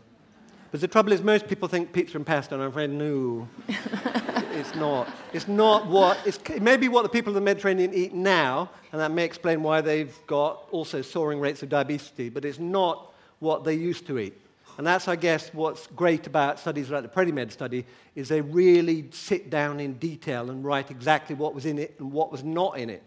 Because 0.66 0.82
the 0.82 0.88
trouble 0.88 1.12
is, 1.12 1.22
most 1.22 1.48
people 1.48 1.68
think 1.68 1.94
pizza 1.94 2.18
and 2.18 2.26
pasta, 2.26 2.56
and 2.56 2.64
I'm 2.64 2.70
afraid, 2.70 2.90
no, 2.90 3.48
it's 3.68 4.76
not. 4.76 5.08
It's 5.32 5.48
not 5.48 5.88
what, 5.88 6.18
it's, 6.26 6.38
it 6.50 6.62
may 6.64 6.78
be 6.78 6.88
what 6.88 7.04
the 7.04 7.10
people 7.10 7.30
of 7.30 7.36
the 7.36 7.42
Mediterranean 7.42 7.94
eat 7.94 8.14
now, 8.14 8.70
and 8.92 9.00
that 9.00 9.12
may 9.12 9.24
explain 9.24 9.62
why 9.62 9.82
they've 9.82 10.16
got 10.26 10.68
also 10.72 11.02
soaring 11.02 11.40
rates 11.40 11.62
of 11.62 11.70
diabetes, 11.70 12.32
but 12.34 12.44
it's 12.44 12.60
not 12.60 13.14
what 13.40 13.64
they 13.64 13.76
used 13.76 14.08
to 14.08 14.18
eat. 14.18 14.34
And 14.78 14.88
that's, 14.88 15.08
I 15.08 15.16
guess, 15.16 15.54
what's 15.54 15.88
great 15.88 16.26
about 16.26 16.60
studies 16.60 16.90
like 16.90 17.04
the 17.04 17.10
PREDIMED 17.10 17.52
study, 17.52 17.86
is 18.16 18.30
they 18.30 18.42
really 18.42 19.06
sit 19.12 19.50
down 19.50 19.80
in 19.80 19.94
detail 19.94 20.50
and 20.50 20.66
write 20.66 20.90
exactly 20.90 21.36
what 21.36 21.54
was 21.54 21.66
in 21.66 21.78
it 21.78 21.96
and 22.00 22.12
what 22.12 22.32
was 22.32 22.44
not 22.44 22.80
in 22.80 22.90
it. 22.90 23.04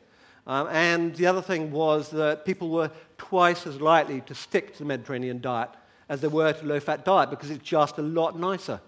Um, 0.46 0.68
and 0.68 1.14
the 1.16 1.26
other 1.26 1.42
thing 1.42 1.72
was 1.72 2.10
that 2.10 2.44
people 2.44 2.68
were 2.68 2.90
twice 3.18 3.66
as 3.66 3.80
likely 3.80 4.20
to 4.22 4.34
stick 4.34 4.72
to 4.74 4.78
the 4.78 4.84
Mediterranean 4.84 5.40
diet 5.40 5.70
as 6.08 6.20
they 6.20 6.28
were 6.28 6.52
to 6.52 6.64
low-fat 6.64 7.04
diet 7.04 7.30
because 7.30 7.50
it's 7.50 7.64
just 7.64 7.98
a 7.98 8.02
lot 8.02 8.38
nicer. 8.38 8.80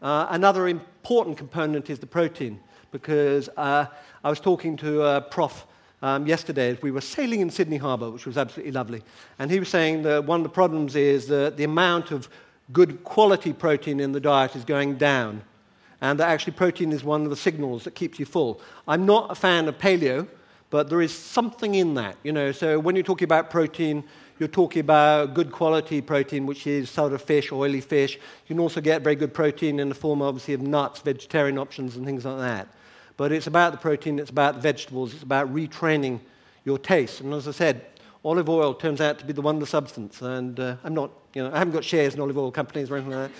Uh, 0.00 0.26
another 0.30 0.66
important 0.66 1.38
component 1.38 1.88
is 1.88 2.00
the 2.00 2.06
protein 2.06 2.58
because 2.90 3.48
uh, 3.56 3.86
I 4.24 4.28
was 4.28 4.40
talking 4.40 4.76
to 4.78 5.02
a 5.04 5.20
prof 5.20 5.66
um, 6.02 6.26
yesterday 6.26 6.70
as 6.70 6.82
we 6.82 6.90
were 6.90 7.00
sailing 7.00 7.40
in 7.40 7.50
Sydney 7.50 7.76
Harbour, 7.78 8.10
which 8.10 8.26
was 8.26 8.36
absolutely 8.36 8.72
lovely. 8.72 9.02
And 9.38 9.50
he 9.50 9.58
was 9.58 9.68
saying 9.68 10.02
that 10.02 10.24
one 10.24 10.40
of 10.40 10.44
the 10.44 10.50
problems 10.50 10.96
is 10.96 11.28
that 11.28 11.56
the 11.56 11.64
amount 11.64 12.10
of 12.10 12.28
good 12.72 13.04
quality 13.04 13.52
protein 13.52 14.00
in 14.00 14.12
the 14.12 14.20
diet 14.20 14.56
is 14.56 14.64
going 14.64 14.96
down. 14.96 15.42
And 16.00 16.18
that 16.18 16.28
actually 16.28 16.54
protein 16.54 16.92
is 16.92 17.04
one 17.04 17.22
of 17.22 17.30
the 17.30 17.36
signals 17.36 17.84
that 17.84 17.94
keeps 17.94 18.18
you 18.18 18.26
full. 18.26 18.60
I'm 18.88 19.06
not 19.06 19.30
a 19.30 19.34
fan 19.36 19.68
of 19.68 19.78
paleo, 19.78 20.26
but 20.70 20.88
there 20.88 21.00
is 21.00 21.16
something 21.16 21.76
in 21.76 21.94
that. 21.94 22.16
You 22.24 22.32
know, 22.32 22.50
so 22.50 22.78
when 22.78 22.96
you're 22.96 23.04
talking 23.04 23.26
about 23.26 23.50
protein, 23.50 24.02
you're 24.38 24.48
talking 24.48 24.80
about 24.80 25.34
good 25.34 25.52
quality 25.52 26.00
protein, 26.00 26.46
which 26.46 26.66
is 26.66 26.90
sort 26.90 27.12
of 27.12 27.22
fish, 27.22 27.52
oily 27.52 27.80
fish. 27.80 28.16
You 28.16 28.56
can 28.56 28.58
also 28.58 28.80
get 28.80 29.02
very 29.02 29.14
good 29.14 29.32
protein 29.32 29.78
in 29.78 29.88
the 29.88 29.94
form, 29.94 30.22
obviously, 30.22 30.54
of 30.54 30.62
nuts, 30.62 31.00
vegetarian 31.00 31.58
options, 31.58 31.94
and 31.94 32.04
things 32.04 32.24
like 32.24 32.38
that. 32.38 32.68
But 33.22 33.30
it's 33.30 33.46
about 33.46 33.70
the 33.70 33.78
protein, 33.78 34.18
it's 34.18 34.30
about 34.30 34.54
the 34.56 34.60
vegetables, 34.60 35.14
it's 35.14 35.22
about 35.22 35.54
retraining 35.54 36.18
your 36.64 36.76
taste. 36.76 37.20
And 37.20 37.32
as 37.32 37.46
I 37.46 37.52
said, 37.52 37.86
olive 38.24 38.48
oil 38.48 38.74
turns 38.74 39.00
out 39.00 39.20
to 39.20 39.24
be 39.24 39.32
the 39.32 39.40
wonder 39.40 39.64
substance. 39.64 40.20
And 40.22 40.58
uh, 40.58 40.74
I'm 40.82 40.92
not, 40.92 41.12
you 41.32 41.44
know, 41.44 41.52
I 41.52 41.58
haven't 41.58 41.72
got 41.72 41.84
shares 41.84 42.14
in 42.14 42.20
olive 42.20 42.36
oil 42.36 42.50
companies 42.50 42.90
or 42.90 42.96
anything 42.96 43.12
like 43.12 43.30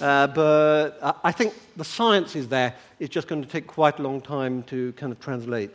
that. 0.00 0.04
Uh, 0.04 0.26
but 0.26 1.20
I 1.22 1.30
think 1.30 1.54
the 1.76 1.84
science 1.84 2.34
is 2.34 2.48
there. 2.48 2.74
It's 2.98 3.14
just 3.14 3.28
going 3.28 3.40
to 3.40 3.48
take 3.48 3.68
quite 3.68 4.00
a 4.00 4.02
long 4.02 4.20
time 4.20 4.64
to 4.64 4.92
kind 4.94 5.12
of 5.12 5.20
translate. 5.20 5.70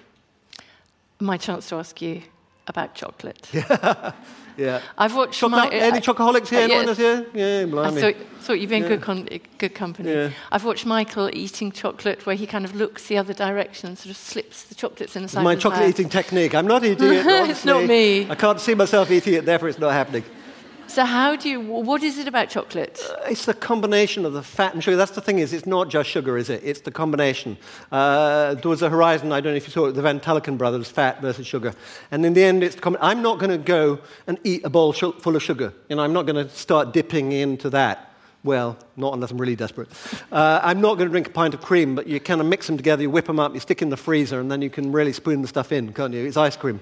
My 1.22 1.38
chance 1.38 1.70
to 1.70 1.76
ask 1.76 2.02
you 2.02 2.22
about 2.68 2.96
chocolate. 2.96 3.50
Yeah. 4.58 4.82
I've 4.98 5.16
watched 5.16 5.40
Choco- 5.40 5.56
my, 5.56 5.68
any 5.70 5.98
uh, 5.98 6.02
chocoholics 6.02 6.50
here? 6.50 6.60
uh, 6.60 6.64
Anyone 6.64 6.88
yes. 6.88 6.88
else 6.90 6.98
here? 6.98 7.26
Yeah, 7.34 7.80
I 7.82 7.92
thought, 7.92 8.16
thought 8.42 8.60
you've 8.60 8.70
been 8.70 8.84
Yeah. 8.84 8.90
good, 8.90 9.02
con- 9.02 9.28
good 9.58 9.74
company. 9.76 10.12
Yeah. 10.12 10.30
I've 10.52 10.64
watched 10.66 10.86
Michael 10.86 11.30
eating 11.34 11.72
chocolate 11.72 12.26
where 12.26 12.36
he 12.36 12.46
kind 12.46 12.66
of 12.66 12.76
looks 12.76 13.08
the 13.08 13.18
other 13.18 13.34
direction 13.34 13.90
and 13.90 13.98
sort 13.98 14.12
of 14.12 14.18
slips 14.18 14.64
the 14.64 14.76
chocolates 14.76 15.16
in 15.16 15.24
the 15.24 15.30
side 15.30 15.44
My 15.44 15.56
chocolate 15.56 15.90
eating 15.90 16.10
technique. 16.10 16.54
I'm 16.56 16.68
not 16.68 16.84
eating 16.90 17.14
it. 17.14 17.26
It's 17.50 17.66
not 17.66 17.86
me. 17.86 18.30
I 18.30 18.36
can't 18.36 18.60
see 18.60 18.76
myself 18.76 19.10
eating 19.12 19.34
it, 19.36 19.46
therefore 19.46 19.70
it's 19.70 19.80
not 19.80 19.92
happening. 19.94 20.24
So 20.88 21.06
how 21.06 21.36
do 21.36 21.50
you, 21.50 21.60
what 21.60 22.04
is 22.04 22.20
it 22.20 22.28
about 22.28 22.50
chocolate? 22.50 23.02
It's 23.28 23.46
the 23.46 23.54
combination 23.54 24.26
of 24.26 24.34
the 24.34 24.44
fat 24.44 24.74
and 24.74 24.84
sugar. 24.84 24.96
That's 24.96 25.12
the 25.12 25.22
thing 25.22 25.40
is, 25.40 25.52
it's 25.52 25.66
not 25.66 25.90
just 25.90 26.08
sugar, 26.08 26.38
is 26.38 26.50
it? 26.50 26.62
It's 26.64 26.82
the 26.82 26.92
combination. 26.92 27.58
Uh, 27.92 28.54
there 28.56 28.70
was 28.70 28.84
a 28.84 28.90
Horizon, 28.90 29.32
I 29.32 29.42
don't 29.42 29.54
know 29.54 29.58
if 29.58 29.66
you 29.66 29.72
saw 29.72 29.88
it, 29.88 29.94
the 29.94 30.02
Van 30.04 30.20
Tulleken 30.20 30.58
brothers, 30.58 30.90
fat 30.92 31.20
versus 31.20 31.48
sugar. 31.48 31.74
And 32.12 32.24
in 32.26 32.34
the 32.34 32.44
end, 32.44 32.64
it's 32.64 32.76
the 32.76 32.82
com- 32.82 32.98
I'm 33.02 33.24
not 33.24 33.40
going 33.40 33.50
to 33.50 33.58
go 33.58 34.00
and 34.28 34.38
eat 34.44 34.64
a 34.66 34.70
bowl 34.70 34.94
sh- 34.94 35.20
full 35.20 35.36
of 35.36 35.42
sugar. 35.42 35.74
You 35.90 35.96
know, 35.96 36.04
I'm 36.04 36.14
not 36.14 36.28
going 36.28 36.48
to 36.48 36.54
start 36.54 36.94
dipping 36.94 37.32
into 37.32 37.72
that. 37.72 38.14
Well, 38.44 38.78
not 38.98 39.14
unless 39.14 39.32
I'm 39.32 39.40
really 39.40 39.56
desperate. 39.56 39.88
Uh, 40.32 40.60
I'm 40.62 40.82
not 40.82 40.96
going 40.96 41.08
to 41.08 41.12
drink 41.12 41.28
a 41.28 41.32
pint 41.32 41.54
of 41.54 41.62
cream, 41.62 41.96
but 41.96 42.08
you 42.08 42.20
kind 42.20 42.42
of 42.42 42.46
mix 42.46 42.68
them 42.68 42.76
together, 42.76 43.02
you 43.02 43.10
whip 43.10 43.26
them 43.26 43.40
up, 43.40 43.54
you 43.54 43.62
stick 43.62 43.82
in 43.82 43.90
the 43.90 43.98
freezer, 43.98 44.42
and 44.42 44.52
then 44.52 44.62
you 44.62 44.70
can 44.70 44.92
really 44.92 45.14
spoon 45.14 45.42
the 45.42 45.48
stuff 45.48 45.72
in, 45.72 45.94
can't 45.94 46.14
you? 46.14 46.26
It's 46.26 46.36
ice 46.36 46.58
cream. 46.58 46.82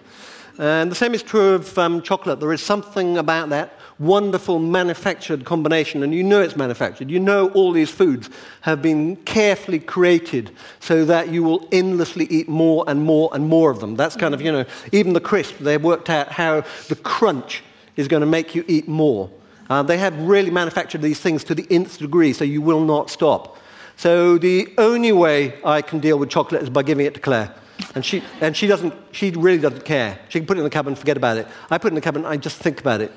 And 0.57 0.91
the 0.91 0.95
same 0.95 1.13
is 1.13 1.23
true 1.23 1.53
of 1.53 1.77
um, 1.77 2.01
chocolate. 2.01 2.39
There 2.39 2.53
is 2.53 2.61
something 2.61 3.17
about 3.17 3.49
that 3.49 3.73
wonderful 4.01 4.57
manufactured 4.57 5.45
combination, 5.45 6.01
and 6.01 6.13
you 6.13 6.23
know 6.23 6.41
it's 6.41 6.55
manufactured. 6.55 7.09
You 7.09 7.19
know 7.19 7.49
all 7.51 7.71
these 7.71 7.91
foods 7.91 8.29
have 8.61 8.81
been 8.81 9.15
carefully 9.17 9.79
created 9.79 10.51
so 10.79 11.05
that 11.05 11.29
you 11.29 11.43
will 11.43 11.67
endlessly 11.71 12.25
eat 12.25 12.49
more 12.49 12.83
and 12.87 13.03
more 13.03 13.29
and 13.33 13.47
more 13.47 13.69
of 13.69 13.79
them. 13.79 13.95
That's 13.95 14.15
kind 14.15 14.33
of, 14.33 14.41
you 14.41 14.51
know, 14.51 14.65
even 14.91 15.13
the 15.13 15.21
crisp, 15.21 15.59
they've 15.59 15.81
worked 15.81 16.09
out 16.09 16.29
how 16.31 16.63
the 16.89 16.95
crunch 16.95 17.63
is 17.95 18.07
going 18.07 18.21
to 18.21 18.27
make 18.27 18.55
you 18.55 18.65
eat 18.67 18.87
more. 18.87 19.29
Uh, 19.69 19.83
they 19.83 19.97
have 19.97 20.19
really 20.19 20.51
manufactured 20.51 21.01
these 21.01 21.19
things 21.19 21.43
to 21.45 21.55
the 21.55 21.67
nth 21.69 21.99
degree, 21.99 22.33
so 22.33 22.43
you 22.43 22.61
will 22.61 22.83
not 22.83 23.09
stop. 23.09 23.57
So 23.97 24.39
the 24.39 24.73
only 24.79 25.11
way 25.11 25.59
I 25.63 25.83
can 25.83 25.99
deal 25.99 26.17
with 26.17 26.29
chocolate 26.29 26.63
is 26.63 26.69
by 26.69 26.81
giving 26.81 27.05
it 27.05 27.13
to 27.13 27.19
Clare. 27.19 27.53
And 27.95 28.05
she, 28.05 28.23
and 28.39 28.55
she 28.55 28.67
doesn't, 28.67 28.93
she 29.11 29.31
really 29.31 29.57
doesn't 29.57 29.85
care. 29.85 30.19
She 30.29 30.39
can 30.39 30.45
put 30.45 30.57
it 30.57 30.61
in 30.61 30.63
the 30.63 30.69
cupboard 30.69 30.91
and 30.91 30.97
forget 30.97 31.17
about 31.17 31.37
it. 31.37 31.47
I 31.69 31.77
put 31.77 31.87
it 31.87 31.89
in 31.89 31.95
the 31.95 32.01
cupboard 32.01 32.19
and 32.19 32.27
I 32.27 32.37
just 32.37 32.57
think 32.57 32.79
about 32.79 33.01
it. 33.01 33.11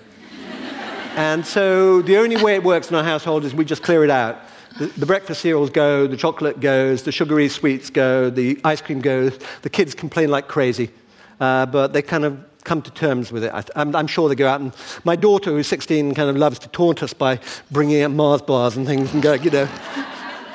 And 1.17 1.47
so 1.47 2.03
the 2.03 2.17
only 2.17 2.37
way 2.43 2.57
it 2.57 2.65
works 2.65 2.91
in 2.91 2.97
our 2.97 3.05
household 3.05 3.45
is 3.45 3.55
we 3.55 3.65
just 3.65 3.85
clear 3.85 4.03
it 4.03 4.11
out. 4.11 4.39
The, 4.79 4.87
the 4.87 5.07
breakfast 5.07 5.43
cereals 5.43 5.71
go, 5.71 6.09
the 6.09 6.17
chocolate 6.17 6.59
goes, 6.59 7.05
the 7.05 7.13
sugary 7.13 7.49
sweets 7.49 7.89
go, 7.89 8.31
the 8.31 8.61
ice 8.65 8.81
cream 8.81 9.01
goes. 9.01 9.39
The 9.63 9.71
kids 9.71 9.95
complain 9.95 10.31
like 10.31 10.49
crazy, 10.49 10.91
uh, 11.39 11.67
but 11.67 11.93
they 11.93 12.03
kind 12.03 12.25
of 12.25 12.45
come 12.65 12.83
to 12.83 12.91
terms 12.91 13.31
with 13.31 13.45
it. 13.45 13.53
I, 13.55 13.63
I'm, 13.77 13.95
I'm 13.95 14.09
sure 14.09 14.29
they 14.29 14.35
go 14.35 14.49
out 14.49 14.61
and 14.61 14.75
my 15.05 15.15
daughter, 15.15 15.51
who's 15.51 15.69
16, 15.69 16.15
kind 16.15 16.29
of 16.29 16.37
loves 16.37 16.59
to 16.61 16.69
taunt 16.69 17.03
us 17.05 17.13
by 17.13 17.39
bringing 17.71 18.03
out 18.03 18.11
Mars 18.11 18.43
bars 18.43 18.77
and 18.77 18.85
things 18.85 19.15
and 19.15 19.23
go, 19.23 19.35
you 19.35 19.51
know, 19.51 19.69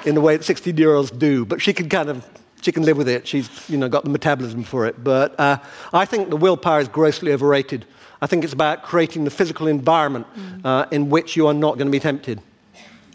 in 0.06 0.15
the 0.15 0.22
way 0.22 0.36
that 0.36 0.43
16-year-olds 0.43 1.12
do. 1.12 1.45
But 1.45 1.62
she 1.62 1.72
can 1.72 1.88
kind 1.88 2.10
of 2.10 2.28
she 2.62 2.72
can 2.72 2.84
live 2.84 2.98
with 2.98 3.08
it. 3.08 3.28
She's 3.28 3.50
you 3.69 3.78
know 3.78 3.89
got 3.89 4.04
the 4.04 4.10
metabolism 4.10 4.63
for 4.63 4.86
it. 4.86 5.04
But 5.04 5.39
uh, 5.39 5.58
I 5.93 6.06
think 6.06 6.30
the 6.30 6.38
willpower 6.38 6.80
is 6.80 6.88
grossly 6.88 7.32
overrated. 7.32 7.86
I 8.22 8.28
think 8.28 8.43
it's 8.43 8.54
about 8.54 8.84
creating 8.84 9.24
the 9.24 9.32
physical 9.32 9.67
environment 9.67 10.28
uh, 10.65 10.86
in 10.91 11.10
which 11.10 11.38
you 11.38 11.48
are 11.48 11.54
not 11.54 11.78
going 11.78 11.88
to 11.88 11.91
be 11.91 12.02
tempted. 12.02 12.41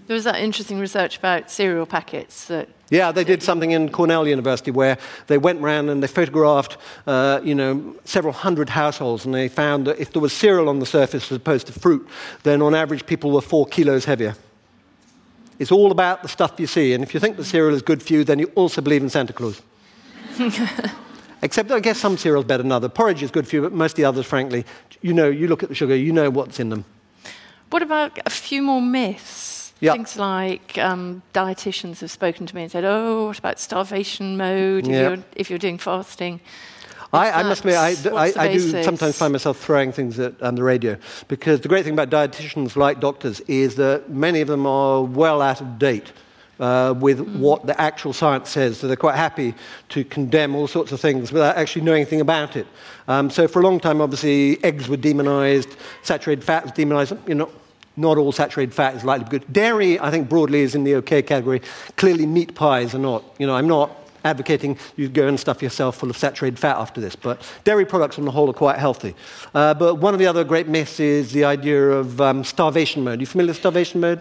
There 0.07 0.15
was 0.15 0.25
that 0.25 0.37
interesting 0.37 0.79
research 0.79 1.19
about 1.19 1.51
cereal 1.51 1.87
packets 1.87 2.47
that 2.47 2.69
Yeah, 2.91 3.11
they 3.11 3.25
did 3.25 3.43
something 3.43 3.71
in 3.71 3.89
Cornell 3.89 4.29
University 4.29 4.71
where 4.71 4.99
they 5.29 5.39
went 5.39 5.63
round 5.63 5.89
and 5.89 6.03
they 6.03 6.07
photographed, 6.07 6.77
uh, 7.07 7.41
you 7.43 7.55
know, 7.55 7.97
several 8.05 8.35
hundred 8.35 8.69
households, 8.69 9.25
and 9.25 9.35
they 9.35 9.49
found 9.49 9.87
that 9.87 9.99
if 9.99 10.13
there 10.13 10.21
was 10.21 10.33
cereal 10.33 10.69
on 10.69 10.79
the 10.79 10.87
surface 10.87 11.33
as 11.33 11.37
opposed 11.37 11.67
to 11.69 11.73
fruit, 11.73 12.07
then 12.43 12.61
on 12.61 12.75
average 12.75 13.07
people 13.07 13.31
were 13.31 13.41
four 13.41 13.67
kilos 13.67 14.05
heavier. 14.05 14.35
It's 15.59 15.71
all 15.73 15.91
about 15.93 16.23
the 16.23 16.29
stuff 16.29 16.55
you 16.59 16.67
see, 16.67 16.95
and 16.95 17.03
if 17.05 17.15
you 17.15 17.21
think 17.21 17.37
the 17.37 17.45
cereal 17.45 17.75
is 17.75 17.83
good 17.83 18.03
for 18.03 18.13
you, 18.13 18.25
then 18.25 18.39
you 18.39 18.51
also 18.55 18.81
believe 18.81 19.03
in 19.03 19.11
Santa 19.11 19.33
Claus. 19.33 19.63
Except 21.43 21.71
I 21.71 21.81
guess 21.81 21.99
some 21.99 22.17
cereal's 22.17 22.47
better 22.47 22.63
than 22.63 22.73
other. 22.73 22.89
Porridge 22.89 23.23
is 23.23 23.31
good 23.31 23.47
for 23.47 23.57
you, 23.57 23.63
but 23.63 23.73
most 23.73 23.93
of 23.93 23.97
the 23.97 24.05
others, 24.07 24.25
frankly, 24.27 24.65
you 25.03 25.13
know, 25.13 25.29
you 25.29 25.47
look 25.47 25.63
at 25.63 25.69
the 25.69 25.75
sugar, 25.75 25.95
you 25.95 26.13
know 26.13 26.31
what's 26.31 26.59
in 26.59 26.71
them. 26.71 26.85
What 27.71 27.83
about 27.83 28.19
a 28.25 28.31
few 28.31 28.63
more 28.63 28.81
myths? 28.81 29.73
Yeah. 29.81 29.93
Things 29.93 30.17
like 30.17 30.79
um, 30.79 31.23
dietitians 31.35 32.01
have 32.01 32.11
spoken 32.11 32.47
to 32.47 32.55
me 32.55 32.63
and 32.63 32.73
said, 32.73 32.85
"Oh, 32.85 33.27
what 33.27 33.39
about 33.39 33.61
starvation 33.61 34.37
mode 34.37 34.85
if, 34.87 34.91
Yeah. 34.93 35.01
you're, 35.09 35.19
if 35.37 35.51
you're 35.51 35.59
doing 35.59 35.77
fasting?" 35.79 36.41
I, 37.15 37.31
I 37.31 37.43
must 37.45 37.61
admit, 37.61 37.77
I, 37.77 37.95
I, 38.11 38.33
I 38.37 38.53
do 38.53 38.83
sometimes 38.83 39.17
find 39.17 39.33
myself 39.33 39.59
throwing 39.59 39.93
things 39.93 40.19
at 40.19 40.41
on 40.43 40.57
the 40.57 40.63
radio 40.63 40.97
because 41.29 41.61
the 41.61 41.69
great 41.69 41.85
thing 41.85 41.93
about 41.93 42.11
dietitians, 42.11 42.77
like 42.77 43.01
doctors, 43.01 43.41
is 43.41 43.77
that 43.77 44.11
many 44.11 44.41
of 44.41 44.49
them 44.49 44.67
are 44.67 45.03
well 45.03 45.41
out 45.41 45.61
of 45.61 45.79
date 45.79 46.13
uh, 46.59 46.95
with 46.99 47.21
what 47.21 47.67
the 47.67 47.81
actual 47.81 48.13
science 48.13 48.51
says. 48.51 48.79
So 48.79 48.87
they're 48.87 48.97
quite 48.97 49.17
happy 49.17 49.55
to 49.91 50.05
condemn 50.05 50.55
all 50.55 50.67
sorts 50.67 50.93
of 50.93 51.01
things 51.01 51.33
without 51.33 51.57
actually 51.57 51.83
knowing 51.83 52.03
anything 52.03 52.21
about 52.21 52.57
it. 52.57 52.67
Um, 53.09 53.31
so 53.31 53.47
for 53.49 53.61
a 53.61 53.63
long 53.63 53.81
time, 53.81 54.01
obviously, 54.01 54.63
eggs 54.65 54.89
were 54.89 54.97
demonized, 54.97 55.77
saturated 56.03 56.45
fat 56.45 56.65
was 56.65 56.73
demonized. 56.73 57.15
You 57.27 57.35
know, 57.35 57.51
not 57.97 58.19
all 58.19 58.33
saturated 58.33 58.75
fat 58.75 58.95
is 58.97 59.05
likely 59.05 59.25
to 59.25 59.31
be 59.31 59.39
good. 59.39 59.53
Dairy, 59.53 60.01
I 60.01 60.11
think, 60.11 60.29
broadly 60.29 60.61
is 60.61 60.75
in 60.75 60.85
the 60.85 60.97
okay 60.97 61.23
category. 61.23 61.63
Clearly, 61.97 62.27
meat 62.27 62.55
pies 62.55 62.95
are 62.95 62.99
not. 62.99 63.25
You 63.39 63.47
know, 63.47 63.55
I'm 63.55 63.69
not 63.69 64.04
advocating 64.25 64.79
you 64.97 65.09
go 65.09 65.29
and 65.29 65.39
stuff 65.39 65.63
yourself 65.63 65.97
full 65.99 66.11
of 66.11 66.17
saturated 66.17 66.59
fat 66.59 66.77
after 66.77 67.01
this, 67.01 67.15
but 67.15 67.41
dairy 67.65 67.85
products 67.85 68.19
on 68.19 68.25
the 68.25 68.31
whole 68.31 68.51
are 68.51 68.55
quite 68.55 68.79
healthy. 68.79 69.15
Uh, 69.55 69.75
but 69.75 69.97
one 69.97 70.15
of 70.15 70.19
the 70.19 70.27
other 70.27 70.43
great 70.43 70.67
myths 70.67 70.99
is 70.99 71.33
the 71.33 71.45
idea 71.45 71.91
of 71.91 72.21
um, 72.21 72.43
starvation 72.43 73.05
mode. 73.05 73.21
You 73.21 73.27
familiar 73.27 73.51
with 73.51 73.59
starvation 73.59 74.01
mode? 74.01 74.21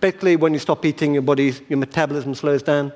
Basically, 0.00 0.36
when 0.36 0.52
you 0.52 0.58
stop 0.58 0.84
eating, 0.84 1.14
your 1.14 1.22
body, 1.22 1.54
your 1.68 1.78
metabolism 1.78 2.34
slows 2.34 2.62
down. 2.62 2.92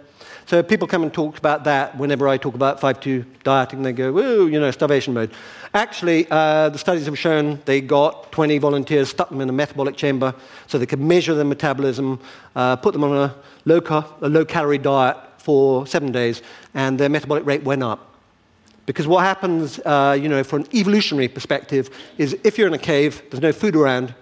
So 0.46 0.62
people 0.62 0.88
come 0.88 1.02
and 1.02 1.14
talk 1.14 1.38
about 1.38 1.64
that 1.64 1.96
whenever 1.96 2.26
I 2.26 2.36
talk 2.36 2.54
about 2.54 2.80
5-2 2.80 3.24
dieting. 3.44 3.82
They 3.82 3.92
go, 3.92 4.10
"Woo, 4.10 4.48
you 4.48 4.58
know, 4.58 4.70
starvation 4.72 5.14
mode." 5.14 5.30
Actually, 5.72 6.26
uh, 6.30 6.70
the 6.70 6.78
studies 6.78 7.06
have 7.06 7.16
shown 7.16 7.60
they 7.66 7.80
got 7.80 8.32
20 8.32 8.58
volunteers, 8.58 9.08
stuck 9.08 9.28
them 9.28 9.40
in 9.40 9.48
a 9.48 9.52
metabolic 9.52 9.96
chamber, 9.96 10.34
so 10.66 10.76
they 10.76 10.86
could 10.86 11.00
measure 11.00 11.34
their 11.34 11.44
metabolism, 11.44 12.18
uh, 12.56 12.74
put 12.74 12.92
them 12.92 13.04
on 13.04 13.16
a 13.16 13.34
low, 13.64 13.80
ca- 13.80 14.08
a 14.22 14.28
low 14.28 14.42
diet 14.42 15.16
for 15.40 15.86
seven 15.86 16.12
days, 16.12 16.42
and 16.74 16.98
their 16.98 17.08
metabolic 17.08 17.46
rate 17.46 17.62
went 17.62 17.82
up. 17.82 18.14
Because 18.86 19.06
what 19.06 19.24
happens, 19.24 19.78
uh, 19.80 20.18
you 20.20 20.28
know, 20.28 20.44
from 20.44 20.62
an 20.62 20.68
evolutionary 20.74 21.28
perspective, 21.28 21.90
is 22.18 22.36
if 22.44 22.58
you're 22.58 22.66
in 22.66 22.74
a 22.74 22.78
cave, 22.78 23.22
there's 23.30 23.42
no 23.42 23.52
food 23.52 23.74
around, 23.74 24.14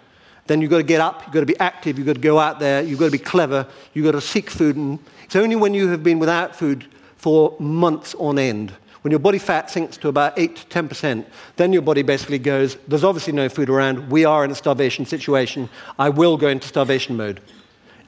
then 0.46 0.60
you've 0.60 0.70
got 0.70 0.78
to 0.78 0.82
get 0.84 1.00
up, 1.00 1.22
you've 1.24 1.32
got 1.32 1.40
to 1.40 1.46
be 1.46 1.58
active, 1.58 1.98
you've 1.98 2.06
got 2.06 2.14
to 2.14 2.20
go 2.20 2.38
out 2.38 2.58
there, 2.58 2.82
you've 2.82 2.98
got 2.98 3.06
to 3.06 3.10
be 3.10 3.18
clever, 3.18 3.66
you've 3.94 4.04
got 4.04 4.12
to 4.12 4.20
seek 4.20 4.48
food. 4.48 4.76
And 4.76 4.98
it's 5.24 5.36
only 5.36 5.56
when 5.56 5.74
you 5.74 5.88
have 5.88 6.02
been 6.02 6.18
without 6.18 6.54
food 6.54 6.86
for 7.16 7.56
months 7.58 8.14
on 8.14 8.38
end, 8.38 8.72
when 9.02 9.10
your 9.10 9.20
body 9.20 9.38
fat 9.38 9.70
sinks 9.70 9.96
to 9.98 10.08
about 10.08 10.38
8 10.38 10.56
to 10.56 10.82
10%, 10.82 11.24
then 11.56 11.72
your 11.72 11.82
body 11.82 12.02
basically 12.02 12.38
goes, 12.38 12.76
there's 12.88 13.04
obviously 13.04 13.32
no 13.32 13.48
food 13.48 13.70
around, 13.70 14.10
we 14.10 14.24
are 14.24 14.44
in 14.44 14.50
a 14.50 14.54
starvation 14.54 15.06
situation, 15.06 15.68
I 15.98 16.08
will 16.08 16.36
go 16.36 16.48
into 16.48 16.68
starvation 16.68 17.16
mode. 17.16 17.40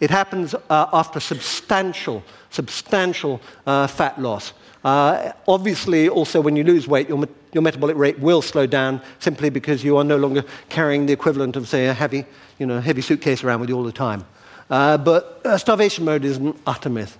It 0.01 0.11
happens 0.11 0.55
uh, 0.55 0.87
after 0.93 1.21
substantial, 1.21 2.25
substantial 2.51 3.41
uh, 3.67 3.87
fat 3.87 4.21
loss. 4.21 4.55
Uh, 4.83 5.33
obviously, 5.47 6.09
also 6.09 6.41
when 6.41 6.57
you 6.57 6.65
lose 6.65 6.89
weight, 6.89 7.09
your, 7.09 7.29
your 7.53 7.63
metabolic 7.63 7.97
rate 7.97 8.19
will 8.19 8.41
slow 8.41 8.67
down 8.67 9.03
simply 9.19 9.51
because 9.51 9.85
you 9.85 9.99
are 9.99 10.05
no 10.05 10.17
longer 10.17 10.43
carrying 10.71 11.05
the 11.05 11.13
equivalent 11.13 11.55
of, 11.55 11.69
say, 11.69 11.87
a 11.87 11.93
heavy, 11.93 12.25
you 12.59 12.65
know, 12.65 12.81
heavy 12.81 13.03
suitcase 13.03 13.45
around 13.45 13.61
with 13.61 13.69
you 13.69 13.77
all 13.77 13.85
the 13.85 13.93
time. 13.93 14.25
Uh, 14.71 14.97
but 14.97 15.43
uh, 15.45 15.59
starvation 15.59 16.05
mode 16.05 16.25
is 16.25 16.39
an 16.39 16.59
utter 16.67 16.89
myth. 16.89 17.19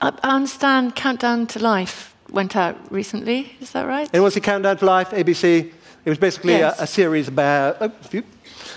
I 0.00 0.12
understand 0.22 0.94
Countdown 0.94 1.46
to 1.48 1.58
Life 1.58 2.14
went 2.30 2.54
out 2.54 2.76
recently. 2.92 3.56
Is 3.60 3.72
that 3.72 3.86
right? 3.86 4.08
Anyone 4.12 4.30
see 4.30 4.40
Countdown 4.40 4.76
to 4.78 4.84
Life, 4.84 5.10
ABC? 5.10 5.72
It 6.04 6.08
was 6.08 6.18
basically 6.18 6.54
yes. 6.54 6.78
a, 6.78 6.84
a, 6.84 6.86
series 6.86 7.28
about. 7.28 7.76
Oh, 7.80 7.92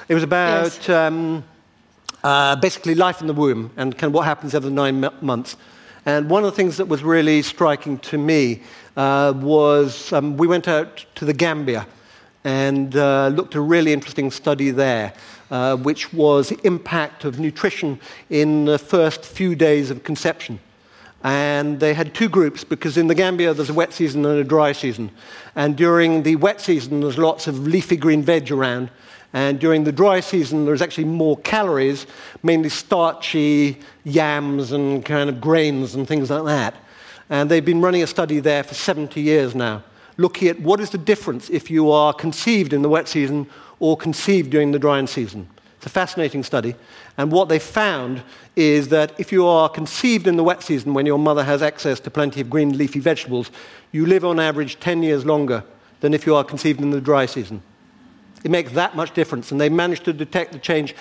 it 0.10 0.14
was 0.14 0.24
about 0.24 0.64
yes. 0.66 0.90
um, 0.90 1.44
uh, 2.24 2.56
basically 2.56 2.96
life 2.96 3.22
in 3.22 3.28
the 3.28 3.34
womb 3.34 3.72
and 3.78 3.98
kind 3.98 4.10
of 4.10 4.14
what 4.14 4.26
happens 4.26 4.56
over 4.56 4.70
nine 4.70 5.00
months. 5.22 5.58
And 6.06 6.30
one 6.30 6.44
of 6.44 6.52
the 6.52 6.56
things 6.56 6.78
that 6.78 6.88
was 6.88 7.04
really 7.04 7.42
striking 7.42 7.98
to 8.00 8.18
me 8.18 8.62
uh, 8.98 9.34
was 9.36 10.12
um, 10.12 10.36
we 10.38 10.48
went 10.48 10.68
out 10.68 11.06
to 11.16 11.26
the 11.26 11.34
Gambia 11.34 11.88
and 12.44 12.96
uh, 12.96 13.30
looked 13.30 13.56
at 13.56 13.60
a 13.60 13.62
really 13.62 13.94
interesting 13.94 14.30
study 14.30 14.70
there, 14.72 15.14
uh, 15.50 15.78
which 15.78 16.12
was 16.14 16.50
the 16.50 16.60
impact 16.66 17.24
of 17.24 17.40
nutrition 17.40 18.00
in 18.30 18.66
the 18.66 18.78
first 18.78 19.24
few 19.24 19.56
days 19.56 19.90
of 19.90 20.04
conception. 20.04 20.60
And 21.24 21.80
they 21.80 21.94
had 21.94 22.14
two 22.14 22.28
groups 22.28 22.66
because 22.66 22.98
in 22.98 23.08
the 23.08 23.16
Gambia 23.16 23.54
there's 23.54 23.70
a 23.70 23.74
wet 23.74 23.94
season 23.94 24.26
and 24.26 24.40
a 24.40 24.44
dry 24.44 24.74
season. 24.74 25.10
And 25.56 25.78
during 25.78 26.24
the 26.24 26.36
wet 26.36 26.60
season, 26.60 27.00
there's 27.00 27.18
lots 27.18 27.48
of 27.48 27.66
leafy 27.66 27.96
green 27.96 28.22
veg 28.22 28.52
around. 28.52 28.90
And 29.34 29.60
during 29.60 29.84
the 29.84 29.92
dry 29.92 30.20
season, 30.20 30.66
there's 30.66 30.82
actually 30.82 31.06
more 31.06 31.38
calories, 31.38 32.06
mainly 32.44 32.70
starchy 32.70 33.80
yams 34.04 34.72
and 34.72 35.04
kind 35.04 35.30
of 35.30 35.42
grains 35.42 35.96
and 35.96 36.08
things 36.08 36.30
like 36.30 36.46
that. 36.46 36.76
And 37.30 37.50
they've 37.50 37.66
been 37.66 37.82
running 37.82 38.04
a 38.04 38.08
study 38.08 38.40
there 38.40 38.64
for 38.64 38.76
70 38.76 39.20
years 39.20 39.56
now, 39.56 39.84
looking 40.18 40.50
at 40.50 40.60
what 40.60 40.80
is 40.80 40.92
the 40.92 41.00
difference 41.00 41.50
if 41.50 41.72
you 41.72 41.90
are 41.92 42.14
conceived 42.14 42.74
in 42.74 42.84
the 42.84 42.90
wet 42.90 43.08
season 43.08 43.48
or 43.80 43.98
conceived 43.98 44.52
during 44.52 44.72
the 44.72 44.80
dry 44.80 45.04
season. 45.06 45.50
It's 45.78 45.88
a 45.88 45.90
fascinating 45.90 46.44
study. 46.44 46.76
And 47.18 47.32
what 47.32 47.50
they 47.50 47.60
found 47.60 48.24
is 48.56 48.90
that 48.90 49.20
if 49.20 49.32
you 49.32 49.48
are 49.48 49.68
conceived 49.68 50.28
in 50.28 50.38
the 50.38 50.44
wet 50.44 50.62
season 50.62 50.94
when 50.94 51.06
your 51.06 51.18
mother 51.18 51.44
has 51.44 51.62
access 51.62 52.00
to 52.02 52.12
plenty 52.12 52.40
of 52.40 52.50
green 52.50 52.78
leafy 52.78 53.00
vegetables, 53.00 53.50
you 53.92 54.06
live 54.06 54.24
on 54.24 54.40
average 54.40 54.80
10 54.80 55.02
years 55.02 55.26
longer 55.26 55.64
than 56.02 56.14
if 56.14 56.26
you 56.26 56.36
are 56.36 56.44
conceived 56.44 56.82
in 56.82 56.92
the 56.92 57.02
dry 57.02 57.26
season. 57.26 57.62
It 58.44 58.52
makes 58.52 58.72
that 58.74 58.96
much 58.96 59.14
difference. 59.14 59.52
And 59.52 59.60
they 59.60 59.70
managed 59.70 60.06
to 60.06 60.14
detect 60.14 60.52
the 60.52 60.60
change. 60.60 60.96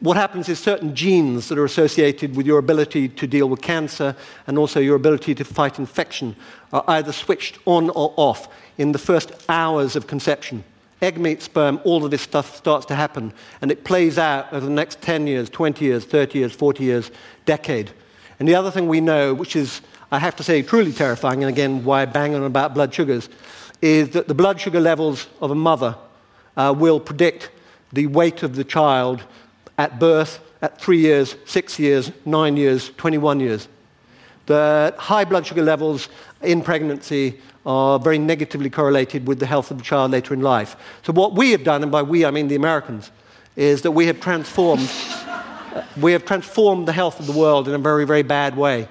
what 0.00 0.16
happens 0.16 0.48
is 0.48 0.58
certain 0.58 0.94
genes 0.94 1.48
that 1.48 1.58
are 1.58 1.64
associated 1.64 2.36
with 2.36 2.46
your 2.46 2.58
ability 2.58 3.08
to 3.08 3.26
deal 3.26 3.48
with 3.48 3.60
cancer 3.60 4.16
and 4.46 4.58
also 4.58 4.80
your 4.80 4.96
ability 4.96 5.34
to 5.36 5.44
fight 5.44 5.78
infection 5.78 6.34
are 6.72 6.84
either 6.88 7.12
switched 7.12 7.58
on 7.64 7.90
or 7.90 8.12
off 8.16 8.48
in 8.76 8.92
the 8.92 8.98
first 8.98 9.32
hours 9.48 9.96
of 9.96 10.06
conception. 10.06 10.64
Egg, 11.00 11.18
meat, 11.18 11.42
sperm, 11.42 11.80
all 11.84 12.04
of 12.04 12.10
this 12.10 12.22
stuff 12.22 12.56
starts 12.56 12.84
to 12.86 12.94
happen. 12.94 13.32
And 13.60 13.70
it 13.70 13.84
plays 13.84 14.18
out 14.18 14.52
over 14.52 14.66
the 14.66 14.72
next 14.72 15.00
10 15.00 15.28
years, 15.28 15.48
20 15.48 15.84
years, 15.84 16.04
30 16.04 16.38
years, 16.40 16.52
40 16.52 16.82
years, 16.82 17.10
decade. 17.44 17.92
And 18.40 18.48
the 18.48 18.56
other 18.56 18.70
thing 18.70 18.88
we 18.88 19.00
know, 19.00 19.32
which 19.32 19.54
is, 19.54 19.80
I 20.10 20.18
have 20.18 20.34
to 20.36 20.42
say, 20.42 20.62
truly 20.62 20.92
terrifying, 20.92 21.44
and 21.44 21.48
again, 21.50 21.84
why 21.84 22.04
bang 22.04 22.34
on 22.34 22.42
about 22.42 22.74
blood 22.74 22.92
sugars, 22.92 23.28
is 23.80 24.10
that 24.10 24.26
the 24.26 24.34
blood 24.34 24.60
sugar 24.60 24.80
levels 24.80 25.28
of 25.40 25.52
a 25.52 25.54
mother 25.54 25.96
uh, 26.58 26.74
will 26.76 27.00
predict 27.00 27.50
the 27.94 28.06
weight 28.06 28.42
of 28.42 28.54
the 28.56 28.64
child 28.64 29.22
at 29.78 29.98
birth, 29.98 30.40
at 30.60 30.78
three 30.78 30.98
years, 30.98 31.36
six 31.46 31.78
years, 31.78 32.12
nine 32.26 32.56
years, 32.56 32.90
21 32.98 33.40
years. 33.40 33.68
The 34.46 34.94
high 34.98 35.24
blood 35.24 35.46
sugar 35.46 35.62
levels 35.62 36.08
in 36.42 36.62
pregnancy 36.62 37.40
are 37.64 37.98
very 37.98 38.18
negatively 38.18 38.68
correlated 38.68 39.26
with 39.26 39.38
the 39.38 39.46
health 39.46 39.70
of 39.70 39.78
the 39.78 39.84
child 39.84 40.10
later 40.10 40.34
in 40.34 40.40
life. 40.40 40.76
So, 41.02 41.12
what 41.12 41.34
we 41.34 41.52
have 41.52 41.64
done, 41.64 41.82
and 41.82 41.92
by 41.92 42.02
we 42.02 42.24
I 42.24 42.30
mean 42.30 42.48
the 42.48 42.56
Americans, 42.56 43.10
is 43.56 43.82
that 43.82 43.92
we 43.92 44.06
have 44.06 44.20
transformed, 44.20 44.90
we 46.00 46.12
have 46.12 46.24
transformed 46.24 46.88
the 46.88 46.92
health 46.92 47.20
of 47.20 47.26
the 47.26 47.32
world 47.32 47.68
in 47.68 47.74
a 47.74 47.78
very, 47.78 48.06
very 48.06 48.22
bad 48.22 48.56
way. 48.56 48.88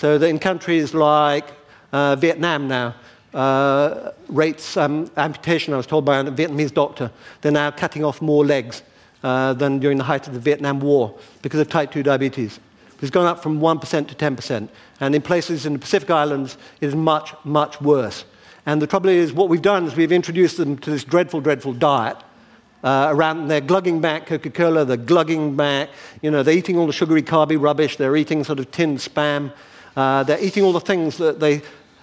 So 0.00 0.16
that 0.16 0.28
in 0.28 0.38
countries 0.38 0.94
like 0.94 1.44
uh, 1.92 2.16
Vietnam 2.16 2.68
now, 2.68 2.94
uh, 3.34 4.12
rates 4.28 4.76
um, 4.76 5.10
amputation, 5.16 5.72
I 5.74 5.76
was 5.76 5.86
told 5.86 6.04
by 6.04 6.18
a 6.18 6.24
Vietnamese 6.24 6.74
doctor. 6.74 7.10
They're 7.40 7.52
now 7.52 7.70
cutting 7.70 8.04
off 8.04 8.20
more 8.20 8.44
legs 8.44 8.82
uh, 9.22 9.52
than 9.54 9.78
during 9.78 9.98
the 9.98 10.04
height 10.04 10.26
of 10.26 10.34
the 10.34 10.40
Vietnam 10.40 10.80
War 10.80 11.14
because 11.42 11.60
of 11.60 11.68
type 11.68 11.92
2 11.92 12.02
diabetes. 12.02 12.58
It's 13.00 13.10
gone 13.10 13.26
up 13.26 13.42
from 13.42 13.60
1% 13.60 14.08
to 14.08 14.14
10%. 14.14 14.68
And 15.00 15.14
in 15.14 15.22
places 15.22 15.64
in 15.64 15.72
the 15.72 15.78
Pacific 15.78 16.10
Islands, 16.10 16.58
it 16.80 16.86
is 16.86 16.94
much, 16.94 17.34
much 17.44 17.80
worse. 17.80 18.24
And 18.66 18.82
the 18.82 18.86
trouble 18.86 19.08
is, 19.08 19.32
what 19.32 19.48
we've 19.48 19.62
done 19.62 19.86
is 19.86 19.96
we've 19.96 20.12
introduced 20.12 20.58
them 20.58 20.76
to 20.78 20.90
this 20.90 21.04
dreadful, 21.04 21.40
dreadful 21.40 21.72
diet. 21.72 22.18
Uh, 22.82 23.08
around, 23.10 23.48
they're 23.48 23.60
glugging 23.60 24.00
back 24.00 24.26
Coca 24.26 24.50
Cola, 24.50 24.84
they're 24.86 24.96
glugging 24.96 25.54
back, 25.54 25.90
you 26.22 26.30
know, 26.30 26.42
they're 26.42 26.56
eating 26.56 26.78
all 26.78 26.86
the 26.86 26.94
sugary, 26.94 27.22
carby 27.22 27.60
rubbish, 27.60 27.96
they're 27.96 28.16
eating 28.16 28.42
sort 28.42 28.58
of 28.58 28.70
tinned 28.70 28.98
spam, 28.98 29.52
uh, 29.96 30.22
they're 30.22 30.42
eating 30.42 30.64
all 30.64 30.72
the 30.72 30.80
things 30.80 31.18
that 31.18 31.40
they 31.40 31.60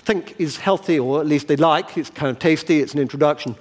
think 0.07 0.39
is 0.39 0.57
healthy, 0.57 0.97
or 0.97 1.19
at 1.19 1.27
least 1.27 1.49
they 1.49 1.57
like. 1.57 1.97
It's 1.97 2.09
kind 2.09 2.29
of 2.31 2.39
tasty, 2.39 2.79
it's 2.79 2.93
an 2.93 3.01
introduction. 3.01 3.55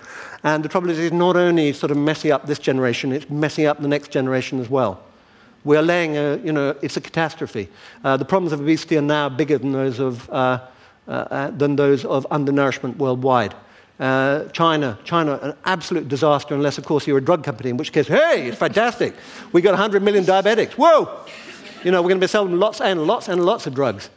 And 0.44 0.64
the 0.64 0.68
trouble 0.68 0.90
is, 0.90 0.98
it's 0.98 1.12
not 1.12 1.36
only 1.36 1.72
sort 1.72 1.90
of 1.90 1.96
messing 1.96 2.30
up 2.30 2.46
this 2.46 2.60
generation, 2.60 3.12
it's 3.12 3.28
messing 3.28 3.66
up 3.66 3.80
the 3.80 3.88
next 3.88 4.12
generation 4.12 4.60
as 4.60 4.70
well. 4.70 5.02
We're 5.64 5.82
laying 5.82 6.16
a, 6.16 6.36
you 6.36 6.52
know, 6.52 6.76
it's 6.80 6.96
a 6.96 7.00
catastrophe. 7.00 7.68
Uh, 8.04 8.16
the 8.16 8.24
problems 8.24 8.52
of 8.52 8.60
obesity 8.60 8.96
are 8.96 9.02
now 9.02 9.28
bigger 9.28 9.58
than 9.58 9.72
those 9.72 9.98
of, 9.98 10.30
uh, 10.30 10.60
uh, 11.08 11.10
uh 11.10 11.50
than 11.50 11.74
those 11.74 12.04
of 12.04 12.24
undernourishment 12.30 12.96
worldwide. 12.96 13.54
Uh, 13.98 14.44
China, 14.50 14.98
China, 15.02 15.40
an 15.42 15.54
absolute 15.64 16.06
disaster, 16.08 16.54
unless, 16.54 16.78
of 16.78 16.84
course, 16.84 17.06
you're 17.08 17.18
a 17.18 17.24
drug 17.24 17.42
company, 17.42 17.70
in 17.70 17.76
which 17.76 17.92
case, 17.92 18.06
hey, 18.06 18.48
it's 18.48 18.58
fantastic. 18.58 19.14
We 19.52 19.62
got 19.62 19.72
100 19.72 20.02
million 20.02 20.24
diabetics. 20.24 20.72
Whoa! 20.72 21.24
You 21.82 21.90
know, 21.90 22.02
we're 22.02 22.10
going 22.10 22.20
to 22.20 22.26
be 22.26 22.30
selling 22.30 22.58
lots 22.58 22.80
and 22.80 23.06
lots 23.06 23.28
and 23.28 23.44
lots 23.44 23.66
of 23.66 23.74
drugs. 23.74 24.10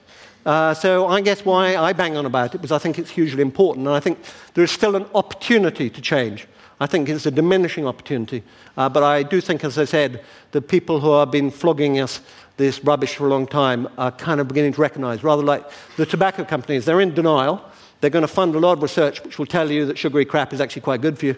Uh, 0.46 0.74
so 0.74 1.08
I 1.08 1.22
guess 1.22 1.44
why 1.44 1.76
I 1.76 1.94
bang 1.94 2.16
on 2.16 2.26
about 2.26 2.56
it 2.56 2.60
because 2.60 2.72
I 2.72 2.78
think 2.78 2.98
it's 2.98 3.10
hugely 3.10 3.42
important, 3.42 3.88
and 3.88 3.96
I 3.96 4.00
think 4.00 4.20
there 4.54 4.64
is 4.64 4.72
still 4.72 4.96
an 4.96 5.06
opportunity 5.14 5.90
to 5.90 6.02
change. 6.02 6.48
I 6.80 6.88
think 6.88 7.10
it's 7.10 7.26
a 7.26 7.32
diminishing 7.32 7.86
opportunity, 7.86 8.42
uh, 8.78 8.88
but 8.88 9.04
I 9.04 9.24
do 9.24 9.42
think, 9.42 9.66
as 9.66 9.78
I 9.78 9.86
said, 9.86 10.24
the 10.52 10.62
people 10.62 11.02
who 11.02 11.12
have 11.14 11.30
been 11.30 11.52
flogging 11.52 12.00
us 12.00 12.22
this 12.56 12.84
rubbish 12.84 13.16
for 13.16 13.28
a 13.28 13.30
long 13.30 13.48
time 13.48 13.88
are 13.98 14.12
kind 14.12 14.40
of 14.40 14.48
beginning 14.48 14.74
to 14.74 14.82
recognize, 14.82 15.24
rather 15.24 15.44
like 15.44 15.70
the 15.98 16.06
tobacco 16.06 16.46
companies, 16.46 16.86
they're 16.86 17.02
in 17.02 17.14
denial. 17.14 17.62
They're 18.02 18.10
going 18.10 18.24
to 18.24 18.30
fund 18.30 18.56
a 18.56 18.60
lot 18.60 18.74
of 18.74 18.82
research 18.82 19.22
which 19.24 19.38
will 19.38 19.46
tell 19.46 19.70
you 19.70 19.86
that 19.88 19.98
sugary 19.98 20.24
crap 20.24 20.54
is 20.54 20.62
actually 20.62 20.84
quite 20.84 21.02
good 21.02 21.18
for 21.18 21.26
you. 21.26 21.36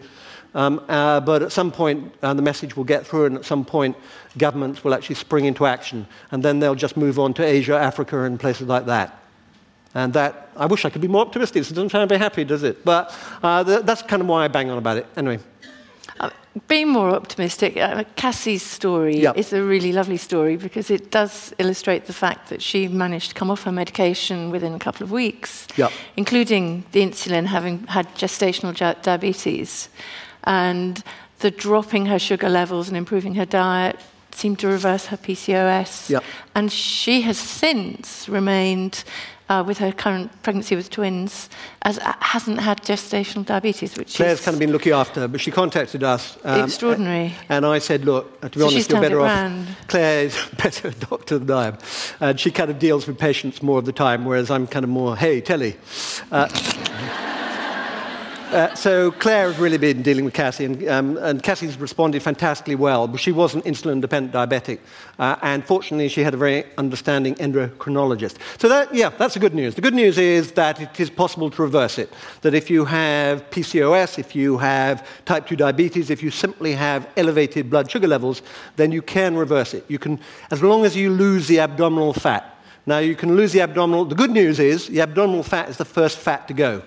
Um, 0.53 0.83
uh, 0.89 1.21
but 1.21 1.41
at 1.41 1.51
some 1.51 1.71
point, 1.71 2.13
uh, 2.21 2.33
the 2.33 2.41
message 2.41 2.75
will 2.75 2.83
get 2.83 3.07
through, 3.07 3.25
and 3.25 3.37
at 3.37 3.45
some 3.45 3.63
point, 3.63 3.95
governments 4.37 4.83
will 4.83 4.93
actually 4.93 5.15
spring 5.15 5.45
into 5.45 5.65
action. 5.65 6.05
And 6.31 6.43
then 6.43 6.59
they'll 6.59 6.75
just 6.75 6.97
move 6.97 7.19
on 7.19 7.33
to 7.35 7.43
Asia, 7.43 7.77
Africa, 7.77 8.23
and 8.23 8.39
places 8.39 8.67
like 8.67 8.85
that. 8.87 9.17
And 9.93 10.13
that, 10.13 10.49
I 10.55 10.65
wish 10.65 10.85
I 10.85 10.89
could 10.89 11.01
be 11.01 11.07
more 11.07 11.21
optimistic. 11.21 11.61
It 11.63 11.69
doesn't 11.69 11.89
sound 11.89 12.07
very 12.09 12.19
happy, 12.19 12.43
does 12.43 12.63
it? 12.63 12.83
But 12.85 13.15
uh, 13.43 13.63
th- 13.63 13.83
that's 13.83 14.01
kind 14.01 14.21
of 14.21 14.27
why 14.27 14.45
I 14.45 14.47
bang 14.47 14.69
on 14.69 14.77
about 14.77 14.97
it. 14.97 15.05
Anyway. 15.17 15.39
Uh, 16.19 16.29
being 16.67 16.89
more 16.89 17.09
optimistic, 17.09 17.77
uh, 17.77 18.03
Cassie's 18.15 18.63
story 18.63 19.17
yep. 19.17 19.37
is 19.37 19.53
a 19.53 19.63
really 19.63 19.91
lovely 19.91 20.17
story 20.17 20.57
because 20.57 20.89
it 20.89 21.11
does 21.11 21.53
illustrate 21.57 22.05
the 22.05 22.13
fact 22.13 22.49
that 22.49 22.61
she 22.61 22.87
managed 22.87 23.29
to 23.29 23.35
come 23.35 23.49
off 23.49 23.63
her 23.63 23.71
medication 23.71 24.49
within 24.49 24.73
a 24.73 24.79
couple 24.79 25.03
of 25.03 25.11
weeks, 25.11 25.67
yep. 25.77 25.91
including 26.15 26.85
the 26.91 27.01
insulin, 27.01 27.45
having 27.45 27.85
had 27.87 28.07
gestational 28.15 28.73
diabetes. 29.01 29.89
And 30.43 31.03
the 31.39 31.51
dropping 31.51 32.05
her 32.07 32.19
sugar 32.19 32.49
levels 32.49 32.87
and 32.87 32.97
improving 32.97 33.35
her 33.35 33.45
diet 33.45 33.99
seemed 34.33 34.59
to 34.59 34.67
reverse 34.67 35.07
her 35.07 35.17
PCOS. 35.17 36.09
Yep. 36.09 36.23
And 36.55 36.71
she 36.71 37.21
has 37.21 37.37
since 37.37 38.29
remained 38.29 39.03
uh, 39.49 39.61
with 39.67 39.79
her 39.79 39.91
current 39.91 40.31
pregnancy 40.43 40.77
with 40.77 40.89
twins, 40.89 41.49
as, 41.81 41.99
uh, 41.99 42.13
hasn't 42.21 42.57
had 42.61 42.81
gestational 42.83 43.45
diabetes, 43.45 43.97
which 43.97 44.15
Clare's 44.15 44.39
kind 44.39 44.55
of 44.55 44.59
been 44.59 44.71
looking 44.71 44.93
after 44.93 45.19
her, 45.19 45.27
but 45.27 45.41
she 45.41 45.51
contacted 45.51 46.03
us. 46.03 46.37
um, 46.45 46.61
extraordinary. 46.63 47.33
And 47.49 47.65
I 47.65 47.79
said, 47.79 48.05
look, 48.05 48.39
to 48.39 48.49
be 48.49 48.59
So 48.61 48.67
honest, 48.67 48.89
you're 48.89 49.01
better 49.01 49.19
off. 49.19 49.27
round. 49.27 49.67
Clare 49.87 50.23
is 50.23 50.37
a 50.53 50.55
better 50.55 50.91
doctor 51.09 51.37
than 51.37 51.51
I 51.51 51.67
am. 51.67 51.77
And 52.21 52.39
she 52.39 52.49
kind 52.49 52.71
of 52.71 52.79
deals 52.79 53.05
with 53.07 53.17
patients 53.19 53.61
more 53.61 53.79
of 53.79 53.83
the 53.85 53.91
time, 53.91 54.23
whereas 54.23 54.49
I'm 54.49 54.67
kind 54.67 54.85
of 54.85 54.89
more, 54.89 55.17
hey, 55.17 55.41
telly. 55.41 55.75
Uh, 56.31 56.47
uh, 58.51 58.75
so 58.75 59.11
Clare 59.11 59.47
has 59.47 59.57
really 59.57 59.77
been 59.77 60.01
dealing 60.01 60.25
with 60.25 60.33
Cassie, 60.33 60.65
and, 60.65 60.87
um, 60.87 61.17
and 61.17 61.41
Cassie's 61.41 61.77
responded 61.77 62.21
fantastically 62.21 62.75
well. 62.75 63.07
But 63.07 63.19
she 63.19 63.31
was 63.31 63.55
an 63.55 63.61
insulin-dependent 63.61 64.33
diabetic, 64.33 64.79
uh, 65.19 65.37
and 65.41 65.65
fortunately, 65.65 66.09
she 66.09 66.21
had 66.21 66.33
a 66.33 66.37
very 66.37 66.65
understanding 66.77 67.35
endocrinologist. 67.35 68.35
So 68.59 68.67
that, 68.67 68.93
yeah, 68.93 69.09
that's 69.09 69.35
the 69.35 69.39
good 69.39 69.55
news. 69.55 69.75
The 69.75 69.81
good 69.81 69.93
news 69.93 70.17
is 70.17 70.51
that 70.53 70.81
it 70.81 70.99
is 70.99 71.09
possible 71.09 71.49
to 71.49 71.61
reverse 71.61 71.97
it. 71.97 72.11
That 72.41 72.53
if 72.53 72.69
you 72.69 72.85
have 72.85 73.49
PCOS, 73.49 74.19
if 74.19 74.35
you 74.35 74.57
have 74.57 75.07
type 75.25 75.47
2 75.47 75.55
diabetes, 75.55 76.09
if 76.09 76.21
you 76.21 76.29
simply 76.29 76.73
have 76.73 77.07
elevated 77.17 77.69
blood 77.69 77.89
sugar 77.89 78.07
levels, 78.07 78.41
then 78.75 78.91
you 78.91 79.01
can 79.01 79.35
reverse 79.35 79.73
it. 79.73 79.85
You 79.87 79.99
can, 79.99 80.19
as 80.51 80.61
long 80.61 80.85
as 80.85 80.95
you 80.95 81.09
lose 81.09 81.47
the 81.47 81.59
abdominal 81.59 82.13
fat. 82.13 82.57
Now, 82.85 82.97
you 82.97 83.15
can 83.15 83.37
lose 83.37 83.53
the 83.53 83.61
abdominal. 83.61 84.05
The 84.05 84.15
good 84.15 84.31
news 84.31 84.59
is 84.59 84.87
the 84.87 85.01
abdominal 85.01 85.43
fat 85.43 85.69
is 85.69 85.77
the 85.77 85.85
first 85.85 86.17
fat 86.17 86.47
to 86.47 86.53
go 86.53 86.81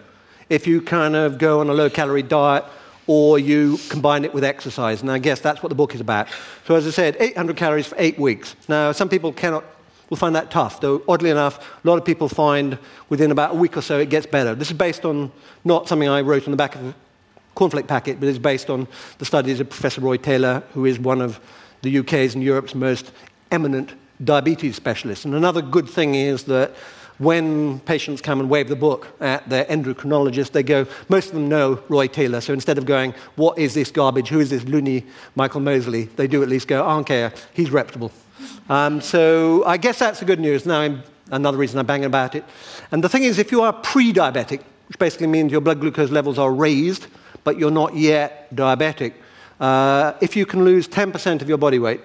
if 0.48 0.66
you 0.66 0.80
kind 0.80 1.16
of 1.16 1.38
go 1.38 1.60
on 1.60 1.68
a 1.68 1.74
low 1.74 1.90
calorie 1.90 2.22
diet 2.22 2.64
or 3.06 3.38
you 3.38 3.78
combine 3.88 4.24
it 4.24 4.32
with 4.32 4.44
exercise. 4.44 5.02
And 5.02 5.10
I 5.10 5.18
guess 5.18 5.40
that's 5.40 5.62
what 5.62 5.68
the 5.68 5.74
book 5.74 5.94
is 5.94 6.00
about. 6.00 6.28
So, 6.66 6.74
as 6.74 6.86
I 6.86 6.90
said, 6.90 7.16
800 7.20 7.56
calories 7.56 7.86
for 7.86 7.96
eight 7.98 8.18
weeks. 8.18 8.56
Now, 8.68 8.92
some 8.92 9.08
people 9.08 9.32
cannot. 9.32 9.64
Will 10.10 10.18
find 10.18 10.36
that 10.36 10.50
tough, 10.50 10.82
though 10.82 11.02
oddly 11.08 11.30
enough, 11.30 11.58
a 11.82 11.88
lot 11.88 11.96
of 11.96 12.04
people 12.04 12.28
find 12.28 12.78
within 13.08 13.30
about 13.30 13.52
a 13.52 13.54
week 13.54 13.74
or 13.74 13.80
so 13.80 13.98
it 13.98 14.10
gets 14.10 14.26
better. 14.26 14.54
This 14.54 14.70
is 14.70 14.76
based 14.76 15.06
on 15.06 15.32
not 15.64 15.88
something 15.88 16.06
I 16.06 16.20
wrote 16.20 16.44
on 16.44 16.50
the 16.50 16.58
back 16.58 16.74
of 16.74 16.84
a 16.84 16.94
cornflake 17.56 17.86
packet, 17.86 18.20
but 18.20 18.28
it's 18.28 18.38
based 18.38 18.68
on 18.68 18.86
the 19.16 19.24
studies 19.24 19.60
of 19.60 19.70
Professor 19.70 20.02
Roy 20.02 20.18
Taylor, 20.18 20.62
who 20.74 20.84
is 20.84 20.98
one 20.98 21.22
of 21.22 21.40
the 21.80 21.98
UK's 21.98 22.34
and 22.34 22.44
Europe's 22.44 22.74
most 22.74 23.12
eminent 23.50 23.94
diabetes 24.22 24.76
specialists. 24.76 25.24
And 25.24 25.34
another 25.34 25.62
good 25.62 25.88
thing 25.88 26.14
is 26.14 26.44
that 26.44 26.74
when 27.18 27.80
patients 27.80 28.20
come 28.20 28.40
and 28.40 28.50
wave 28.50 28.68
the 28.68 28.76
book 28.76 29.08
at 29.20 29.48
their 29.48 29.64
endocrinologist, 29.66 30.52
they 30.52 30.62
go, 30.62 30.86
most 31.08 31.28
of 31.28 31.34
them 31.34 31.48
know 31.48 31.80
Roy 31.88 32.08
Taylor. 32.08 32.40
So 32.40 32.52
instead 32.52 32.78
of 32.78 32.86
going, 32.86 33.14
what 33.36 33.58
is 33.58 33.74
this 33.74 33.90
garbage? 33.90 34.28
Who 34.28 34.40
is 34.40 34.50
this 34.50 34.64
loony 34.64 35.06
Michael 35.36 35.60
Mosley? 35.60 36.04
They 36.04 36.26
do 36.26 36.42
at 36.42 36.48
least 36.48 36.68
go, 36.68 36.84
I 36.84 36.90
don't 36.90 37.06
care. 37.06 37.32
he's 37.52 37.70
reputable. 37.70 38.10
Um, 38.68 39.00
so 39.00 39.64
I 39.64 39.76
guess 39.76 39.98
that's 39.98 40.18
the 40.18 40.24
good 40.24 40.40
news. 40.40 40.66
Now, 40.66 40.80
I'm, 40.80 41.02
another 41.30 41.56
reason 41.56 41.78
I'm 41.78 41.86
banging 41.86 42.06
about 42.06 42.34
it. 42.34 42.44
And 42.90 43.02
the 43.02 43.08
thing 43.08 43.22
is, 43.22 43.38
if 43.38 43.52
you 43.52 43.62
are 43.62 43.72
pre 43.72 44.12
diabetic, 44.12 44.62
which 44.88 44.98
basically 44.98 45.28
means 45.28 45.52
your 45.52 45.60
blood 45.60 45.80
glucose 45.80 46.10
levels 46.10 46.38
are 46.38 46.52
raised, 46.52 47.06
but 47.44 47.58
you're 47.58 47.70
not 47.70 47.94
yet 47.94 48.54
diabetic, 48.54 49.14
uh, 49.60 50.14
if 50.20 50.36
you 50.36 50.46
can 50.46 50.64
lose 50.64 50.88
10% 50.88 51.42
of 51.42 51.48
your 51.48 51.58
body 51.58 51.78
weight, 51.78 52.00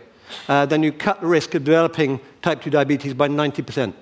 uh, 0.47 0.65
then 0.65 0.83
you 0.83 0.91
cut 0.91 1.21
the 1.21 1.27
risk 1.27 1.55
of 1.55 1.63
developing 1.63 2.19
type 2.41 2.61
2 2.61 2.69
diabetes 2.69 3.13
by 3.13 3.27
90%. 3.27 3.93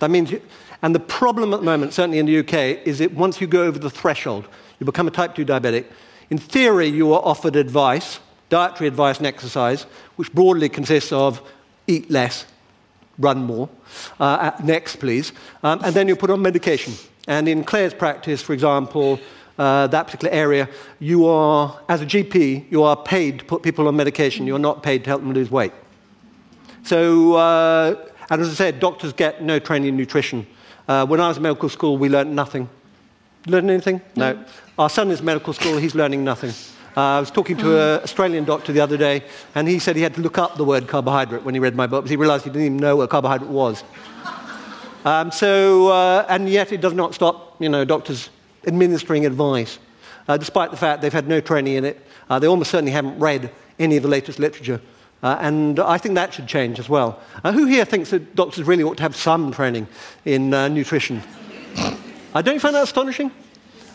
That 0.00 0.10
means, 0.10 0.30
you, 0.30 0.42
and 0.82 0.94
the 0.94 1.00
problem 1.00 1.52
at 1.52 1.60
the 1.60 1.66
moment, 1.66 1.92
certainly 1.92 2.18
in 2.18 2.26
the 2.26 2.38
UK, 2.38 2.86
is 2.86 2.98
that 2.98 3.12
once 3.12 3.40
you 3.40 3.46
go 3.46 3.64
over 3.64 3.78
the 3.78 3.90
threshold, 3.90 4.48
you 4.78 4.86
become 4.86 5.08
a 5.08 5.10
type 5.10 5.34
2 5.34 5.44
diabetic. 5.44 5.86
In 6.30 6.38
theory, 6.38 6.86
you 6.86 7.12
are 7.12 7.22
offered 7.24 7.56
advice, 7.56 8.20
dietary 8.48 8.86
advice 8.86 9.18
and 9.18 9.26
exercise, 9.26 9.84
which 10.16 10.32
broadly 10.32 10.68
consists 10.68 11.12
of 11.12 11.42
eat 11.86 12.10
less, 12.10 12.46
run 13.18 13.38
more. 13.38 13.68
Uh, 14.20 14.52
next, 14.62 14.96
please. 14.96 15.32
Um, 15.62 15.80
and 15.82 15.94
then 15.94 16.06
you're 16.06 16.16
put 16.16 16.30
on 16.30 16.42
medication. 16.42 16.94
And 17.26 17.48
in 17.48 17.64
Clare's 17.64 17.94
practice, 17.94 18.40
for 18.40 18.52
example, 18.52 19.18
uh, 19.58 19.88
that 19.88 20.04
particular 20.06 20.32
area, 20.32 20.68
you 21.00 21.26
are, 21.26 21.80
as 21.88 22.00
a 22.00 22.06
GP, 22.06 22.70
you 22.70 22.84
are 22.84 22.96
paid 22.96 23.40
to 23.40 23.44
put 23.44 23.62
people 23.62 23.88
on 23.88 23.96
medication. 23.96 24.46
You're 24.46 24.58
not 24.58 24.82
paid 24.82 25.04
to 25.04 25.10
help 25.10 25.22
them 25.22 25.32
lose 25.32 25.50
weight. 25.50 25.72
So, 26.84 27.34
uh, 27.34 28.07
and 28.30 28.42
as 28.42 28.48
I 28.50 28.54
said, 28.54 28.80
doctors 28.80 29.12
get 29.12 29.42
no 29.42 29.58
training 29.58 29.88
in 29.88 29.96
nutrition. 29.96 30.46
Uh, 30.86 31.06
when 31.06 31.20
I 31.20 31.28
was 31.28 31.36
in 31.36 31.42
medical 31.42 31.68
school, 31.68 31.96
we 31.96 32.08
learned 32.08 32.34
nothing. 32.34 32.68
Learn 33.46 33.70
anything? 33.70 34.00
No. 34.16 34.32
no. 34.32 34.44
Our 34.78 34.90
son 34.90 35.10
is 35.10 35.22
medical 35.22 35.52
school, 35.52 35.78
he's 35.78 35.94
learning 35.94 36.24
nothing. 36.24 36.50
Uh, 36.96 37.18
I 37.18 37.20
was 37.20 37.30
talking 37.30 37.56
to 37.58 37.80
an 37.80 38.02
Australian 38.02 38.44
doctor 38.44 38.72
the 38.72 38.80
other 38.80 38.96
day, 38.96 39.22
and 39.54 39.68
he 39.68 39.78
said 39.78 39.94
he 39.96 40.02
had 40.02 40.14
to 40.14 40.20
look 40.20 40.36
up 40.36 40.56
the 40.56 40.64
word 40.64 40.88
carbohydrate 40.88 41.44
when 41.44 41.54
he 41.54 41.60
read 41.60 41.76
my 41.76 41.86
book 41.86 42.02
because 42.02 42.10
he 42.10 42.16
realized 42.16 42.44
he 42.44 42.50
didn't 42.50 42.66
even 42.66 42.76
know 42.78 42.96
what 42.96 43.10
carbohydrate 43.10 43.50
was. 43.50 43.84
Um, 45.04 45.30
so, 45.30 45.88
uh, 45.88 46.26
and 46.28 46.48
yet 46.48 46.72
it 46.72 46.80
does 46.80 46.92
not 46.92 47.14
stop, 47.14 47.54
you 47.62 47.68
know, 47.68 47.84
doctors 47.84 48.30
administering 48.66 49.24
advice, 49.24 49.78
uh, 50.26 50.36
despite 50.36 50.72
the 50.72 50.76
fact 50.76 51.00
they've 51.00 51.12
had 51.12 51.28
no 51.28 51.40
training 51.40 51.76
in 51.76 51.84
it. 51.84 52.04
Uh, 52.28 52.38
they 52.40 52.48
almost 52.48 52.72
certainly 52.72 52.90
haven't 52.90 53.18
read 53.18 53.50
any 53.78 53.96
of 53.96 54.02
the 54.02 54.08
latest 54.08 54.40
literature. 54.40 54.80
Uh, 55.22 55.36
and 55.40 55.80
I 55.80 55.98
think 55.98 56.14
that 56.14 56.32
should 56.32 56.46
change 56.46 56.78
as 56.78 56.88
well. 56.88 57.20
Uh, 57.42 57.52
who 57.52 57.66
here 57.66 57.84
thinks 57.84 58.10
that 58.10 58.36
doctors 58.36 58.66
really 58.66 58.84
ought 58.84 58.96
to 58.98 59.02
have 59.02 59.16
some 59.16 59.50
training 59.50 59.88
in 60.24 60.54
uh, 60.54 60.68
nutrition? 60.68 61.22
I 62.34 62.42
don't 62.42 62.60
find 62.60 62.74
that 62.74 62.84
astonishing? 62.84 63.32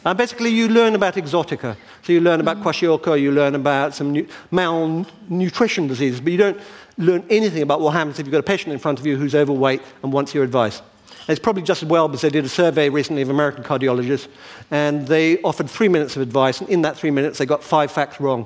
Uh, 0.06 0.14
basically, 0.14 0.50
you 0.50 0.68
learn 0.68 0.96
about 0.96 1.16
exotica. 1.16 1.78
So 2.02 2.12
you 2.12 2.20
learn 2.20 2.42
about 2.42 2.58
kwashiorkor, 2.58 3.20
you 3.20 3.32
learn 3.32 3.56
about 3.56 3.96
some 3.96 4.12
nu- 4.12 4.28
malnutrition 4.52 5.88
diseases, 5.88 6.20
but 6.20 6.34
you 6.34 6.38
don't 6.38 6.60
learn 6.98 7.24
anything 7.30 7.62
about 7.62 7.80
what 7.80 7.92
happens 7.92 8.20
if 8.20 8.26
you've 8.26 8.32
got 8.32 8.40
a 8.40 8.44
patient 8.44 8.74
in 8.74 8.80
front 8.80 9.00
of 9.00 9.06
you 9.06 9.16
who's 9.16 9.34
overweight 9.34 9.82
and 10.04 10.12
wants 10.12 10.34
your 10.34 10.44
advice. 10.44 10.82
And 11.10 11.30
it's 11.30 11.40
probably 11.40 11.64
just 11.64 11.84
as 11.84 11.90
well 11.90 12.10
because 12.10 12.22
they 12.22 12.30
did 12.30 12.44
a 12.44 12.50
survey 12.50 12.90
recently 12.90 13.22
of 13.22 13.30
American 13.30 13.64
cardiologists, 13.64 14.28
and 14.72 15.08
they 15.08 15.42
offered 15.42 15.70
three 15.70 15.88
minutes 15.88 16.18
of 16.18 16.22
advice, 16.22 16.60
and 16.60 16.70
in 16.70 16.82
that 16.82 16.98
three 16.98 17.12
minutes, 17.12 17.38
they 17.38 17.46
got 17.46 17.64
five 17.64 17.90
facts 17.90 18.20
wrong. 18.20 18.46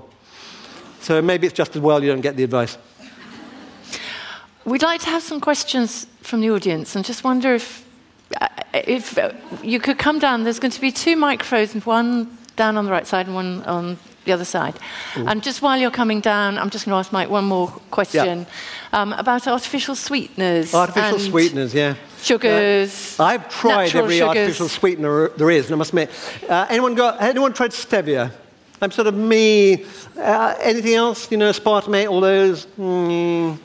So 1.01 1.21
maybe 1.21 1.47
it's 1.47 1.55
just 1.55 1.75
as 1.75 1.81
well 1.81 2.03
you 2.03 2.11
don't 2.11 2.21
get 2.21 2.35
the 2.35 2.43
advice. 2.43 2.77
We'd 4.65 4.83
like 4.83 5.01
to 5.01 5.09
have 5.09 5.23
some 5.23 5.39
questions 5.39 6.07
from 6.21 6.41
the 6.41 6.49
audience 6.49 6.95
and 6.95 7.05
just 7.05 7.23
wonder 7.23 7.53
if, 7.53 7.85
uh, 8.41 8.47
if 8.73 9.17
you 9.63 9.79
could 9.79 9.97
come 9.97 10.19
down. 10.19 10.43
There's 10.43 10.59
going 10.59 10.71
to 10.71 10.81
be 10.81 10.91
two 10.91 11.15
microphones, 11.15 11.85
one 11.85 12.37
down 12.57 12.75
on 12.75 12.85
the 12.85 12.91
right 12.91 13.07
side 13.07 13.27
and 13.27 13.35
one 13.35 13.63
on 13.63 13.97
the 14.25 14.33
other 14.33 14.43
side. 14.43 14.75
Ooh. 15.15 15.25
And 15.25 15.41
just 15.41 15.61
while 15.61 15.77
you're 15.77 15.89
coming 15.89 16.19
down, 16.19 16.57
I'm 16.57 16.69
just 16.69 16.85
going 16.85 16.93
to 16.93 16.99
ask 16.99 17.13
Mike 17.13 17.29
one 17.29 17.45
more 17.45 17.69
question 17.91 18.39
yeah. 18.39 19.01
um, 19.01 19.13
about 19.13 19.47
artificial 19.47 19.95
sweeteners. 19.95 20.73
Artificial 20.73 21.19
sweeteners, 21.19 21.73
yeah. 21.73 21.95
Sugars. 22.21 23.17
Uh, 23.17 23.23
I've 23.23 23.49
tried 23.49 23.95
every 23.95 24.17
sugars. 24.17 24.27
artificial 24.27 24.67
sweetener 24.67 25.29
there 25.29 25.49
is, 25.49 25.67
and 25.67 25.75
I 25.75 25.77
must 25.77 25.91
admit. 25.91 26.09
Uh, 26.49 26.67
anyone, 26.69 26.93
got, 26.93 27.21
anyone 27.21 27.53
tried 27.53 27.71
stevia? 27.71 28.31
I'm 28.81 28.91
sort 28.91 29.07
of 29.07 29.15
me. 29.15 29.85
Uh, 30.15 30.55
anything 30.61 30.93
else? 30.93 31.31
You 31.31 31.37
know, 31.37 31.49
aspartame, 31.49 32.09
all 32.09 32.21
those. 32.21 32.67
Mm. 32.79 33.57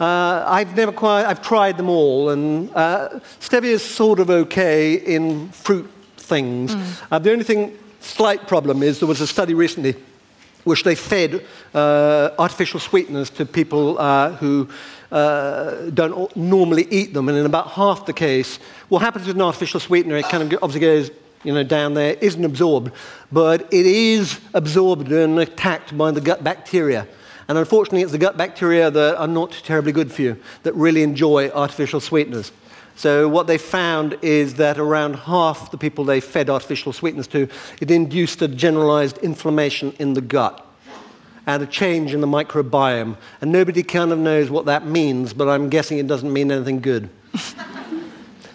Uh, 0.00 0.44
I've 0.46 0.76
never 0.76 0.92
quite. 0.92 1.24
I've 1.24 1.40
tried 1.40 1.76
them 1.76 1.88
all, 1.88 2.30
and 2.30 2.74
uh, 2.74 3.20
stevia 3.40 3.70
is 3.70 3.82
sort 3.82 4.18
of 4.18 4.28
okay 4.28 4.94
in 4.94 5.48
fruit 5.50 5.88
things. 6.16 6.74
Mm. 6.74 7.02
Uh, 7.10 7.18
the 7.20 7.30
only 7.30 7.44
thing, 7.44 7.78
slight 8.00 8.48
problem 8.48 8.82
is 8.82 8.98
there 8.98 9.08
was 9.08 9.20
a 9.20 9.26
study 9.26 9.54
recently 9.54 9.94
which 10.64 10.82
they 10.82 10.96
fed 10.96 11.46
uh, 11.74 12.30
artificial 12.40 12.80
sweeteners 12.80 13.30
to 13.30 13.46
people 13.46 13.96
uh, 14.00 14.32
who 14.32 14.68
don't 15.10 16.36
normally 16.36 16.88
eat 16.90 17.14
them, 17.14 17.28
and 17.28 17.38
in 17.38 17.46
about 17.46 17.68
half 17.68 18.04
the 18.04 18.12
case, 18.12 18.58
what 18.88 19.00
happens 19.00 19.28
with 19.28 19.36
an 19.36 19.42
artificial 19.42 19.78
sweetener, 19.78 20.16
it 20.16 20.24
kind 20.24 20.42
of 20.42 20.58
obviously 20.60 20.80
goes 20.80 21.10
you 21.44 21.52
know, 21.52 21.62
down 21.62 21.94
there 21.94 22.14
isn't 22.20 22.44
absorbed, 22.44 22.92
but 23.30 23.62
it 23.72 23.86
is 23.86 24.40
absorbed 24.54 25.10
and 25.12 25.38
attacked 25.38 25.96
by 25.96 26.10
the 26.10 26.20
gut 26.20 26.42
bacteria. 26.42 27.06
And 27.48 27.56
unfortunately, 27.58 28.02
it's 28.02 28.12
the 28.12 28.18
gut 28.18 28.36
bacteria 28.36 28.90
that 28.90 29.16
are 29.16 29.28
not 29.28 29.52
terribly 29.52 29.92
good 29.92 30.10
for 30.10 30.22
you 30.22 30.36
that 30.64 30.74
really 30.74 31.02
enjoy 31.02 31.50
artificial 31.50 32.00
sweeteners. 32.00 32.50
So, 32.96 33.28
what 33.28 33.46
they 33.46 33.58
found 33.58 34.16
is 34.22 34.54
that 34.54 34.78
around 34.78 35.14
half 35.14 35.70
the 35.70 35.76
people 35.76 36.04
they 36.04 36.20
fed 36.20 36.48
artificial 36.48 36.92
sweeteners 36.94 37.26
to, 37.28 37.48
it 37.80 37.90
induced 37.90 38.40
a 38.40 38.48
generalized 38.48 39.18
inflammation 39.18 39.92
in 39.98 40.14
the 40.14 40.22
gut 40.22 40.66
and 41.46 41.62
a 41.62 41.66
change 41.66 42.14
in 42.14 42.20
the 42.20 42.26
microbiome. 42.26 43.16
And 43.40 43.52
nobody 43.52 43.82
kind 43.82 44.12
of 44.12 44.18
knows 44.18 44.50
what 44.50 44.64
that 44.64 44.86
means, 44.86 45.32
but 45.32 45.48
I'm 45.48 45.68
guessing 45.68 45.98
it 45.98 46.06
doesn't 46.06 46.32
mean 46.32 46.50
anything 46.50 46.80
good. 46.80 47.08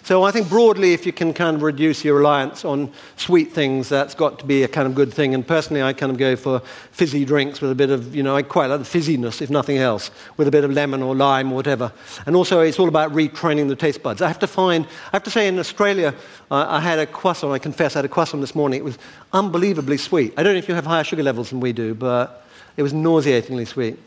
So 0.04 0.24
I 0.24 0.32
think 0.32 0.48
broadly, 0.48 0.94
if 0.94 1.06
you 1.06 1.12
can 1.12 1.32
kind 1.32 1.54
of 1.54 1.62
reduce 1.62 2.04
your 2.04 2.16
reliance 2.16 2.64
on 2.64 2.92
sweet 3.16 3.52
things, 3.52 3.88
that's 3.88 4.14
got 4.14 4.40
to 4.40 4.44
be 4.44 4.64
a 4.64 4.68
kind 4.68 4.88
of 4.88 4.96
good 4.96 5.14
thing. 5.14 5.32
And 5.32 5.46
personally, 5.46 5.80
I 5.80 5.92
kind 5.92 6.10
of 6.10 6.18
go 6.18 6.34
for 6.34 6.58
fizzy 6.90 7.24
drinks 7.24 7.60
with 7.60 7.70
a 7.70 7.74
bit 7.76 7.90
of, 7.90 8.14
you 8.14 8.24
know, 8.24 8.34
I 8.34 8.42
quite 8.42 8.66
like 8.66 8.80
the 8.80 8.98
fizziness, 8.98 9.40
if 9.40 9.48
nothing 9.48 9.78
else, 9.78 10.10
with 10.36 10.48
a 10.48 10.50
bit 10.50 10.64
of 10.64 10.72
lemon 10.72 11.02
or 11.02 11.14
lime 11.14 11.52
or 11.52 11.54
whatever. 11.54 11.92
And 12.26 12.34
also, 12.34 12.60
it's 12.60 12.80
all 12.80 12.88
about 12.88 13.12
retraining 13.12 13.68
the 13.68 13.76
taste 13.76 14.02
buds. 14.02 14.20
I 14.22 14.26
have 14.26 14.40
to 14.40 14.48
find, 14.48 14.86
I 14.86 15.10
have 15.12 15.22
to 15.22 15.30
say, 15.30 15.46
in 15.46 15.56
Australia, 15.60 16.12
uh, 16.50 16.66
I 16.68 16.80
had 16.80 16.98
a 16.98 17.06
croissant, 17.06 17.52
I 17.52 17.60
confess, 17.60 17.94
I 17.94 18.00
had 18.00 18.04
a 18.04 18.08
croissant 18.08 18.40
this 18.40 18.56
morning. 18.56 18.80
It 18.80 18.84
was 18.84 18.98
unbelievably 19.32 19.98
sweet. 19.98 20.34
I 20.36 20.42
don't 20.42 20.54
know 20.54 20.58
if 20.58 20.68
you 20.68 20.74
have 20.74 20.86
higher 20.86 21.04
sugar 21.04 21.22
levels 21.22 21.50
than 21.50 21.60
we 21.60 21.72
do, 21.72 21.94
but 21.94 22.44
it 22.76 22.82
was 22.82 22.92
nauseatingly 22.92 23.66
sweet. 23.66 23.98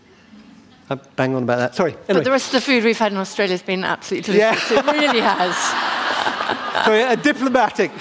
I 0.90 0.96
bang 0.96 1.34
on 1.36 1.44
about 1.44 1.58
that. 1.58 1.76
Sorry. 1.76 1.94
Anyway. 1.94 2.06
But 2.08 2.24
the 2.26 2.32
rest 2.32 2.48
of 2.48 2.52
the 2.54 2.62
food 2.62 2.84
we've 2.84 2.98
had 2.98 3.12
in 3.12 3.18
Australia 3.18 3.54
has 3.54 3.64
been 3.64 3.84
absolutely 3.84 4.34
delicious. 4.34 4.72
Yeah. 4.72 4.80
it 4.80 4.86
really 4.86 5.20
has. 5.20 5.56
Sorry, 6.86 7.02
a 7.04 7.16
diplomatic. 7.16 7.92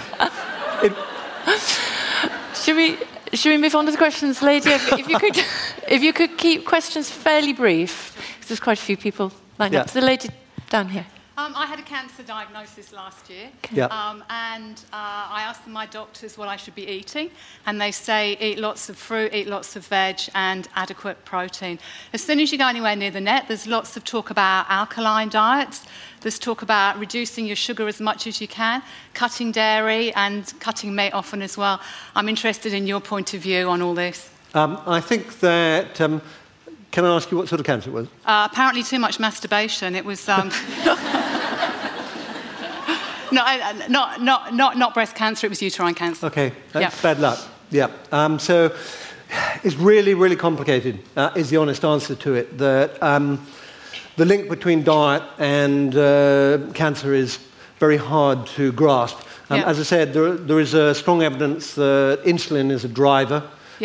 It, 0.83 0.93
Should 2.55 2.77
we, 2.77 2.97
should 3.35 3.51
we 3.51 3.59
move 3.59 3.75
on 3.75 3.85
to 3.87 3.91
the 3.93 3.99
questions, 3.99 4.41
lady? 4.43 4.71
If, 4.71 4.93
if 4.93 5.09
you, 5.09 5.19
could, 5.19 5.37
if 5.89 6.03
you 6.03 6.13
could 6.13 6.37
keep 6.39 6.65
questions 6.65 7.11
fairly 7.11 7.53
brief, 7.53 8.15
because 8.35 8.49
there's 8.49 8.61
quite 8.61 8.79
a 8.79 8.83
few 8.83 8.97
people 8.97 9.33
lined 9.59 9.75
Yeah. 9.75 9.81
up. 9.83 9.91
So 9.91 10.01
the 10.01 10.07
lady 10.07 10.29
down 10.71 10.89
here. 10.89 11.07
Um, 11.37 11.53
I 11.57 11.67
had 11.67 11.81
a 11.81 11.83
cancer 11.83 12.23
diagnosis 12.23 12.93
last 12.93 13.29
year, 13.29 13.51
Yeah. 13.73 13.87
um, 13.87 14.23
and 14.31 14.81
uh, 14.93 15.27
I 15.39 15.43
asked 15.43 15.67
my 15.67 15.85
doctors 15.85 16.39
what 16.39 16.49
I 16.49 16.55
should 16.55 16.77
be 16.77 16.87
eating, 16.89 17.29
and 17.67 17.81
they 17.81 17.91
say 17.91 18.37
eat 18.41 18.61
lots 18.61 18.89
of 18.89 18.97
fruit, 18.97 19.35
eat 19.35 19.49
lots 19.49 19.75
of 19.75 19.85
veg, 19.85 20.21
and 20.37 20.69
adequate 20.77 21.25
protein. 21.25 21.81
As 22.13 22.23
soon 22.23 22.39
as 22.39 22.53
you 22.53 22.59
go 22.59 22.69
anywhere 22.69 22.95
near 22.95 23.11
the 23.11 23.21
net, 23.21 23.47
there's 23.49 23.67
lots 23.67 23.97
of 23.97 24.05
talk 24.05 24.31
about 24.31 24.67
alkaline 24.69 25.29
diets. 25.29 25.85
There's 26.21 26.39
talk 26.39 26.63
about 26.63 27.01
reducing 27.01 27.47
your 27.47 27.57
sugar 27.57 27.89
as 27.89 28.01
much 28.01 28.29
as 28.29 28.41
you 28.41 28.47
can, 28.47 28.81
cutting 29.13 29.51
dairy, 29.51 30.15
and 30.15 30.53
cutting 30.61 30.95
meat 30.95 31.11
often 31.15 31.43
as 31.43 31.57
well. 31.57 31.81
I'm 32.15 32.29
interested 32.29 32.73
in 32.73 32.87
your 32.87 33.01
point 33.01 33.35
of 33.35 33.41
view 33.41 33.69
on 33.69 33.83
all 33.83 33.95
this. 33.95 34.31
um, 34.55 34.79
I 34.87 35.01
think 35.01 35.41
that. 35.41 36.01
Can 36.95 37.05
I 37.05 37.17
ask 37.17 37.29
you 37.33 37.37
what 37.37 37.49
sort 37.49 37.59
of 37.59 37.67
cancer 37.67 37.91
it 37.91 37.93
was? 37.93 38.07
Uh, 38.25 38.47
apparently, 38.49 38.85
too 38.85 39.01
much 39.01 39.19
masturbation. 39.19 39.97
It 39.97 40.05
was. 40.05 40.29
Um, 40.29 40.49
no, 43.33 43.43
I- 43.43 43.85
not, 43.89 44.23
not, 44.23 44.55
not, 44.55 44.77
not 44.79 44.95
breast 44.95 45.17
cancer, 45.17 45.49
it 45.49 45.51
was 45.51 45.61
uterine 45.61 45.95
cancer. 45.95 46.27
Okay, 46.27 46.53
that's 46.71 46.95
Yeah. 46.95 47.03
bad 47.03 47.19
luck. 47.19 47.41
Yeah. 47.73 47.89
Um, 48.13 48.39
so 48.39 48.73
it's 49.65 49.75
really, 49.75 50.15
really 50.15 50.37
complicated, 50.37 51.01
uh, 51.17 51.33
is 51.35 51.51
the 51.51 51.57
honest 51.57 51.85
answer 51.85 52.15
to 52.15 52.35
it. 52.35 52.59
That 52.59 53.03
um, 53.03 53.45
the 54.15 54.25
link 54.25 54.49
between 54.49 54.85
diet 54.85 55.25
and 55.41 55.97
uh, 55.97 56.59
cancer 56.75 57.13
is 57.13 57.41
very 57.81 57.97
hard 57.97 58.47
to 58.55 58.71
grasp. 58.71 59.19
Um, 59.51 59.59
Yeah. 59.59 59.69
As 59.69 59.81
I 59.81 59.83
said, 59.83 60.13
there, 60.13 60.37
there 60.37 60.61
is 60.61 60.77
uh, 60.77 60.95
strong 60.95 61.25
evidence 61.25 61.75
that 61.75 62.21
insulin 62.25 62.71
is 62.71 62.85
a 62.85 62.89
driver. 62.89 63.43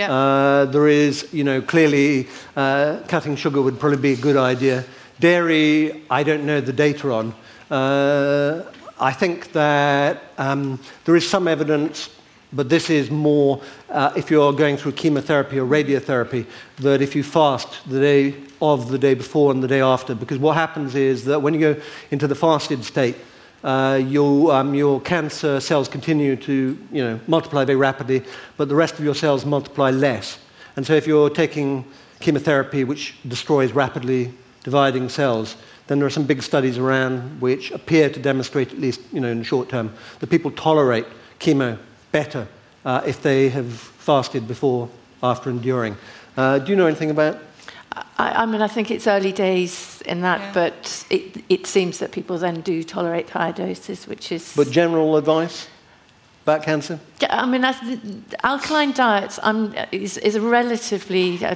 Uh, 0.10 0.66
there 0.66 0.88
is, 0.88 1.28
you 1.34 1.44
know, 1.44 1.62
clearly 1.62 2.28
uh, 2.56 3.00
cutting 3.08 3.36
sugar 3.36 3.62
would 3.62 3.80
probably 3.80 3.98
be 3.98 4.14
a 4.14 4.22
good 4.22 4.38
idea. 4.38 4.86
Dairy, 5.20 6.04
I 6.10 6.24
don't 6.24 6.46
know 6.46 6.62
the 6.62 6.74
data 6.74 7.12
on. 7.12 7.34
Uh, 7.70 8.64
I 9.00 9.14
think 9.14 9.52
that 9.54 10.24
um, 10.38 10.80
there 11.06 11.16
is 11.16 11.30
some 11.30 11.48
evidence, 11.48 12.10
but 12.52 12.70
this 12.70 12.90
is 12.90 13.10
more 13.10 13.62
uh, 13.90 14.12
if 14.16 14.30
you're 14.32 14.54
going 14.54 14.78
through 14.78 14.94
chemotherapy 14.94 15.60
or 15.60 15.66
radiotherapy, 15.66 16.46
that 16.80 17.02
if 17.02 17.16
you 17.16 17.24
fast 17.24 17.68
the 17.88 18.00
day 18.00 18.36
of 18.62 18.90
the 18.90 18.98
day 18.98 19.14
before 19.14 19.52
and 19.52 19.64
the 19.64 19.68
day 19.68 19.82
after, 19.82 20.16
because 20.16 20.38
what 20.38 20.56
happens 20.56 20.96
is 20.96 21.26
that 21.26 21.42
when 21.42 21.54
you 21.54 21.60
go 21.60 21.82
into 22.12 22.28
the 22.28 22.36
fasted 22.36 22.84
state, 22.84 23.16
uh, 23.64 23.99
your, 24.05 24.53
um, 24.53 24.74
your 24.74 25.01
cancer 25.01 25.60
cells 25.60 25.88
continue 25.88 26.36
to 26.36 26.78
you 26.91 27.03
know, 27.03 27.20
multiply 27.28 27.66
very 27.66 27.78
rapidly, 27.78 28.24
but 28.57 28.70
the 28.70 28.76
rest 28.76 28.97
of 28.99 29.03
your 29.03 29.16
cells 29.16 29.45
multiply 29.45 29.91
less. 29.91 30.39
And 30.76 30.86
so 30.86 30.93
if 30.93 31.07
you're 31.07 31.30
taking 31.30 31.86
chemotherapy, 32.20 32.84
which 32.84 33.16
destroys 33.28 33.72
rapidly 33.72 34.34
dividing 34.64 35.10
cells, 35.10 35.55
then 35.88 35.99
there 35.99 36.05
are 36.05 36.12
some 36.12 36.26
big 36.26 36.43
studies 36.43 36.78
around 36.78 37.41
which 37.41 37.72
appear 37.72 38.10
to 38.10 38.20
demonstrate, 38.20 38.72
at 38.72 38.80
least 38.80 39.01
you 39.12 39.20
know, 39.20 39.30
in 39.30 39.39
the 39.39 39.43
short 39.43 39.70
term, 39.70 39.91
that 40.20 40.30
people 40.30 40.51
tolerate 40.51 41.05
chemo 41.39 41.78
better 42.12 42.47
uh, 42.86 43.01
if 43.05 43.22
they 43.22 43.49
have 43.49 43.72
fasted 43.74 44.47
before, 44.47 44.89
after, 45.24 45.49
and 45.49 45.62
during. 45.62 45.97
Uh, 46.38 46.60
do 46.60 46.72
you 46.72 46.76
know 46.76 46.86
anything 46.86 47.10
about 47.10 47.39
I, 47.96 48.44
I 48.44 48.46
mean, 48.46 48.62
I 48.62 48.68
think 48.68 48.92
it's 48.92 49.08
early 49.08 49.32
days 49.32 50.02
in 50.06 50.22
that, 50.22 50.40
Yeah. 50.40 50.54
but 50.54 51.06
it, 51.10 51.44
it 51.50 51.68
seems 51.68 52.00
that 52.00 52.12
people 52.12 52.38
then 52.38 52.62
do 52.62 52.84
tolerate 52.84 53.30
higher 53.30 53.54
doses, 53.54 54.08
which 54.08 54.32
is. 54.32 54.54
but 54.56 54.70
general 54.72 55.18
advice 55.18 55.68
about 56.44 56.64
cancer? 56.64 57.00
Yeah, 57.22 57.42
I 57.42 57.46
mean, 57.46 57.62
that's, 57.62 57.80
alkaline 58.44 58.92
diets 58.92 59.40
um, 59.44 59.74
is, 59.92 60.18
is 60.18 60.36
a 60.36 60.42
relatively 60.42 61.44
uh, 61.44 61.56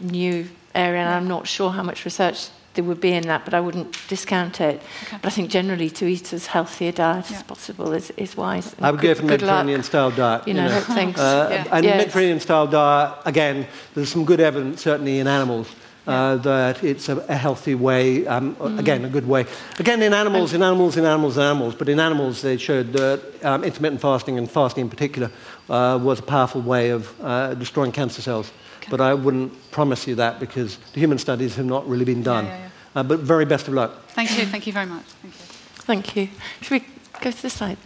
new 0.00 0.48
area, 0.74 1.00
and 1.00 1.08
I'm 1.08 1.28
not 1.28 1.46
sure 1.46 1.70
how 1.70 1.82
much 1.82 2.04
research 2.04 2.48
there 2.74 2.84
would 2.84 3.00
be 3.00 3.12
in 3.12 3.24
that, 3.26 3.44
but 3.44 3.52
I 3.52 3.60
wouldn't 3.60 3.96
discount 4.08 4.60
it. 4.60 4.80
Okay. 5.04 5.16
But 5.20 5.26
I 5.32 5.34
think 5.34 5.50
generally 5.50 5.90
to 5.90 6.06
eat 6.06 6.32
as 6.32 6.46
healthy 6.46 6.86
a 6.88 6.92
diet 6.92 7.26
Yeah. 7.30 7.36
as 7.38 7.42
possible 7.42 7.92
is, 7.92 8.10
is 8.16 8.36
wise. 8.36 8.74
I 8.80 8.90
would 8.92 9.00
good, 9.00 9.16
go 9.16 9.22
for 9.22 9.26
good 9.28 9.42
luck. 9.42 9.66
Mediterranean 9.66 9.82
style 9.82 10.10
diet. 10.12 10.46
You 10.46 10.54
know, 10.54 10.66
I 10.66 10.94
don't. 10.94 11.18
Uh, 11.18 11.48
Yeah. 11.50 11.64
And 11.72 11.84
Yes. 11.84 11.98
Mediterranean 11.98 12.40
style 12.40 12.66
diet, 12.68 13.18
again, 13.24 13.66
there's 13.94 14.08
some 14.10 14.24
good 14.24 14.40
evidence, 14.40 14.82
certainly 14.82 15.18
in 15.18 15.26
animals, 15.26 15.66
uh, 16.06 16.36
that 16.36 16.82
it's 16.84 17.08
a, 17.08 17.16
a 17.28 17.34
healthy 17.36 17.74
way, 17.74 18.24
um, 18.26 18.54
Mm. 18.56 18.78
again, 18.78 19.04
a 19.04 19.08
good 19.08 19.26
way. 19.26 19.46
Again, 19.80 20.00
in 20.02 20.12
animals, 20.14 20.52
in 20.52 20.62
animals, 20.62 20.96
in 20.96 21.04
animals, 21.04 21.36
in 21.36 21.42
animals, 21.42 21.74
but 21.74 21.88
in 21.88 21.98
animals, 21.98 22.40
they 22.40 22.56
showed 22.56 22.92
that 22.92 23.20
um, 23.42 23.64
intermittent 23.64 24.00
fasting, 24.00 24.38
and 24.38 24.48
fasting 24.50 24.82
in 24.82 24.90
particular, 24.90 25.30
uh, 25.68 25.98
was 26.00 26.20
a 26.20 26.22
powerful 26.22 26.60
way 26.62 26.90
of 26.90 27.12
uh, 27.20 27.54
destroying 27.54 27.92
cancer 27.92 28.22
cells. 28.22 28.52
But 28.90 29.00
I 29.00 29.14
wouldn't 29.14 29.70
promise 29.70 30.06
you 30.06 30.16
that 30.16 30.40
because 30.40 30.78
the 30.92 31.00
human 31.00 31.18
studies 31.18 31.56
have 31.56 31.66
not 31.66 31.88
really 31.88 32.04
been 32.04 32.22
done. 32.22 32.44
yeah, 32.46 32.58
yeah. 32.58 32.68
Uh, 32.96 33.02
but 33.04 33.20
very 33.20 33.44
best 33.44 33.68
of 33.68 33.74
luck. 33.74 33.92
Thank 34.08 34.36
you, 34.36 34.44
thank 34.46 34.66
you 34.66 34.72
very 34.72 34.86
much. 34.86 35.04
Thank 35.22 35.34
you. 35.34 35.40
Thank 35.84 36.16
you. 36.16 36.28
Should 36.60 36.82
we 36.82 36.86
go 37.20 37.30
to 37.30 37.42
this 37.42 37.54
side? 37.54 37.78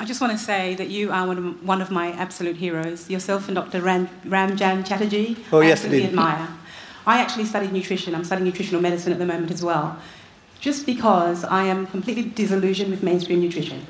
I 0.00 0.04
just 0.04 0.20
want 0.20 0.32
to 0.32 0.38
say 0.38 0.74
that 0.74 0.88
you 0.90 1.12
are 1.12 1.26
one 1.26 1.38
of, 1.38 1.64
one 1.64 1.80
of 1.80 1.90
my 1.90 2.10
absolute 2.12 2.56
heroes. 2.56 3.08
Yourself 3.08 3.46
and 3.48 3.54
Dr. 3.54 3.80
Ram, 3.80 4.08
Rangan 4.26 4.84
Chatterjee. 4.84 5.36
Oh, 5.52 5.60
I 5.60 5.68
yes, 5.68 5.78
absolutely 5.78 6.02
indeed. 6.02 6.18
admire. 6.18 6.48
I 7.06 7.20
actually 7.20 7.44
studied 7.44 7.72
nutrition. 7.72 8.14
I'm 8.14 8.24
studying 8.24 8.46
nutritional 8.46 8.80
medicine 8.82 9.12
at 9.12 9.18
the 9.18 9.26
moment 9.26 9.50
as 9.52 9.62
well, 9.62 9.96
just 10.58 10.84
because 10.84 11.44
I 11.44 11.64
am 11.64 11.86
completely 11.86 12.24
disillusioned 12.24 12.90
with 12.90 13.02
mainstream 13.02 13.40
nutrition. 13.40 13.86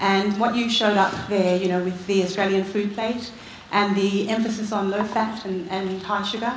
And 0.00 0.38
what 0.40 0.56
you 0.56 0.68
showed 0.68 0.96
up 0.96 1.12
there, 1.28 1.56
you 1.56 1.68
know, 1.68 1.82
with 1.84 2.06
the 2.06 2.24
Australian 2.24 2.64
food 2.64 2.94
plate 2.94 3.30
and 3.72 3.94
the 3.96 4.28
emphasis 4.28 4.72
on 4.72 4.90
low 4.90 5.04
fat 5.04 5.44
and, 5.44 5.68
and 5.70 6.02
high 6.02 6.22
sugar 6.22 6.52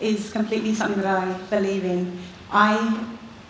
is 0.00 0.30
completely 0.32 0.74
something 0.74 1.00
that 1.02 1.18
I 1.22 1.32
believe 1.48 1.84
in. 1.84 2.18
I 2.50 2.76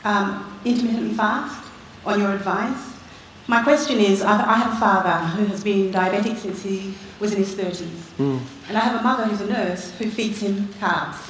um, 0.04 0.58
intermittently 0.64 1.14
fast 1.14 1.64
on 2.04 2.20
your 2.20 2.32
advice. 2.32 2.94
My 3.46 3.62
question 3.62 3.98
is 3.98 4.22
I 4.22 4.34
I 4.54 4.54
have 4.54 4.72
a 4.74 4.76
father 4.76 5.16
who 5.36 5.44
has 5.46 5.64
been 5.64 5.92
diabetic 5.92 6.36
since 6.38 6.62
he 6.62 6.94
was 7.18 7.32
in 7.32 7.38
his 7.38 7.54
30s. 7.54 8.18
And 8.68 8.76
I 8.76 8.80
have 8.80 9.00
a 9.00 9.02
mother 9.02 9.24
who's 9.24 9.40
a 9.40 9.46
nurse 9.46 9.90
who 9.98 10.08
feeds 10.10 10.40
him 10.40 10.68
carbs. 10.80 11.20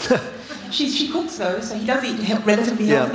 she, 0.71 0.89
she 0.91 1.09
cooks 1.09 1.39
though, 1.39 1.61
so 1.61 1.75
he 1.75 1.87
does 1.87 2.05
eat 2.05 2.19
relatively 2.45 2.87
Yeah. 2.87 3.09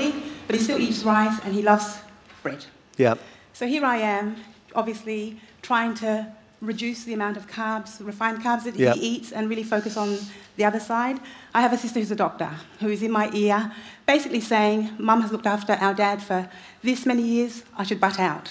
but 0.47 0.55
he 0.55 0.61
still 0.61 0.79
eats 0.79 1.03
rice 1.03 1.39
and 1.43 1.53
he 1.53 1.61
loves 1.61 1.99
bread. 2.41 2.65
Yeah. 2.97 3.15
So 3.53 3.67
here 3.67 3.85
I 3.85 3.97
am, 3.97 4.35
obviously 4.73 5.39
trying 5.61 5.93
to 5.95 6.27
reduce 6.65 7.03
the 7.03 7.13
amount 7.13 7.37
of 7.37 7.47
carbs, 7.47 8.05
refined 8.05 8.41
carbs 8.43 8.63
that 8.63 8.75
Yep. 8.75 8.95
he 8.95 9.01
eats, 9.01 9.31
and 9.31 9.49
really 9.49 9.63
focus 9.63 9.97
on 9.97 10.17
the 10.57 10.65
other 10.65 10.79
side. 10.79 11.19
I 11.53 11.61
have 11.61 11.73
a 11.73 11.77
sister 11.77 11.99
who's 11.99 12.11
a 12.11 12.15
doctor 12.15 12.49
who 12.79 12.89
is 12.89 13.01
in 13.01 13.11
my 13.11 13.29
ear, 13.33 13.71
basically 14.05 14.41
saying, 14.41 14.89
Mum 14.97 15.21
has 15.21 15.31
looked 15.31 15.47
after 15.47 15.73
our 15.73 15.93
dad 15.93 16.21
for 16.21 16.49
this 16.83 17.05
many 17.05 17.21
years, 17.21 17.63
I 17.77 17.83
should 17.83 17.99
butt 17.99 18.19
out. 18.19 18.49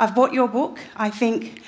I've 0.00 0.14
bought 0.14 0.32
your 0.32 0.48
book. 0.48 0.78
I 0.96 1.10
think 1.10 1.62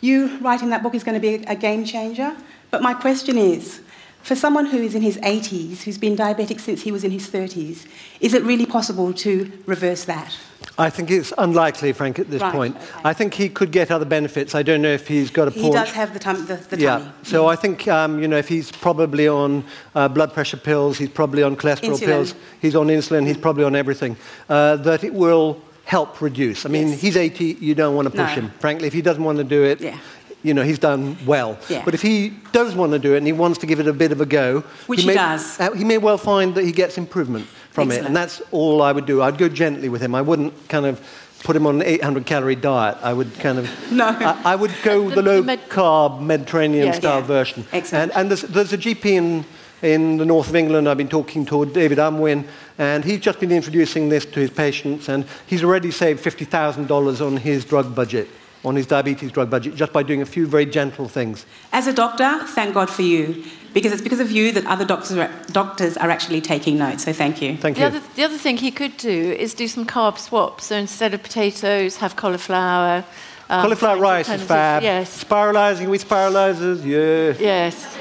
you 0.00 0.38
writing 0.38 0.70
that 0.70 0.82
book 0.82 0.94
is 0.94 1.04
going 1.04 1.20
to 1.20 1.20
be 1.20 1.44
a 1.46 1.56
game 1.56 1.84
changer. 1.84 2.36
But 2.70 2.82
my 2.82 2.94
question 2.94 3.36
is 3.36 3.80
for 4.22 4.34
someone 4.36 4.66
who 4.66 4.78
is 4.78 4.94
in 4.94 5.02
his 5.02 5.18
80s, 5.18 5.82
who's 5.82 5.98
been 5.98 6.16
diabetic 6.16 6.60
since 6.60 6.82
he 6.82 6.92
was 6.92 7.04
in 7.04 7.10
his 7.10 7.28
30s, 7.28 7.86
is 8.20 8.34
it 8.34 8.42
really 8.44 8.66
possible 8.66 9.12
to 9.14 9.50
reverse 9.66 10.04
that? 10.04 10.36
I 10.78 10.88
think 10.90 11.10
it's 11.10 11.32
unlikely, 11.38 11.92
Frank, 11.92 12.18
at 12.18 12.30
this 12.30 12.40
Right, 12.40 12.52
point. 12.52 12.76
okay. 12.76 12.86
I 13.04 13.12
think 13.12 13.34
he 13.34 13.48
could 13.48 13.72
get 13.72 13.90
other 13.90 14.04
benefits. 14.06 14.54
I 14.54 14.62
don't 14.62 14.80
know 14.80 14.92
if 14.92 15.06
he's 15.08 15.30
got 15.30 15.48
a 15.48 15.50
He 15.50 15.70
does 15.70 15.90
have 15.90 16.12
the, 16.14 16.18
tum- 16.20 16.46
the, 16.46 16.54
the 16.56 16.78
yeah. 16.78 16.98
tummy. 16.98 17.10
So 17.24 17.46
I 17.46 17.56
think 17.56 17.86
um, 17.88 18.20
you 18.22 18.28
know 18.28 18.38
if 18.38 18.48
he's 18.48 18.70
probably 18.72 19.28
on 19.28 19.64
uh, 19.94 20.08
blood 20.08 20.32
pressure 20.32 20.56
pills, 20.56 20.96
he's 20.98 21.10
probably 21.10 21.42
on 21.42 21.56
cholesterol 21.56 21.96
Insulin. 21.98 22.06
pills, 22.06 22.34
he's 22.60 22.74
on 22.76 22.86
insulin, 22.86 23.26
he's 23.26 23.36
probably 23.36 23.64
on 23.64 23.74
everything. 23.76 24.16
Uh, 24.48 24.76
that 24.76 25.04
it 25.04 25.12
will 25.12 25.60
help 25.84 26.20
reduce. 26.22 26.64
I 26.64 26.68
mean, 26.70 26.88
Yes. 26.88 27.00
he's 27.00 27.16
80. 27.16 27.56
You 27.60 27.74
don't 27.74 27.94
want 27.96 28.06
to 28.06 28.10
push 28.10 28.36
No. 28.36 28.42
him. 28.42 28.50
Frankly, 28.60 28.86
if 28.86 28.94
he 28.94 29.02
doesn't 29.02 29.24
want 29.24 29.38
to 29.38 29.44
do 29.44 29.64
it. 29.64 29.80
Yeah. 29.80 29.98
You 30.42 30.54
know, 30.54 30.62
he's 30.64 30.78
done 30.78 31.16
well. 31.24 31.56
Yeah. 31.68 31.82
But 31.84 31.94
if 31.94 32.02
he 32.02 32.30
does 32.52 32.74
want 32.74 32.92
to 32.92 32.98
do 32.98 33.14
it 33.14 33.18
and 33.18 33.26
he 33.26 33.32
wants 33.32 33.58
to 33.60 33.66
give 33.66 33.78
it 33.80 33.86
a 33.86 33.92
bit 33.92 34.10
of 34.12 34.20
a 34.20 34.26
go, 34.26 34.60
Which 34.88 35.02
he 35.02 35.06
may, 35.06 35.14
does. 35.14 35.60
uh, 35.60 35.70
he 35.72 35.84
may 35.84 35.98
well 35.98 36.18
find 36.18 36.54
that 36.56 36.64
he 36.64 36.72
gets 36.72 36.98
improvement 36.98 37.46
from 37.70 37.92
it. 37.92 38.04
And 38.04 38.14
that's 38.16 38.42
all 38.50 38.82
I 38.82 38.90
would 38.92 39.06
do. 39.06 39.22
I'd 39.22 39.38
go 39.38 39.48
gently 39.48 39.88
with 39.88 40.00
him. 40.02 40.14
I 40.14 40.20
wouldn't 40.22 40.68
kind 40.68 40.84
of 40.86 41.00
put 41.44 41.54
him 41.56 41.66
on 41.66 41.76
an 41.76 41.82
800 41.86 42.26
calorie 42.26 42.56
diet. 42.56 42.96
I 43.02 43.12
would 43.12 43.32
kind 43.38 43.58
of. 43.58 43.68
No. 43.92 44.06
I, 44.08 44.40
I 44.52 44.56
would 44.56 44.72
go 44.82 45.08
The- 45.08 45.14
the, 45.16 45.22
low 45.22 45.36
the 45.40 45.46
med- 45.46 45.68
carb 45.68 46.20
Mediterranean 46.20 46.86
Yes. 46.86 46.96
style 46.96 47.20
Yeah. 47.20 47.26
version. 47.26 47.64
Excellent. 47.72 48.10
And, 48.10 48.12
and 48.18 48.30
there's, 48.30 48.42
there's 48.42 48.72
a 48.72 48.78
GP 48.78 49.04
in, 49.06 49.44
in 49.82 50.16
the 50.16 50.24
north 50.24 50.48
of 50.48 50.56
England. 50.56 50.88
I've 50.88 50.98
been 50.98 51.08
talking 51.08 51.44
to 51.46 51.64
David 51.66 51.98
Unwin, 52.00 52.46
and 52.78 53.04
he's 53.04 53.20
just 53.20 53.38
been 53.38 53.52
introducing 53.52 54.08
this 54.08 54.24
to 54.26 54.40
his 54.40 54.50
patients, 54.50 55.08
and 55.08 55.24
he's 55.46 55.62
already 55.62 55.90
saved 55.92 56.22
$50,000 56.24 57.24
on 57.26 57.36
his 57.36 57.64
drug 57.64 57.94
budget. 57.94 58.28
On 58.64 58.76
his 58.76 58.86
diabetes 58.86 59.32
drug 59.32 59.50
budget 59.50 59.74
just 59.74 59.92
by 59.92 60.02
doing 60.02 60.22
a 60.22 60.26
few 60.26 60.46
very 60.46 60.66
gentle 60.66 61.08
things. 61.08 61.46
As 61.72 61.86
a 61.86 61.92
doctor, 61.92 62.38
thank 62.48 62.74
God 62.74 62.88
for 62.88 63.02
you, 63.02 63.44
because 63.74 63.92
it's 63.92 64.02
because 64.02 64.20
of 64.20 64.30
you 64.30 64.52
that 64.52 64.64
other 64.66 64.84
doctors 64.84 65.16
are, 65.16 65.30
doctors 65.50 65.96
are 65.96 66.10
actually 66.10 66.40
taking 66.40 66.78
notes. 66.78 67.04
So 67.04 67.12
thank 67.12 67.42
you. 67.42 67.56
Thank 67.56 67.76
The 67.76 67.80
you. 67.80 67.86
other, 67.88 68.00
the 68.14 68.24
other 68.24 68.38
thing 68.38 68.56
he 68.58 68.70
could 68.70 68.96
do 68.98 69.32
is 69.32 69.54
do 69.54 69.66
some 69.66 69.84
carb 69.84 70.16
swaps. 70.18 70.66
So 70.66 70.76
instead 70.76 71.12
of 71.14 71.22
potatoes, 71.22 71.96
have 71.96 72.14
cauliflower. 72.14 73.04
um, 73.50 73.62
Cauliflower 73.62 73.98
rice 73.98 74.28
is 74.28 74.42
fab. 74.42 74.82
Yes. 74.82 75.24
Spiralising 75.24 75.88
with 75.88 76.08
spiralisers, 76.08 76.84
yes. 76.84 77.40
Yes. 77.40 77.98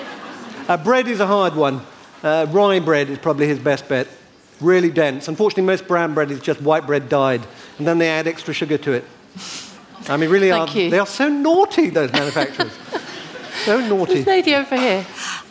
Uh, 0.68 0.78
bread 0.78 1.07
is 1.07 1.20
a 1.20 1.28
hard 1.28 1.55
one. 1.55 1.82
Uh, 2.22 2.45
rye 2.51 2.80
bread 2.80 3.09
is 3.09 3.18
probably 3.18 3.47
his 3.47 3.57
best 3.57 3.89
bet. 3.89 4.07
Really 4.59 4.91
dense. 4.91 5.28
Unfortunately, 5.28 5.64
most 5.64 5.88
brown 5.88 6.14
bread 6.14 6.30
is 6.30 6.39
just 6.39 6.62
white 6.62 6.86
bread 6.86 7.09
dyed, 7.09 7.41
and 7.80 7.88
then 7.88 7.97
they 7.97 8.07
add 8.09 8.28
extra 8.28 8.53
sugar 8.53 8.78
to 8.78 8.91
it. 8.91 9.05
I 10.07 10.17
mean, 10.17 10.29
really, 10.29 10.49
Thank 10.49 10.75
are, 10.75 10.79
you. 10.79 10.89
they 10.89 10.99
are 10.99 11.07
so 11.07 11.29
naughty, 11.29 11.89
those 11.89 12.11
manufacturers. 12.11 12.71
so 13.65 13.79
naughty. 13.79 14.15
This 14.15 14.27
lady 14.27 14.55
over 14.55 14.77
here. 14.77 15.05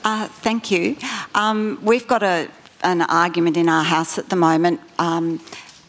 Uh, 0.05 0.29
thank 0.29 0.71
you. 0.71 0.97
Um, 1.35 1.79
we've 1.83 2.07
got 2.07 2.23
a, 2.23 2.49
an 2.83 3.03
argument 3.03 3.57
in 3.57 3.69
our 3.69 3.85
house 3.85 4.19
at 4.19 4.29
the 4.29 4.37
moment 4.37 4.81
um, 4.99 5.41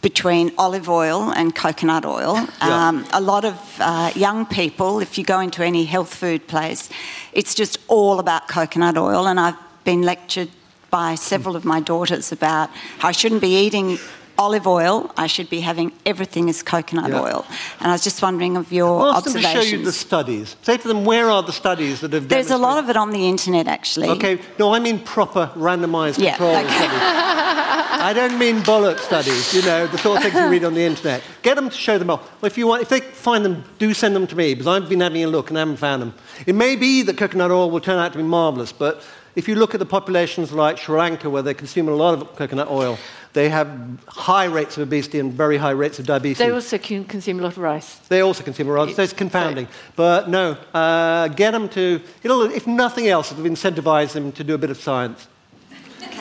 between 0.01 0.51
olive 0.57 0.89
oil 0.89 1.31
and 1.31 1.55
coconut 1.55 2.05
oil. 2.05 2.35
Yeah. 2.35 2.87
Um, 2.87 3.05
a 3.13 3.21
lot 3.21 3.45
of 3.45 3.77
uh, 3.79 4.11
young 4.15 4.45
people, 4.45 4.99
if 4.99 5.17
you 5.17 5.23
go 5.23 5.39
into 5.39 5.63
any 5.63 5.85
health 5.85 6.13
food 6.13 6.47
place, 6.47 6.89
it's 7.33 7.53
just 7.53 7.77
all 7.87 8.19
about 8.19 8.47
coconut 8.47 8.97
oil. 8.97 9.27
And 9.27 9.39
I've 9.39 9.57
been 9.83 10.01
lectured 10.01 10.49
by 10.89 11.15
several 11.15 11.55
of 11.55 11.65
my 11.65 11.79
daughters 11.79 12.31
about 12.31 12.69
how 12.99 13.07
I 13.07 13.11
shouldn't 13.11 13.41
be 13.41 13.55
eating 13.65 13.97
olive 14.41 14.65
oil, 14.65 15.11
I 15.17 15.27
should 15.27 15.49
be 15.49 15.59
having 15.61 15.91
everything 16.05 16.49
as 16.49 16.63
coconut 16.63 17.09
Yeah. 17.11 17.21
oil. 17.21 17.45
And 17.79 17.87
I 17.91 17.93
was 17.93 18.03
just 18.03 18.21
wondering 18.21 18.57
of 18.57 18.71
your 18.71 19.07
Ask 19.15 19.25
them 19.25 19.33
to 19.33 19.41
show 19.41 19.61
you 19.61 19.83
the 19.83 19.91
studies. 19.91 20.55
Say 20.63 20.77
to 20.77 20.87
them, 20.87 21.05
where 21.05 21.29
are 21.29 21.43
the 21.43 21.51
studies 21.63 21.99
that 22.01 22.11
have 22.13 22.23
done. 22.27 22.35
There's 22.35 22.51
a 22.51 22.57
lot 22.57 22.77
of 22.83 22.89
it 22.89 22.97
on 22.97 23.11
the 23.11 23.23
internet, 23.33 23.67
actually. 23.67 24.09
Okay, 24.09 24.39
no, 24.57 24.73
I 24.73 24.79
mean 24.79 24.97
proper 24.99 25.43
randomized 25.55 26.17
Yeah, 26.17 26.37
control 26.37 26.55
okay. 26.55 26.67
studies. 26.67 27.01
I 28.09 28.13
don't 28.13 28.37
mean 28.39 28.57
bollock 28.61 28.97
studies, 28.99 29.53
you 29.53 29.61
know, 29.61 29.85
the 29.85 29.97
sort 29.99 30.17
of 30.17 30.23
things 30.23 30.35
you 30.35 30.49
read 30.49 30.63
on 30.63 30.73
the 30.73 30.85
internet. 30.91 31.21
Get 31.43 31.55
them 31.55 31.69
to 31.69 31.75
show 31.87 31.97
them 31.99 32.09
off. 32.09 32.21
Well, 32.41 32.47
if 32.51 32.57
you 32.57 32.65
want, 32.65 32.81
if 32.81 32.89
they 32.89 33.01
find 33.01 33.45
them, 33.45 33.63
do 33.77 33.93
send 33.93 34.15
them 34.15 34.25
to 34.27 34.35
me 34.35 34.53
because 34.55 34.65
I've 34.67 34.89
been 34.89 35.01
having 35.01 35.23
a 35.23 35.27
look 35.27 35.49
and 35.49 35.57
haven't 35.57 35.77
found 35.77 36.01
them. 36.01 36.13
It 36.47 36.55
may 36.55 36.75
be 36.75 37.03
that 37.03 37.15
coconut 37.17 37.51
oil 37.51 37.69
will 37.69 37.79
turn 37.79 37.99
out 37.99 38.11
to 38.13 38.17
be 38.17 38.23
marvelous, 38.23 38.71
but 38.71 39.03
if 39.35 39.47
you 39.47 39.55
look 39.55 39.73
at 39.75 39.79
the 39.79 39.85
populations 39.85 40.51
like 40.51 40.77
Sri 40.77 40.97
Lanka 40.97 41.29
where 41.29 41.41
they 41.43 41.53
consume 41.53 41.87
a 41.87 41.95
lot 41.95 42.13
of 42.19 42.35
coconut 42.35 42.69
oil, 42.69 42.97
they 43.33 43.49
have 43.49 43.69
high 44.07 44.45
rates 44.45 44.77
of 44.77 44.83
obesity 44.83 45.19
and 45.19 45.31
very 45.31 45.57
high 45.57 45.71
rates 45.71 45.99
of 45.99 46.05
diabetes. 46.05 46.37
They 46.37 46.51
also 46.51 46.77
can 46.77 47.05
consume 47.05 47.39
a 47.39 47.43
lot 47.43 47.53
of 47.53 47.59
rice. 47.59 47.95
They 48.09 48.21
also 48.21 48.43
consume 48.43 48.69
a 48.69 48.73
lot, 48.73 48.91
so 48.91 49.01
it's 49.01 49.13
confounding. 49.13 49.67
But 49.95 50.29
no, 50.29 50.57
uh, 50.73 51.29
get 51.29 51.51
them 51.51 51.69
to, 51.69 52.01
if 52.23 52.67
nothing 52.67 53.07
else, 53.07 53.31
it'll 53.31 53.45
incentivize 53.45 54.13
them 54.13 54.31
to 54.33 54.43
do 54.43 54.53
a 54.53 54.57
bit 54.57 54.69
of 54.69 54.77
science. 54.77 55.27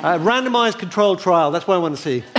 Uh, 0.02 0.18
randomized 0.18 0.78
controlled 0.78 1.18
trial, 1.18 1.50
that's 1.50 1.66
what 1.66 1.74
I 1.74 1.78
want 1.78 1.96
to 1.96 2.02
see. 2.02 2.22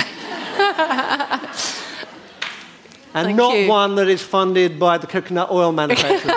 and 3.13 3.26
Thank 3.26 3.38
not 3.38 3.55
you. 3.55 3.67
one 3.67 3.95
that 3.95 4.07
is 4.07 4.22
funded 4.22 4.80
by 4.80 4.97
the 4.97 5.07
coconut 5.07 5.51
oil 5.51 5.72
manufacturer. 5.82 6.34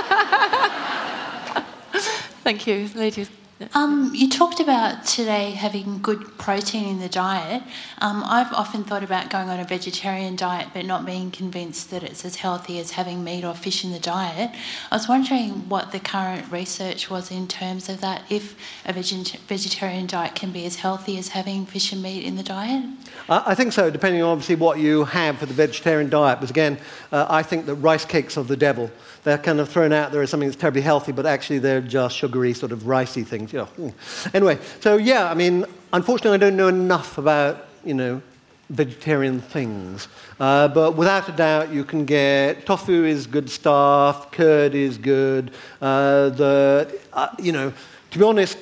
Thank 2.43 2.67
you, 2.67 2.91
ladies. 2.95 3.31
Um, 3.73 4.11
you 4.15 4.29
talked 4.29 4.59
about 4.59 5.05
today 5.07 5.53
having 5.53 6.03
good 6.03 6.39
protein 6.39 6.89
in 6.89 6.99
the 6.99 7.09
diet. 7.09 7.63
Um, 8.01 8.25
I've 8.27 8.53
often 8.53 8.83
thought 8.83 9.05
about 9.05 9.31
going 9.31 9.49
on 9.49 9.61
a 9.61 9.65
vegetarian 9.65 10.35
diet 10.35 10.69
but 10.75 10.85
not 10.85 11.07
being 11.07 11.31
convinced 11.31 11.91
that 11.93 12.03
it's 12.03 12.25
as 12.25 12.37
healthy 12.37 12.81
as 12.81 12.91
having 12.93 13.23
meat 13.23 13.45
or 13.45 13.55
fish 13.55 13.85
in 13.85 13.93
the 13.93 14.01
diet. 14.01 14.51
I 14.91 14.97
was 14.97 15.09
wondering 15.09 15.69
what 15.69 15.93
the 15.93 16.01
current 16.01 16.51
research 16.51 17.09
was 17.09 17.31
in 17.31 17.47
terms 17.47 17.89
of 17.89 18.01
that, 18.01 18.25
if 18.29 18.57
a 18.85 18.93
veget- 18.93 19.39
vegetarian 19.47 20.09
diet 20.09 20.35
can 20.35 20.51
be 20.51 20.67
as 20.67 20.77
healthy 20.77 21.17
as 21.17 21.29
having 21.29 21.65
fish 21.65 21.93
and 21.93 22.03
meat 22.03 22.25
in 22.25 22.35
the 22.35 22.43
diet. 22.43 22.85
I 23.29 23.53
I 23.53 23.55
think 23.55 23.73
so, 23.73 23.89
depending 23.89 24.21
on 24.23 24.31
obviously 24.31 24.57
what 24.57 24.79
you 24.81 25.05
have 25.05 25.39
for 25.39 25.47
the 25.47 25.55
vegetarian 25.55 26.11
diet. 26.11 26.41
But 26.41 26.51
again, 26.51 26.79
uh, 27.13 27.27
I 27.31 27.45
think 27.45 27.67
that 27.67 27.77
rice 27.77 28.05
cakes 28.05 28.37
are 28.37 28.43
the 28.43 28.57
devil. 28.57 28.91
They're 29.25 29.39
kind 29.39 29.59
of 29.59 29.69
thrown 29.71 29.93
out 29.93 30.13
there 30.13 30.23
as 30.23 30.31
something 30.31 30.49
that's 30.49 30.61
terribly 30.61 30.83
healthy, 30.83 31.13
but 31.13 31.27
actually 31.27 31.59
they're 31.59 31.81
just 31.81 32.17
sugary, 32.17 32.53
sort 32.53 32.73
of 32.73 32.81
ricey 32.81 33.27
things. 33.27 33.53
You 33.53 33.61
know. 33.61 33.69
Mm. 33.79 34.35
Anyway, 34.35 34.59
so 34.81 34.97
yeah, 34.99 35.31
I 35.31 35.35
mean, 35.35 35.65
unfortunately, 35.93 36.35
I 36.35 36.39
don't 36.39 36.57
know 36.57 36.69
enough 36.69 37.19
about 37.19 37.67
you 37.85 37.95
know 37.95 38.23
vegetarian 38.71 39.41
things. 39.41 40.09
Uh, 40.39 40.69
but 40.69 40.97
without 40.97 41.29
a 41.29 41.33
doubt, 41.33 41.73
you 41.73 41.85
can 41.85 42.05
get 42.05 42.67
tofu 42.67 43.05
is 43.05 43.27
good 43.27 43.49
stuff, 43.49 44.31
curd 44.31 44.75
is 44.75 44.99
good. 44.99 45.51
Uh, 45.81 46.29
the 46.31 47.01
uh, 47.13 47.29
you 47.39 47.53
know, 47.53 47.73
to 48.11 48.19
be 48.19 48.25
honest, 48.25 48.59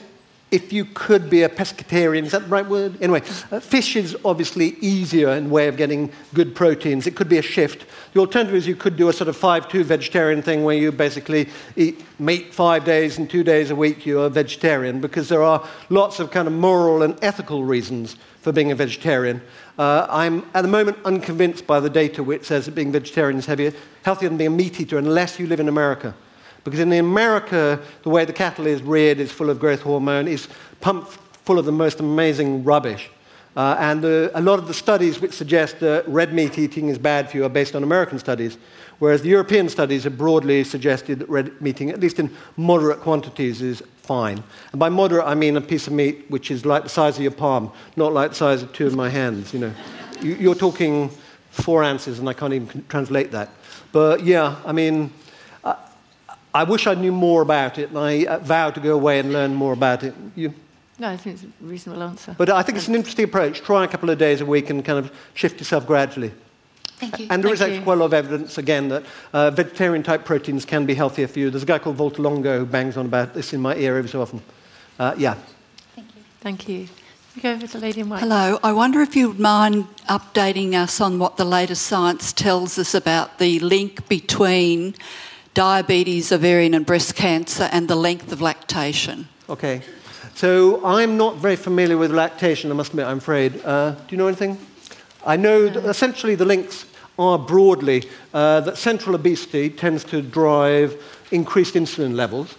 if 0.52 0.70
you 0.70 0.84
could 0.84 1.30
be 1.30 1.42
a 1.42 1.48
pescatarian, 1.48 2.24
is 2.24 2.32
that 2.32 2.42
the 2.42 2.48
right 2.48 2.66
word? 2.66 3.00
Anyway, 3.00 3.22
uh, 3.50 3.58
fish 3.58 3.96
is 3.96 4.14
obviously 4.22 4.76
easier 4.80 5.30
in 5.30 5.48
way 5.48 5.66
of 5.66 5.78
getting 5.78 6.12
good 6.34 6.54
proteins. 6.54 7.06
It 7.06 7.16
could 7.16 7.28
be 7.28 7.38
a 7.38 7.42
shift. 7.42 7.86
The 8.12 8.20
alternative 8.20 8.54
is 8.54 8.66
you 8.66 8.76
could 8.76 8.96
do 8.96 9.08
a 9.08 9.12
sort 9.14 9.28
of 9.28 9.36
5-2 9.36 9.82
vegetarian 9.82 10.42
thing 10.42 10.62
where 10.62 10.76
you 10.76 10.92
basically 10.92 11.48
eat 11.74 12.04
meat 12.20 12.52
five 12.52 12.84
days 12.84 13.16
and 13.16 13.30
two 13.30 13.42
days 13.42 13.70
a 13.70 13.74
week 13.74 14.04
you're 14.04 14.26
a 14.26 14.30
vegetarian 14.30 15.00
because 15.00 15.30
there 15.30 15.42
are 15.42 15.66
lots 15.88 16.20
of 16.20 16.30
kind 16.30 16.46
of 16.46 16.52
moral 16.52 17.02
and 17.02 17.18
ethical 17.22 17.64
reasons 17.64 18.16
for 18.42 18.52
being 18.52 18.70
a 18.70 18.74
vegetarian. 18.74 19.40
Uh, 19.78 20.06
I'm 20.10 20.44
at 20.52 20.60
the 20.60 20.68
moment 20.68 20.98
unconvinced 21.06 21.66
by 21.66 21.80
the 21.80 21.88
data 21.88 22.22
which 22.22 22.44
says 22.44 22.66
that 22.66 22.74
being 22.74 22.92
vegetarian 22.92 23.38
is 23.38 23.46
heavier, 23.46 23.72
healthier 24.02 24.28
than 24.28 24.36
being 24.36 24.52
a 24.52 24.56
meat 24.56 24.78
eater 24.78 24.98
unless 24.98 25.38
you 25.38 25.46
live 25.46 25.60
in 25.60 25.68
America. 25.68 26.14
Because 26.64 26.80
in 26.80 26.92
America, 26.92 27.80
the 28.02 28.10
way 28.10 28.24
the 28.24 28.32
cattle 28.32 28.66
is 28.66 28.82
reared 28.82 29.18
is 29.18 29.32
full 29.32 29.50
of 29.50 29.58
growth 29.58 29.82
hormone, 29.82 30.28
is 30.28 30.48
pumped 30.80 31.18
full 31.44 31.58
of 31.58 31.64
the 31.64 31.72
most 31.72 32.00
amazing 32.00 32.64
rubbish. 32.64 33.10
Uh, 33.54 33.76
and 33.78 34.04
uh, 34.04 34.30
a 34.34 34.40
lot 34.40 34.58
of 34.58 34.66
the 34.66 34.72
studies 34.74 35.20
which 35.20 35.32
suggest 35.32 35.80
that 35.80 36.08
red 36.08 36.32
meat 36.32 36.58
eating 36.58 36.88
is 36.88 36.96
bad 36.96 37.30
for 37.30 37.36
you 37.36 37.44
are 37.44 37.50
based 37.50 37.74
on 37.74 37.82
American 37.82 38.18
studies, 38.18 38.56
whereas 38.98 39.20
the 39.20 39.28
European 39.28 39.68
studies 39.68 40.04
have 40.04 40.16
broadly 40.16 40.64
suggested 40.64 41.18
that 41.18 41.28
red 41.28 41.60
meat 41.60 41.76
eating, 41.76 41.90
at 41.90 42.00
least 42.00 42.18
in 42.18 42.34
moderate 42.56 43.00
quantities, 43.00 43.60
is 43.60 43.82
fine. 43.98 44.42
And 44.70 44.78
by 44.78 44.88
moderate, 44.88 45.26
I 45.26 45.34
mean 45.34 45.56
a 45.56 45.60
piece 45.60 45.86
of 45.86 45.92
meat 45.92 46.24
which 46.30 46.50
is 46.50 46.64
like 46.64 46.84
the 46.84 46.88
size 46.88 47.16
of 47.16 47.22
your 47.22 47.32
palm, 47.32 47.70
not 47.94 48.14
like 48.14 48.30
the 48.30 48.36
size 48.36 48.62
of 48.62 48.72
two 48.72 48.86
of 48.86 48.94
my 48.94 49.10
hands. 49.10 49.52
You 49.52 49.60
know, 49.60 49.74
you, 50.22 50.34
you're 50.36 50.54
talking 50.54 51.10
four 51.50 51.84
ounces, 51.84 52.18
and 52.18 52.28
I 52.28 52.32
can't 52.32 52.54
even 52.54 52.84
translate 52.88 53.32
that. 53.32 53.50
But 53.92 54.24
yeah, 54.24 54.56
I 54.64 54.72
mean, 54.72 55.12
I 56.54 56.64
wish 56.64 56.86
I 56.86 56.94
knew 56.94 57.12
more 57.12 57.42
about 57.42 57.78
it, 57.78 57.88
and 57.88 57.98
I 57.98 58.24
uh, 58.24 58.38
vow 58.38 58.70
to 58.70 58.80
go 58.80 58.94
away 58.94 59.18
and 59.18 59.32
learn 59.32 59.54
more 59.54 59.72
about 59.72 60.02
it. 60.02 60.14
You? 60.34 60.52
No, 60.98 61.08
I 61.08 61.16
think 61.16 61.36
it's 61.36 61.44
a 61.44 61.48
reasonable 61.60 62.02
answer. 62.02 62.34
But 62.36 62.50
I 62.50 62.62
think 62.62 62.76
it's 62.78 62.88
an 62.88 62.94
interesting 62.94 63.24
approach. 63.24 63.62
Try 63.62 63.84
a 63.84 63.88
couple 63.88 64.10
of 64.10 64.18
days 64.18 64.40
a 64.40 64.46
week 64.46 64.70
and 64.70 64.84
kind 64.84 64.98
of 64.98 65.10
shift 65.34 65.58
yourself 65.58 65.86
gradually. 65.86 66.32
Thank 66.84 67.18
you. 67.18 67.26
And 67.30 67.42
there 67.42 67.52
is 67.52 67.58
Thank 67.58 67.70
actually 67.70 67.78
you. 67.78 67.84
quite 67.84 67.94
a 67.94 68.00
lot 68.00 68.06
of 68.06 68.14
evidence, 68.14 68.58
again, 68.58 68.88
that 68.88 69.02
uh, 69.32 69.50
vegetarian 69.50 70.02
type 70.02 70.24
proteins 70.24 70.64
can 70.64 70.86
be 70.86 70.94
healthier 70.94 71.26
for 71.26 71.38
you. 71.40 71.50
There's 71.50 71.64
a 71.64 71.66
guy 71.66 71.78
called 71.78 71.96
Valter 71.96 72.20
Longo 72.20 72.60
who 72.60 72.66
bangs 72.66 72.96
on 72.96 73.06
about 73.06 73.34
this 73.34 73.52
in 73.52 73.60
my 73.60 73.74
ear 73.74 73.96
every 73.96 74.10
so 74.10 74.22
often. 74.22 74.40
Uh, 74.98 75.14
yeah. 75.18 75.34
Thank 75.96 76.14
you. 76.14 76.22
Thank 76.40 76.68
you. 76.68 76.88
We 77.34 77.42
go 77.42 77.52
over 77.52 77.66
to 77.66 77.72
the 77.72 77.78
lady 77.78 78.02
in 78.02 78.10
white. 78.10 78.20
Hello. 78.20 78.60
I 78.62 78.72
wonder 78.72 79.00
if 79.00 79.16
you'd 79.16 79.40
mind 79.40 79.86
updating 80.08 80.74
us 80.74 81.00
on 81.00 81.18
what 81.18 81.38
the 81.38 81.46
latest 81.46 81.86
science 81.86 82.32
tells 82.32 82.78
us 82.78 82.94
about 82.94 83.38
the 83.38 83.58
link 83.60 84.06
between 84.06 84.94
diabetes, 85.54 86.32
ovarian, 86.32 86.74
and 86.74 86.86
breast 86.86 87.14
cancer 87.14 87.68
and 87.72 87.88
the 87.88 87.96
length 87.96 88.32
of 88.32 88.40
lactation. 88.40 89.28
Okay. 89.48 89.82
So 90.34 90.84
I'm 90.84 91.16
not 91.16 91.36
very 91.36 91.56
familiar 91.56 91.98
with 91.98 92.10
lactation, 92.10 92.70
I 92.70 92.74
must 92.74 92.90
admit, 92.90 93.06
I'm 93.06 93.18
afraid. 93.18 93.60
Uh, 93.64 93.90
do 93.90 94.04
you 94.10 94.16
know 94.16 94.28
anything? 94.28 94.58
I 95.26 95.36
know 95.36 95.68
that 95.68 95.84
essentially 95.84 96.34
the 96.34 96.46
links 96.46 96.86
are 97.18 97.38
broadly 97.38 98.08
uh, 98.32 98.60
that 98.60 98.78
central 98.78 99.14
obesity 99.14 99.68
tends 99.68 100.04
to 100.04 100.22
drive 100.22 101.00
increased 101.30 101.74
insulin 101.74 102.14
levels. 102.14 102.56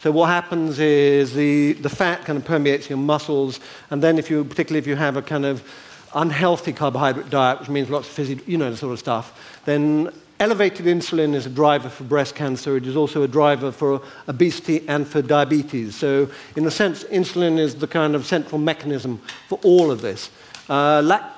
So 0.00 0.12
what 0.12 0.26
happens 0.26 0.78
is 0.78 1.34
the, 1.34 1.72
the 1.72 1.88
fat 1.88 2.24
kind 2.24 2.38
of 2.38 2.44
permeates 2.44 2.90
your 2.90 2.98
muscles, 2.98 3.60
and 3.90 4.02
then 4.02 4.18
if 4.18 4.30
you, 4.30 4.44
particularly 4.44 4.78
if 4.78 4.86
you 4.86 4.94
have 4.94 5.16
a 5.16 5.22
kind 5.22 5.46
of 5.46 5.66
unhealthy 6.14 6.72
carbohydrate 6.72 7.30
diet, 7.30 7.60
which 7.60 7.68
means 7.68 7.90
lots 7.90 8.06
of 8.06 8.12
fizzy, 8.12 8.38
you 8.46 8.58
know, 8.58 8.70
the 8.70 8.76
sort 8.76 8.92
of 8.92 8.98
stuff, 8.98 9.60
then 9.64 10.12
elevated 10.38 10.86
insulin 10.86 11.34
is 11.34 11.46
a 11.46 11.50
driver 11.50 11.88
for 11.88 12.04
breast 12.04 12.34
cancer. 12.34 12.76
It 12.76 12.86
is 12.86 12.96
also 12.96 13.22
a 13.22 13.28
driver 13.28 13.72
for 13.72 14.00
obesity 14.28 14.86
and 14.88 15.06
for 15.06 15.22
diabetes. 15.22 15.96
So 15.96 16.28
in 16.56 16.66
a 16.66 16.70
sense, 16.70 17.04
insulin 17.04 17.58
is 17.58 17.74
the 17.76 17.86
kind 17.86 18.14
of 18.14 18.26
central 18.26 18.58
mechanism 18.58 19.20
for 19.48 19.58
all 19.64 19.90
of 19.90 20.00
this. 20.02 20.30
Uh, 20.68 21.00
lac- 21.02 21.32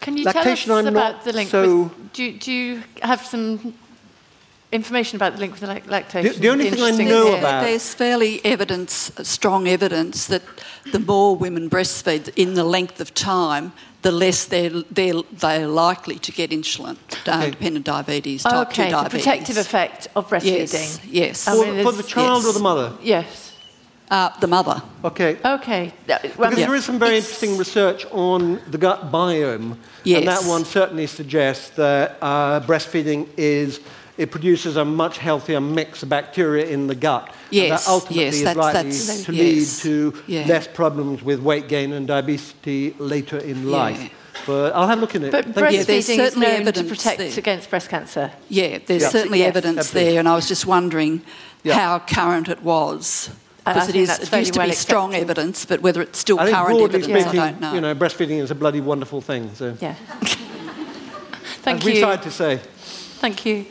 Can 0.00 0.16
you 0.16 0.24
Lactation, 0.24 0.68
tell 0.68 0.78
us 0.78 0.86
I'm 0.86 0.96
about 0.96 1.24
the 1.24 1.32
link? 1.32 1.50
so- 1.50 1.82
With, 1.84 2.12
do, 2.12 2.24
you- 2.24 2.38
do 2.38 2.52
you 2.52 2.82
have 3.02 3.24
some 3.24 3.74
information 4.72 5.16
about 5.16 5.34
the 5.34 5.40
link 5.40 5.52
with 5.52 5.60
the 5.60 5.82
lactation? 5.90 6.32
The- 6.32 6.38
the 6.40 6.48
only 6.48 6.70
thing 6.70 6.82
I 6.82 6.90
know 6.92 7.32
to 7.32 7.38
about- 7.38 7.64
There's 7.64 7.92
fairly 7.94 8.40
evidence, 8.44 9.10
strong 9.22 9.68
evidence, 9.68 10.26
that 10.26 10.42
the 10.90 10.98
more 10.98 11.36
women 11.36 11.68
breastfeed 11.68 12.30
in 12.36 12.54
the 12.54 12.64
length 12.64 13.00
of 13.00 13.12
time, 13.14 13.72
the 14.02 14.12
less 14.12 14.44
they're, 14.46 14.82
they're, 14.90 15.22
they're 15.32 15.66
likely 15.68 16.18
to 16.18 16.32
get 16.32 16.50
insulin 16.50 16.96
uh, 17.26 17.50
dependent 17.50 17.86
diabetes, 17.86 18.42
type 18.42 18.68
okay, 18.68 18.86
2 18.86 18.90
diabetes. 18.90 19.12
the 19.12 19.18
protective 19.18 19.56
effect 19.56 20.08
of 20.16 20.28
breastfeeding. 20.28 20.72
Yes, 20.72 21.00
yes. 21.06 21.48
I 21.48 21.54
For, 21.56 21.64
mean, 21.64 21.84
for 21.84 21.92
the 21.92 21.98
there's- 21.98 22.08
child 22.08 22.44
or 22.44 22.52
the 22.52 22.60
mother? 22.60 22.92
Yes. 23.02 23.48
Uh, 24.10 24.28
the 24.40 24.46
mother. 24.46 24.82
Okay. 25.04 25.38
Okay. 25.42 25.94
Well, 26.36 26.50
Because 26.50 26.56
there 26.56 26.74
is 26.74 26.84
some 26.84 26.98
very 26.98 27.16
it's- 27.16 27.24
interesting 27.24 27.56
research 27.56 28.04
on 28.10 28.60
the 28.70 28.76
gut 28.76 29.10
biome, 29.10 29.76
Yes. 30.04 30.18
and 30.18 30.28
that 30.28 30.42
one 30.44 30.64
certainly 30.66 31.06
suggests 31.06 31.70
that 31.76 32.18
uh, 32.20 32.60
breastfeeding 32.60 33.26
is 33.38 33.80
it 34.18 34.30
produces 34.30 34.76
a 34.76 34.84
much 34.84 35.18
healthier 35.18 35.60
mix 35.60 36.02
of 36.02 36.08
bacteria 36.08 36.66
in 36.66 36.86
the 36.86 36.94
gut. 36.94 37.34
and 37.52 37.72
that 37.72 37.86
ultimately 37.88 38.24
yes, 38.24 38.34
is 38.34 38.44
likely 38.56 38.72
that's- 38.72 39.24
to 39.24 39.32
yes, 39.34 39.84
lead 39.84 40.12
to 40.12 40.22
yeah. 40.26 40.46
less 40.46 40.66
problems 40.68 41.22
with 41.22 41.40
weight 41.40 41.68
gain 41.68 41.92
and 41.92 42.06
diabetes 42.06 42.94
later 42.98 43.38
in 43.38 43.70
life. 43.70 44.00
Yeah. 44.00 44.08
But 44.46 44.74
I'll 44.74 44.88
have 44.88 44.98
a 44.98 45.00
look 45.00 45.14
at 45.14 45.22
it. 45.22 45.30
But 45.30 45.44
Thank 45.54 45.56
you. 45.72 45.78
Yeah, 45.78 45.82
there's 45.84 46.08
breastfeeding 46.08 46.10
is 46.10 46.16
certainly 46.32 46.46
known 46.64 46.72
to 46.72 46.84
protect 46.84 47.18
there. 47.18 47.38
against 47.38 47.70
breast 47.70 47.88
cancer. 47.88 48.32
Yeah, 48.48 48.78
there's 48.86 49.02
Yeah. 49.02 49.08
certainly 49.10 49.38
Yes, 49.40 49.48
evidence 49.48 49.78
absolutely. 49.78 50.10
there, 50.10 50.18
and 50.20 50.28
I 50.28 50.34
was 50.34 50.48
just 50.48 50.66
wondering 50.66 51.22
Yeah. 51.62 51.74
how 51.74 51.98
current 52.00 52.48
it 52.48 52.62
was. 52.62 53.28
I- 53.64 53.70
I 53.70 53.74
Because 53.74 53.88
it, 53.90 53.96
is, 53.96 54.08
think 54.10 54.22
it 54.22 54.28
very 54.28 54.40
used 54.40 54.52
to 54.54 54.58
well 54.58 54.68
be 54.68 54.74
strong 54.74 55.14
evidence, 55.14 55.64
but 55.64 55.82
whether 55.82 56.02
it's 56.02 56.18
still 56.18 56.40
I 56.40 56.46
think 56.46 56.56
current 56.56 56.78
broadly 56.78 56.84
evidence, 57.04 57.22
speaking, 57.24 57.40
I 57.40 57.50
don't 57.50 57.60
know. 57.60 57.74
you 57.74 57.80
know, 57.80 57.94
breastfeeding 57.94 58.42
is 58.42 58.50
a 58.50 58.54
bloody 58.56 58.80
wonderful 58.80 59.20
thing. 59.20 59.50
So, 59.54 59.76
Yeah. 59.80 59.94
Thank 61.62 61.78
as 61.80 61.84
we 61.84 62.00
tried 62.00 62.22
to 62.22 62.30
say. 62.30 62.58
Thank 63.20 63.46
you. 63.46 63.66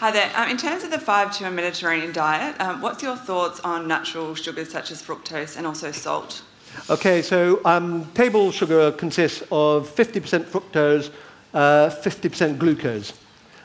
Hi 0.00 0.10
there. 0.10 0.32
Um, 0.34 0.48
in 0.48 0.56
terms 0.56 0.82
of 0.82 0.90
the 0.90 0.96
5-2 0.96 1.52
Mediterranean 1.52 2.10
diet, 2.10 2.58
um, 2.58 2.80
what's 2.80 3.02
your 3.02 3.16
thoughts 3.16 3.60
on 3.60 3.86
natural 3.86 4.34
sugars 4.34 4.70
such 4.70 4.90
as 4.90 5.02
fructose 5.02 5.58
and 5.58 5.66
also 5.66 5.92
salt? 5.92 6.40
Okay, 6.88 7.20
so 7.20 7.60
um, 7.66 8.10
table 8.12 8.50
sugar 8.50 8.92
consists 8.92 9.42
of 9.52 9.94
50% 9.94 10.44
fructose, 10.44 11.10
uh, 11.52 11.90
50% 11.90 12.56
glucose. 12.56 13.12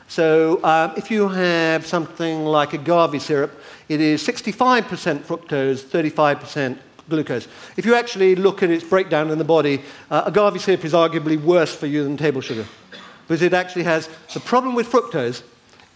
So 0.08 0.62
um, 0.62 0.92
if 0.94 1.10
you 1.10 1.26
have 1.26 1.86
something 1.86 2.44
like 2.44 2.74
agave 2.74 3.22
syrup, 3.22 3.58
it 3.88 4.02
is 4.02 4.22
65% 4.22 5.20
fructose, 5.20 5.80
35% 5.84 6.76
glucose. 7.08 7.48
If 7.78 7.86
you 7.86 7.94
actually 7.94 8.36
look 8.36 8.62
at 8.62 8.68
its 8.68 8.84
breakdown 8.84 9.30
in 9.30 9.38
the 9.38 9.44
body, 9.44 9.80
uh, 10.10 10.24
agave 10.26 10.60
syrup 10.60 10.84
is 10.84 10.92
arguably 10.92 11.42
worse 11.42 11.74
for 11.74 11.86
you 11.86 12.04
than 12.04 12.18
table 12.18 12.42
sugar. 12.42 12.66
Because 13.26 13.40
it 13.40 13.54
actually 13.54 13.84
has 13.84 14.10
the 14.34 14.40
problem 14.40 14.74
with 14.74 14.86
fructose 14.92 15.42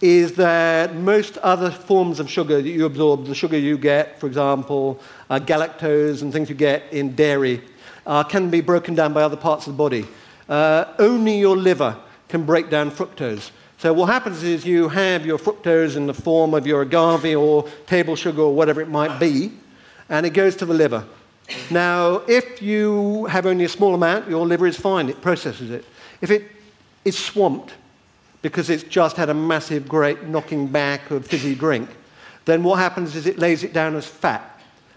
is 0.01 0.33
that 0.33 0.95
most 0.95 1.37
other 1.37 1.69
forms 1.69 2.19
of 2.19 2.29
sugar 2.29 2.61
that 2.61 2.69
you 2.69 2.85
absorb, 2.85 3.25
the 3.25 3.35
sugar 3.35 3.57
you 3.57 3.77
get, 3.77 4.19
for 4.19 4.25
example, 4.25 4.99
uh, 5.29 5.39
galactose 5.39 6.23
and 6.23 6.33
things 6.33 6.49
you 6.49 6.55
get 6.55 6.91
in 6.91 7.15
dairy, 7.15 7.61
uh, 8.07 8.23
can 8.23 8.49
be 8.49 8.61
broken 8.61 8.95
down 8.95 9.13
by 9.13 9.21
other 9.21 9.37
parts 9.37 9.67
of 9.67 9.73
the 9.73 9.77
body. 9.77 10.07
Uh, 10.49 10.85
only 10.97 11.39
your 11.39 11.55
liver 11.55 11.95
can 12.27 12.43
break 12.43 12.69
down 12.69 12.89
fructose. 12.89 13.51
So 13.77 13.93
what 13.93 14.07
happens 14.07 14.43
is 14.43 14.65
you 14.65 14.89
have 14.89 15.25
your 15.25 15.37
fructose 15.37 15.95
in 15.95 16.07
the 16.07 16.13
form 16.13 16.53
of 16.53 16.65
your 16.65 16.81
agave 16.81 17.37
or 17.37 17.67
table 17.85 18.15
sugar 18.15 18.41
or 18.41 18.55
whatever 18.55 18.81
it 18.81 18.89
might 18.89 19.19
be, 19.19 19.51
and 20.09 20.25
it 20.25 20.31
goes 20.31 20.55
to 20.57 20.65
the 20.65 20.73
liver. 20.73 21.05
Now, 21.69 22.21
if 22.27 22.61
you 22.61 23.25
have 23.25 23.45
only 23.45 23.65
a 23.65 23.69
small 23.69 23.93
amount, 23.93 24.29
your 24.29 24.45
liver 24.45 24.67
is 24.67 24.77
fine, 24.77 25.09
it 25.09 25.21
processes 25.21 25.69
it. 25.69 25.85
If 26.21 26.31
it 26.31 26.49
is 27.03 27.17
swamped, 27.17 27.73
because 28.41 28.69
it's 28.69 28.83
just 28.83 29.17
had 29.17 29.29
a 29.29 29.33
massive, 29.33 29.87
great 29.87 30.23
knocking 30.23 30.67
back 30.67 31.11
of 31.11 31.25
fizzy 31.25 31.55
drink, 31.55 31.89
then 32.45 32.63
what 32.63 32.79
happens 32.79 33.15
is 33.15 33.25
it 33.27 33.37
lays 33.37 33.63
it 33.63 33.73
down 33.73 33.95
as 33.95 34.07
fat. 34.07 34.47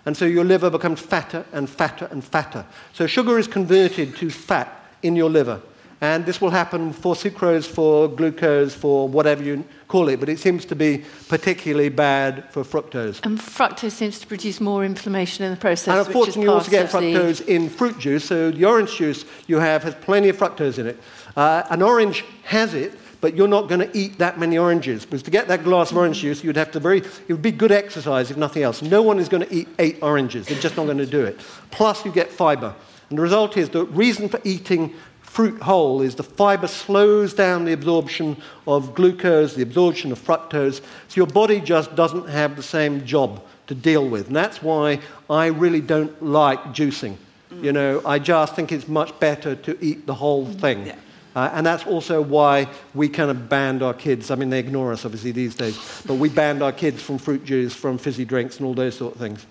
And 0.06 0.16
so 0.16 0.24
your 0.24 0.44
liver 0.44 0.70
becomes 0.70 1.00
fatter 1.00 1.44
and 1.52 1.68
fatter 1.68 2.06
and 2.10 2.22
fatter. 2.22 2.64
So 2.92 3.06
sugar 3.06 3.38
is 3.38 3.46
converted 3.46 4.16
to 4.16 4.30
fat 4.30 4.86
in 5.02 5.16
your 5.16 5.30
liver. 5.30 5.60
And 6.00 6.26
this 6.26 6.38
will 6.40 6.50
happen 6.50 6.92
for 6.92 7.14
sucrose, 7.14 7.66
for 7.66 8.08
glucose, 8.08 8.74
for 8.74 9.08
whatever 9.08 9.42
you 9.42 9.64
call 9.88 10.08
it, 10.08 10.20
but 10.20 10.28
it 10.28 10.38
seems 10.38 10.66
to 10.66 10.76
be 10.76 11.04
particularly 11.28 11.88
bad 11.88 12.50
for 12.52 12.62
fructose. 12.62 13.24
And 13.24 13.38
fructose 13.38 13.92
seems 13.92 14.18
to 14.18 14.26
produce 14.26 14.60
more 14.60 14.84
inflammation 14.84 15.44
in 15.46 15.50
the 15.52 15.56
process. 15.56 15.88
And 15.88 15.98
which 15.98 16.28
is 16.28 16.36
unfortunately, 16.36 16.42
you 16.42 16.50
also 16.50 16.70
get 16.70 16.94
of 16.94 17.00
the- 17.00 17.14
fructose 17.14 17.46
in 17.46 17.70
fruit 17.70 17.98
juice. 17.98 18.24
So 18.26 18.50
the 18.50 18.66
orange 18.66 18.96
juice 18.96 19.24
you 19.46 19.58
have 19.60 19.82
has 19.84 19.94
plenty 19.94 20.28
of 20.28 20.36
fructose 20.36 20.78
in 20.78 20.88
it. 20.88 21.00
Uh, 21.36 21.62
an 21.70 21.80
orange 21.80 22.24
has 22.42 22.74
it, 22.74 22.92
but 23.24 23.34
you're 23.34 23.48
not 23.48 23.70
going 23.70 23.80
to 23.80 23.98
eat 23.98 24.18
that 24.18 24.38
many 24.38 24.58
oranges. 24.58 25.06
Because 25.06 25.22
to 25.22 25.30
get 25.30 25.48
that 25.48 25.64
glass 25.64 25.90
of 25.90 25.96
orange 25.96 26.18
juice, 26.18 26.44
you'd 26.44 26.56
have 26.56 26.70
to 26.72 26.78
very, 26.78 26.98
it 26.98 27.28
would 27.30 27.40
be 27.40 27.52
good 27.52 27.72
exercise 27.72 28.30
if 28.30 28.36
nothing 28.36 28.62
else. 28.62 28.82
No 28.82 29.00
one 29.00 29.18
is 29.18 29.30
going 29.30 29.42
to 29.48 29.50
eat 29.50 29.66
eight 29.78 29.96
oranges. 30.02 30.46
They're 30.46 30.60
just 30.60 30.76
not 30.76 30.84
going 30.84 30.98
to 30.98 31.06
do 31.06 31.24
it. 31.24 31.40
Plus, 31.70 32.04
you 32.04 32.12
get 32.12 32.30
fiber. 32.30 32.74
And 33.08 33.16
the 33.16 33.22
result 33.22 33.56
is 33.56 33.70
the 33.70 33.86
reason 33.86 34.28
for 34.28 34.42
eating 34.44 34.92
fruit 35.22 35.58
whole 35.62 36.02
is 36.02 36.16
the 36.16 36.22
fiber 36.22 36.66
slows 36.66 37.32
down 37.32 37.64
the 37.64 37.72
absorption 37.72 38.36
of 38.66 38.94
glucose, 38.94 39.54
the 39.54 39.62
absorption 39.62 40.12
of 40.12 40.18
fructose. 40.18 40.82
So 41.08 41.14
your 41.14 41.26
body 41.26 41.60
just 41.60 41.96
doesn't 41.96 42.28
have 42.28 42.56
the 42.56 42.62
same 42.62 43.06
job 43.06 43.42
to 43.68 43.74
deal 43.74 44.06
with. 44.06 44.26
And 44.26 44.36
that's 44.36 44.62
why 44.62 45.00
I 45.30 45.46
really 45.46 45.80
don't 45.80 46.22
like 46.22 46.62
juicing. 46.74 47.16
You 47.62 47.72
know, 47.72 48.02
I 48.04 48.18
just 48.18 48.54
think 48.54 48.70
it's 48.70 48.86
much 48.86 49.18
better 49.18 49.56
to 49.56 49.82
eat 49.82 50.04
the 50.04 50.12
whole 50.12 50.44
thing. 50.44 50.88
Yeah. 50.88 50.96
Uh, 51.34 51.50
and 51.52 51.66
that's 51.66 51.86
also 51.86 52.22
why 52.22 52.68
we 52.94 53.08
kind 53.08 53.30
of 53.30 53.48
banned 53.48 53.82
our 53.82 53.94
kids. 53.94 54.30
I 54.30 54.36
mean, 54.36 54.50
they 54.50 54.60
ignore 54.60 54.92
us 54.92 55.04
obviously 55.04 55.32
these 55.32 55.54
days, 55.54 55.76
but 56.06 56.14
we 56.14 56.28
banned 56.28 56.62
our 56.62 56.72
kids 56.72 57.02
from 57.02 57.18
fruit 57.18 57.44
juice, 57.44 57.74
from 57.74 57.98
fizzy 57.98 58.24
drinks, 58.24 58.58
and 58.58 58.66
all 58.66 58.74
those 58.74 58.96
sort 58.96 59.14
of 59.14 59.20
things. 59.20 59.44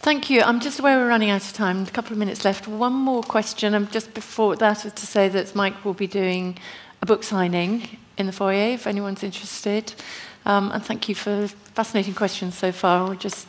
Thank 0.00 0.30
you. 0.30 0.42
I'm 0.42 0.60
just 0.60 0.78
aware 0.78 0.98
we're 0.98 1.08
running 1.08 1.30
out 1.30 1.44
of 1.44 1.52
time. 1.52 1.82
A 1.82 1.90
couple 1.90 2.12
of 2.12 2.18
minutes 2.18 2.44
left. 2.44 2.68
One 2.68 2.92
more 2.92 3.22
question. 3.22 3.74
Um, 3.74 3.88
just 3.88 4.14
before 4.14 4.54
that 4.56 4.84
is 4.84 4.92
to 4.92 5.06
say 5.06 5.28
that 5.28 5.54
Mike 5.54 5.84
will 5.84 5.94
be 5.94 6.06
doing 6.06 6.58
a 7.02 7.06
book 7.06 7.24
signing 7.24 7.98
in 8.16 8.26
the 8.26 8.32
foyer 8.32 8.74
if 8.74 8.86
anyone's 8.86 9.22
interested. 9.22 9.92
Um, 10.44 10.70
and 10.70 10.84
thank 10.84 11.08
you 11.08 11.14
for 11.14 11.48
fascinating 11.74 12.14
questions 12.14 12.56
so 12.56 12.70
far. 12.70 13.04
We'll 13.04 13.18
just 13.18 13.48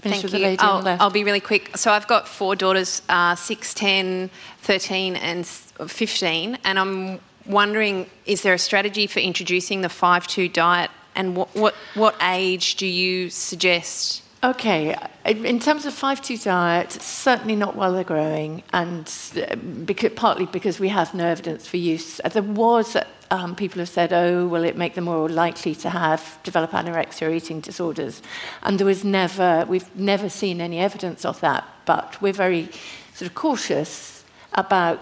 Thank 0.00 0.22
you. 0.22 0.28
the 0.28 0.38
lady 0.38 0.58
on 0.58 0.86
I'll. 0.86 0.96
I'll 1.00 1.10
be 1.10 1.24
really 1.24 1.40
quick. 1.40 1.76
So 1.76 1.90
I've 1.90 2.06
got 2.06 2.28
four 2.28 2.54
daughters, 2.54 3.02
uh, 3.08 3.34
6, 3.34 3.74
10, 3.74 4.30
13 4.62 5.16
and 5.16 5.46
15. 5.46 6.58
And 6.64 6.78
I'm 6.78 7.20
wondering, 7.46 8.08
is 8.26 8.42
there 8.42 8.54
a 8.54 8.58
strategy 8.58 9.06
for 9.06 9.20
introducing 9.20 9.80
the 9.80 9.88
5-2 9.88 10.52
diet? 10.52 10.90
And 11.14 11.34
what, 11.34 11.54
what, 11.54 11.74
what 11.94 12.14
age 12.22 12.76
do 12.76 12.86
you 12.86 13.30
suggest? 13.30 14.22
Okay, 14.44 14.94
in 15.24 15.58
terms 15.58 15.84
of 15.84 15.92
5-2 15.92 16.44
diet, 16.44 16.92
certainly 16.92 17.56
not 17.56 17.74
while 17.74 17.92
they're 17.92 18.04
growing, 18.04 18.62
and 18.72 19.12
uh, 19.36 19.56
because, 19.56 20.12
partly 20.14 20.46
because 20.46 20.78
we 20.78 20.88
have 20.90 21.12
no 21.12 21.26
evidence 21.26 21.66
for 21.66 21.76
use. 21.76 22.20
Uh, 22.22 22.28
There 22.28 22.44
was, 22.44 22.96
um, 23.32 23.56
people 23.56 23.80
have 23.80 23.88
said, 23.88 24.12
oh, 24.12 24.46
will 24.46 24.62
it 24.62 24.76
make 24.76 24.94
them 24.94 25.04
more 25.04 25.28
likely 25.28 25.74
to 25.76 25.90
have, 25.90 26.38
develop 26.44 26.70
anorexia 26.70 27.26
or 27.26 27.32
eating 27.32 27.58
disorders? 27.58 28.22
And 28.62 28.78
there 28.78 28.86
was 28.86 29.02
never, 29.02 29.66
we've 29.68 29.92
never 29.96 30.28
seen 30.28 30.60
any 30.60 30.78
evidence 30.78 31.24
of 31.24 31.40
that, 31.40 31.64
but 31.84 32.22
we're 32.22 32.32
very 32.32 32.70
sort 33.14 33.28
of 33.28 33.34
cautious 33.34 34.22
about 34.52 35.00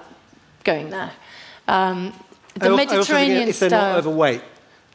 going 0.64 0.88
there. 0.88 1.12
Um, 1.68 2.14
the 2.54 2.70
I 2.70 2.84
I 2.90 2.96
also 2.96 3.16
if 3.16 3.58
they're 3.60 3.68
not 3.68 3.98
overweight, 3.98 4.40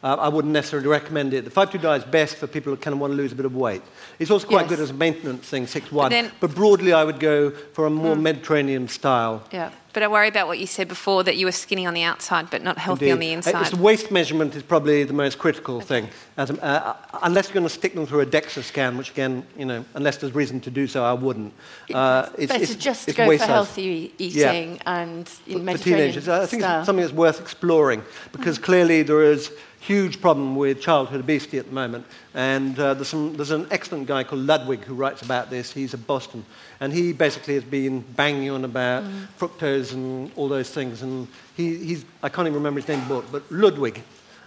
uh, 0.04 0.16
I 0.20 0.30
wouldn't 0.30 0.54
necessarily 0.54 0.88
recommend 0.88 1.34
it. 1.34 1.46
The 1.46 1.52
5-2 1.52 1.82
diet 1.82 2.04
is 2.04 2.08
best 2.10 2.38
for 2.38 2.48
people 2.48 2.74
who 2.74 2.78
kind 2.78 2.94
of 2.94 3.00
want 3.00 3.12
to 3.14 3.18
lose 3.18 3.32
a 3.32 3.36
bit 3.36 3.46
of 3.46 3.56
weight. 3.56 3.82
It's 4.20 4.32
also 4.32 4.48
quite 4.48 4.62
Yes. 4.62 4.70
good 4.70 4.80
as 4.80 4.90
a 4.90 4.94
maintenance 4.94 5.48
thing, 5.48 5.68
6-1. 5.68 5.92
But 5.92 6.10
then- 6.10 6.32
but 6.40 6.56
broadly, 6.56 6.92
I 6.94 7.04
would 7.04 7.20
go 7.20 7.52
for 7.74 7.86
a 7.86 7.90
more 7.90 8.16
Mediterranean 8.16 8.88
style. 8.88 9.44
Yeah. 9.52 9.70
But 9.94 10.04
I 10.04 10.08
worry 10.08 10.30
about 10.30 10.48
what 10.48 10.58
you 10.58 10.68
said 10.68 10.88
before 10.88 11.22
that 11.26 11.36
you 11.36 11.46
were 11.46 11.52
skinny 11.52 11.86
on 11.86 11.94
the 11.94 12.04
outside 12.04 12.50
but 12.50 12.64
not 12.64 12.78
healthy 12.78 13.12
on 13.12 13.20
the 13.20 13.32
Indeed. 13.34 13.54
Uh, 13.54 13.60
inside. 13.60 13.68
It's 13.68 13.76
waist 13.76 14.10
measurement 14.10 14.56
is 14.56 14.64
probably 14.64 15.04
the 15.04 15.14
most 15.14 15.38
critical 15.38 15.82
thing. 15.82 16.08
As, 16.42 16.50
uh, 16.50 16.96
unless 17.22 17.48
you're 17.48 17.54
going 17.54 17.66
to 17.66 17.70
stick 17.70 17.94
them 17.94 18.08
through 18.08 18.22
a 18.22 18.26
DEXA 18.26 18.64
scan, 18.64 18.98
which 18.98 19.12
again, 19.12 19.46
you 19.56 19.66
know, 19.66 19.86
unless 19.94 20.18
there's 20.18 20.34
reason 20.34 20.60
to 20.62 20.72
do 20.72 20.88
so, 20.88 21.04
I 21.04 21.14
wouldn't. 21.14 21.54
Uh, 21.94 22.30
it's, 22.36 22.52
Better 22.52 22.64
it's, 22.64 22.76
just 22.76 23.08
it's 23.08 23.16
go 23.16 23.28
for 23.28 23.38
size. 23.38 23.48
healthy 23.48 24.12
Yeah. 24.18 24.52
eating 24.52 24.80
and 24.88 25.30
in 25.46 25.54
for 25.54 25.64
Mediterranean 25.64 26.10
teenagers. 26.14 26.28
I 26.28 26.48
think 26.48 26.64
style. 26.64 26.80
it's 26.80 26.88
something 26.88 27.04
that's 27.06 27.14
worth 27.14 27.40
exploring 27.40 28.02
because 28.32 28.58
clearly 28.58 29.04
there 29.04 29.22
is 29.22 29.52
huge 29.82 30.20
problem 30.20 30.56
with 30.56 30.82
childhood 30.82 31.20
obesity 31.20 31.60
at 31.60 31.66
the 31.68 31.74
moment. 31.74 32.06
And 32.34 32.80
uh, 32.80 32.96
there's, 32.96 33.10
some, 33.10 33.36
there's 33.36 33.52
an 33.52 33.68
excellent 33.70 34.08
guy 34.08 34.24
called 34.24 34.42
Ludwig 34.42 34.84
who 34.84 34.96
writes 34.96 35.22
about 35.22 35.52
this. 35.52 35.72
He's 35.74 35.94
at 35.94 36.08
Boston. 36.08 36.44
And 36.80 36.92
he 36.92 37.14
basically 37.14 37.54
has 37.56 37.64
been 37.64 38.02
banging 38.02 38.50
on 38.50 38.66
about 38.66 39.04
fructose 39.40 39.94
and 39.94 40.32
all 40.36 40.48
those 40.48 40.72
things. 40.72 41.04
And 41.04 41.28
he, 41.56 41.78
he's, 41.78 42.06
I 42.24 42.30
can't 42.30 42.48
even 42.48 42.56
remember 42.56 42.80
his 42.80 42.88
name, 42.88 43.04
but 43.08 43.44
Ludwig. 43.52 44.02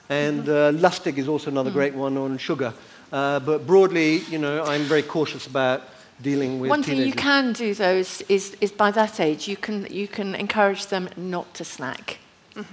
And 0.09 0.49
uh, 0.49 0.73
Lustig 0.73 1.19
is 1.19 1.29
also 1.29 1.51
another 1.51 1.71
great 1.71 1.95
one 1.95 2.17
on 2.17 2.39
sugar. 2.39 2.75
Uh, 3.13 3.41
but 3.41 3.67
broadly, 3.67 4.19
you 4.31 4.39
know, 4.39 4.65
I'm 4.65 4.83
very 4.83 5.03
cautious 5.03 5.47
about 5.47 5.83
dealing 6.21 6.61
with 6.61 6.71
One 6.71 6.83
thing 6.83 6.99
you 6.99 7.13
can 7.13 7.53
do, 7.53 7.75
though, 7.75 7.95
is, 7.95 8.23
is, 8.29 8.57
is 8.61 8.73
by 8.73 8.91
that 8.91 9.21
age, 9.21 9.49
you 9.49 9.57
can, 9.57 9.87
you 9.91 10.09
can 10.09 10.35
encourage 10.35 10.87
them 10.87 11.09
not 11.17 11.55
to 11.55 11.65
snack. 11.65 12.19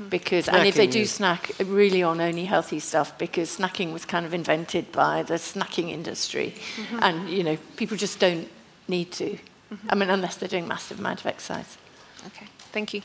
Because, 0.09 0.47
and 0.47 0.67
if 0.67 0.75
they 0.75 0.85
do 0.85 0.99
is- 1.01 1.11
snack, 1.11 1.51
really 1.65 2.03
on 2.03 2.21
only 2.21 2.45
healthy 2.45 2.79
stuff, 2.79 3.17
because 3.17 3.57
snacking 3.57 3.93
was 3.93 4.05
kind 4.05 4.25
of 4.25 4.33
invented 4.33 4.91
by 4.91 5.23
the 5.23 5.35
snacking 5.35 5.89
industry. 5.89 6.53
And, 6.99 7.29
you 7.29 7.43
know, 7.43 7.57
people 7.77 7.97
just 7.97 8.19
don't 8.19 8.47
need 8.87 9.11
to. 9.13 9.37
I 9.89 9.95
mean, 9.95 10.09
unless 10.09 10.35
they're 10.35 10.49
doing 10.49 10.67
massive 10.67 10.99
amount 10.99 11.21
of 11.21 11.25
exercise. 11.25 11.77
okay. 12.27 12.47
Thank 12.71 12.93
you. 12.93 13.01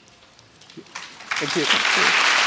Thank 0.76 1.56
you. 1.56 2.45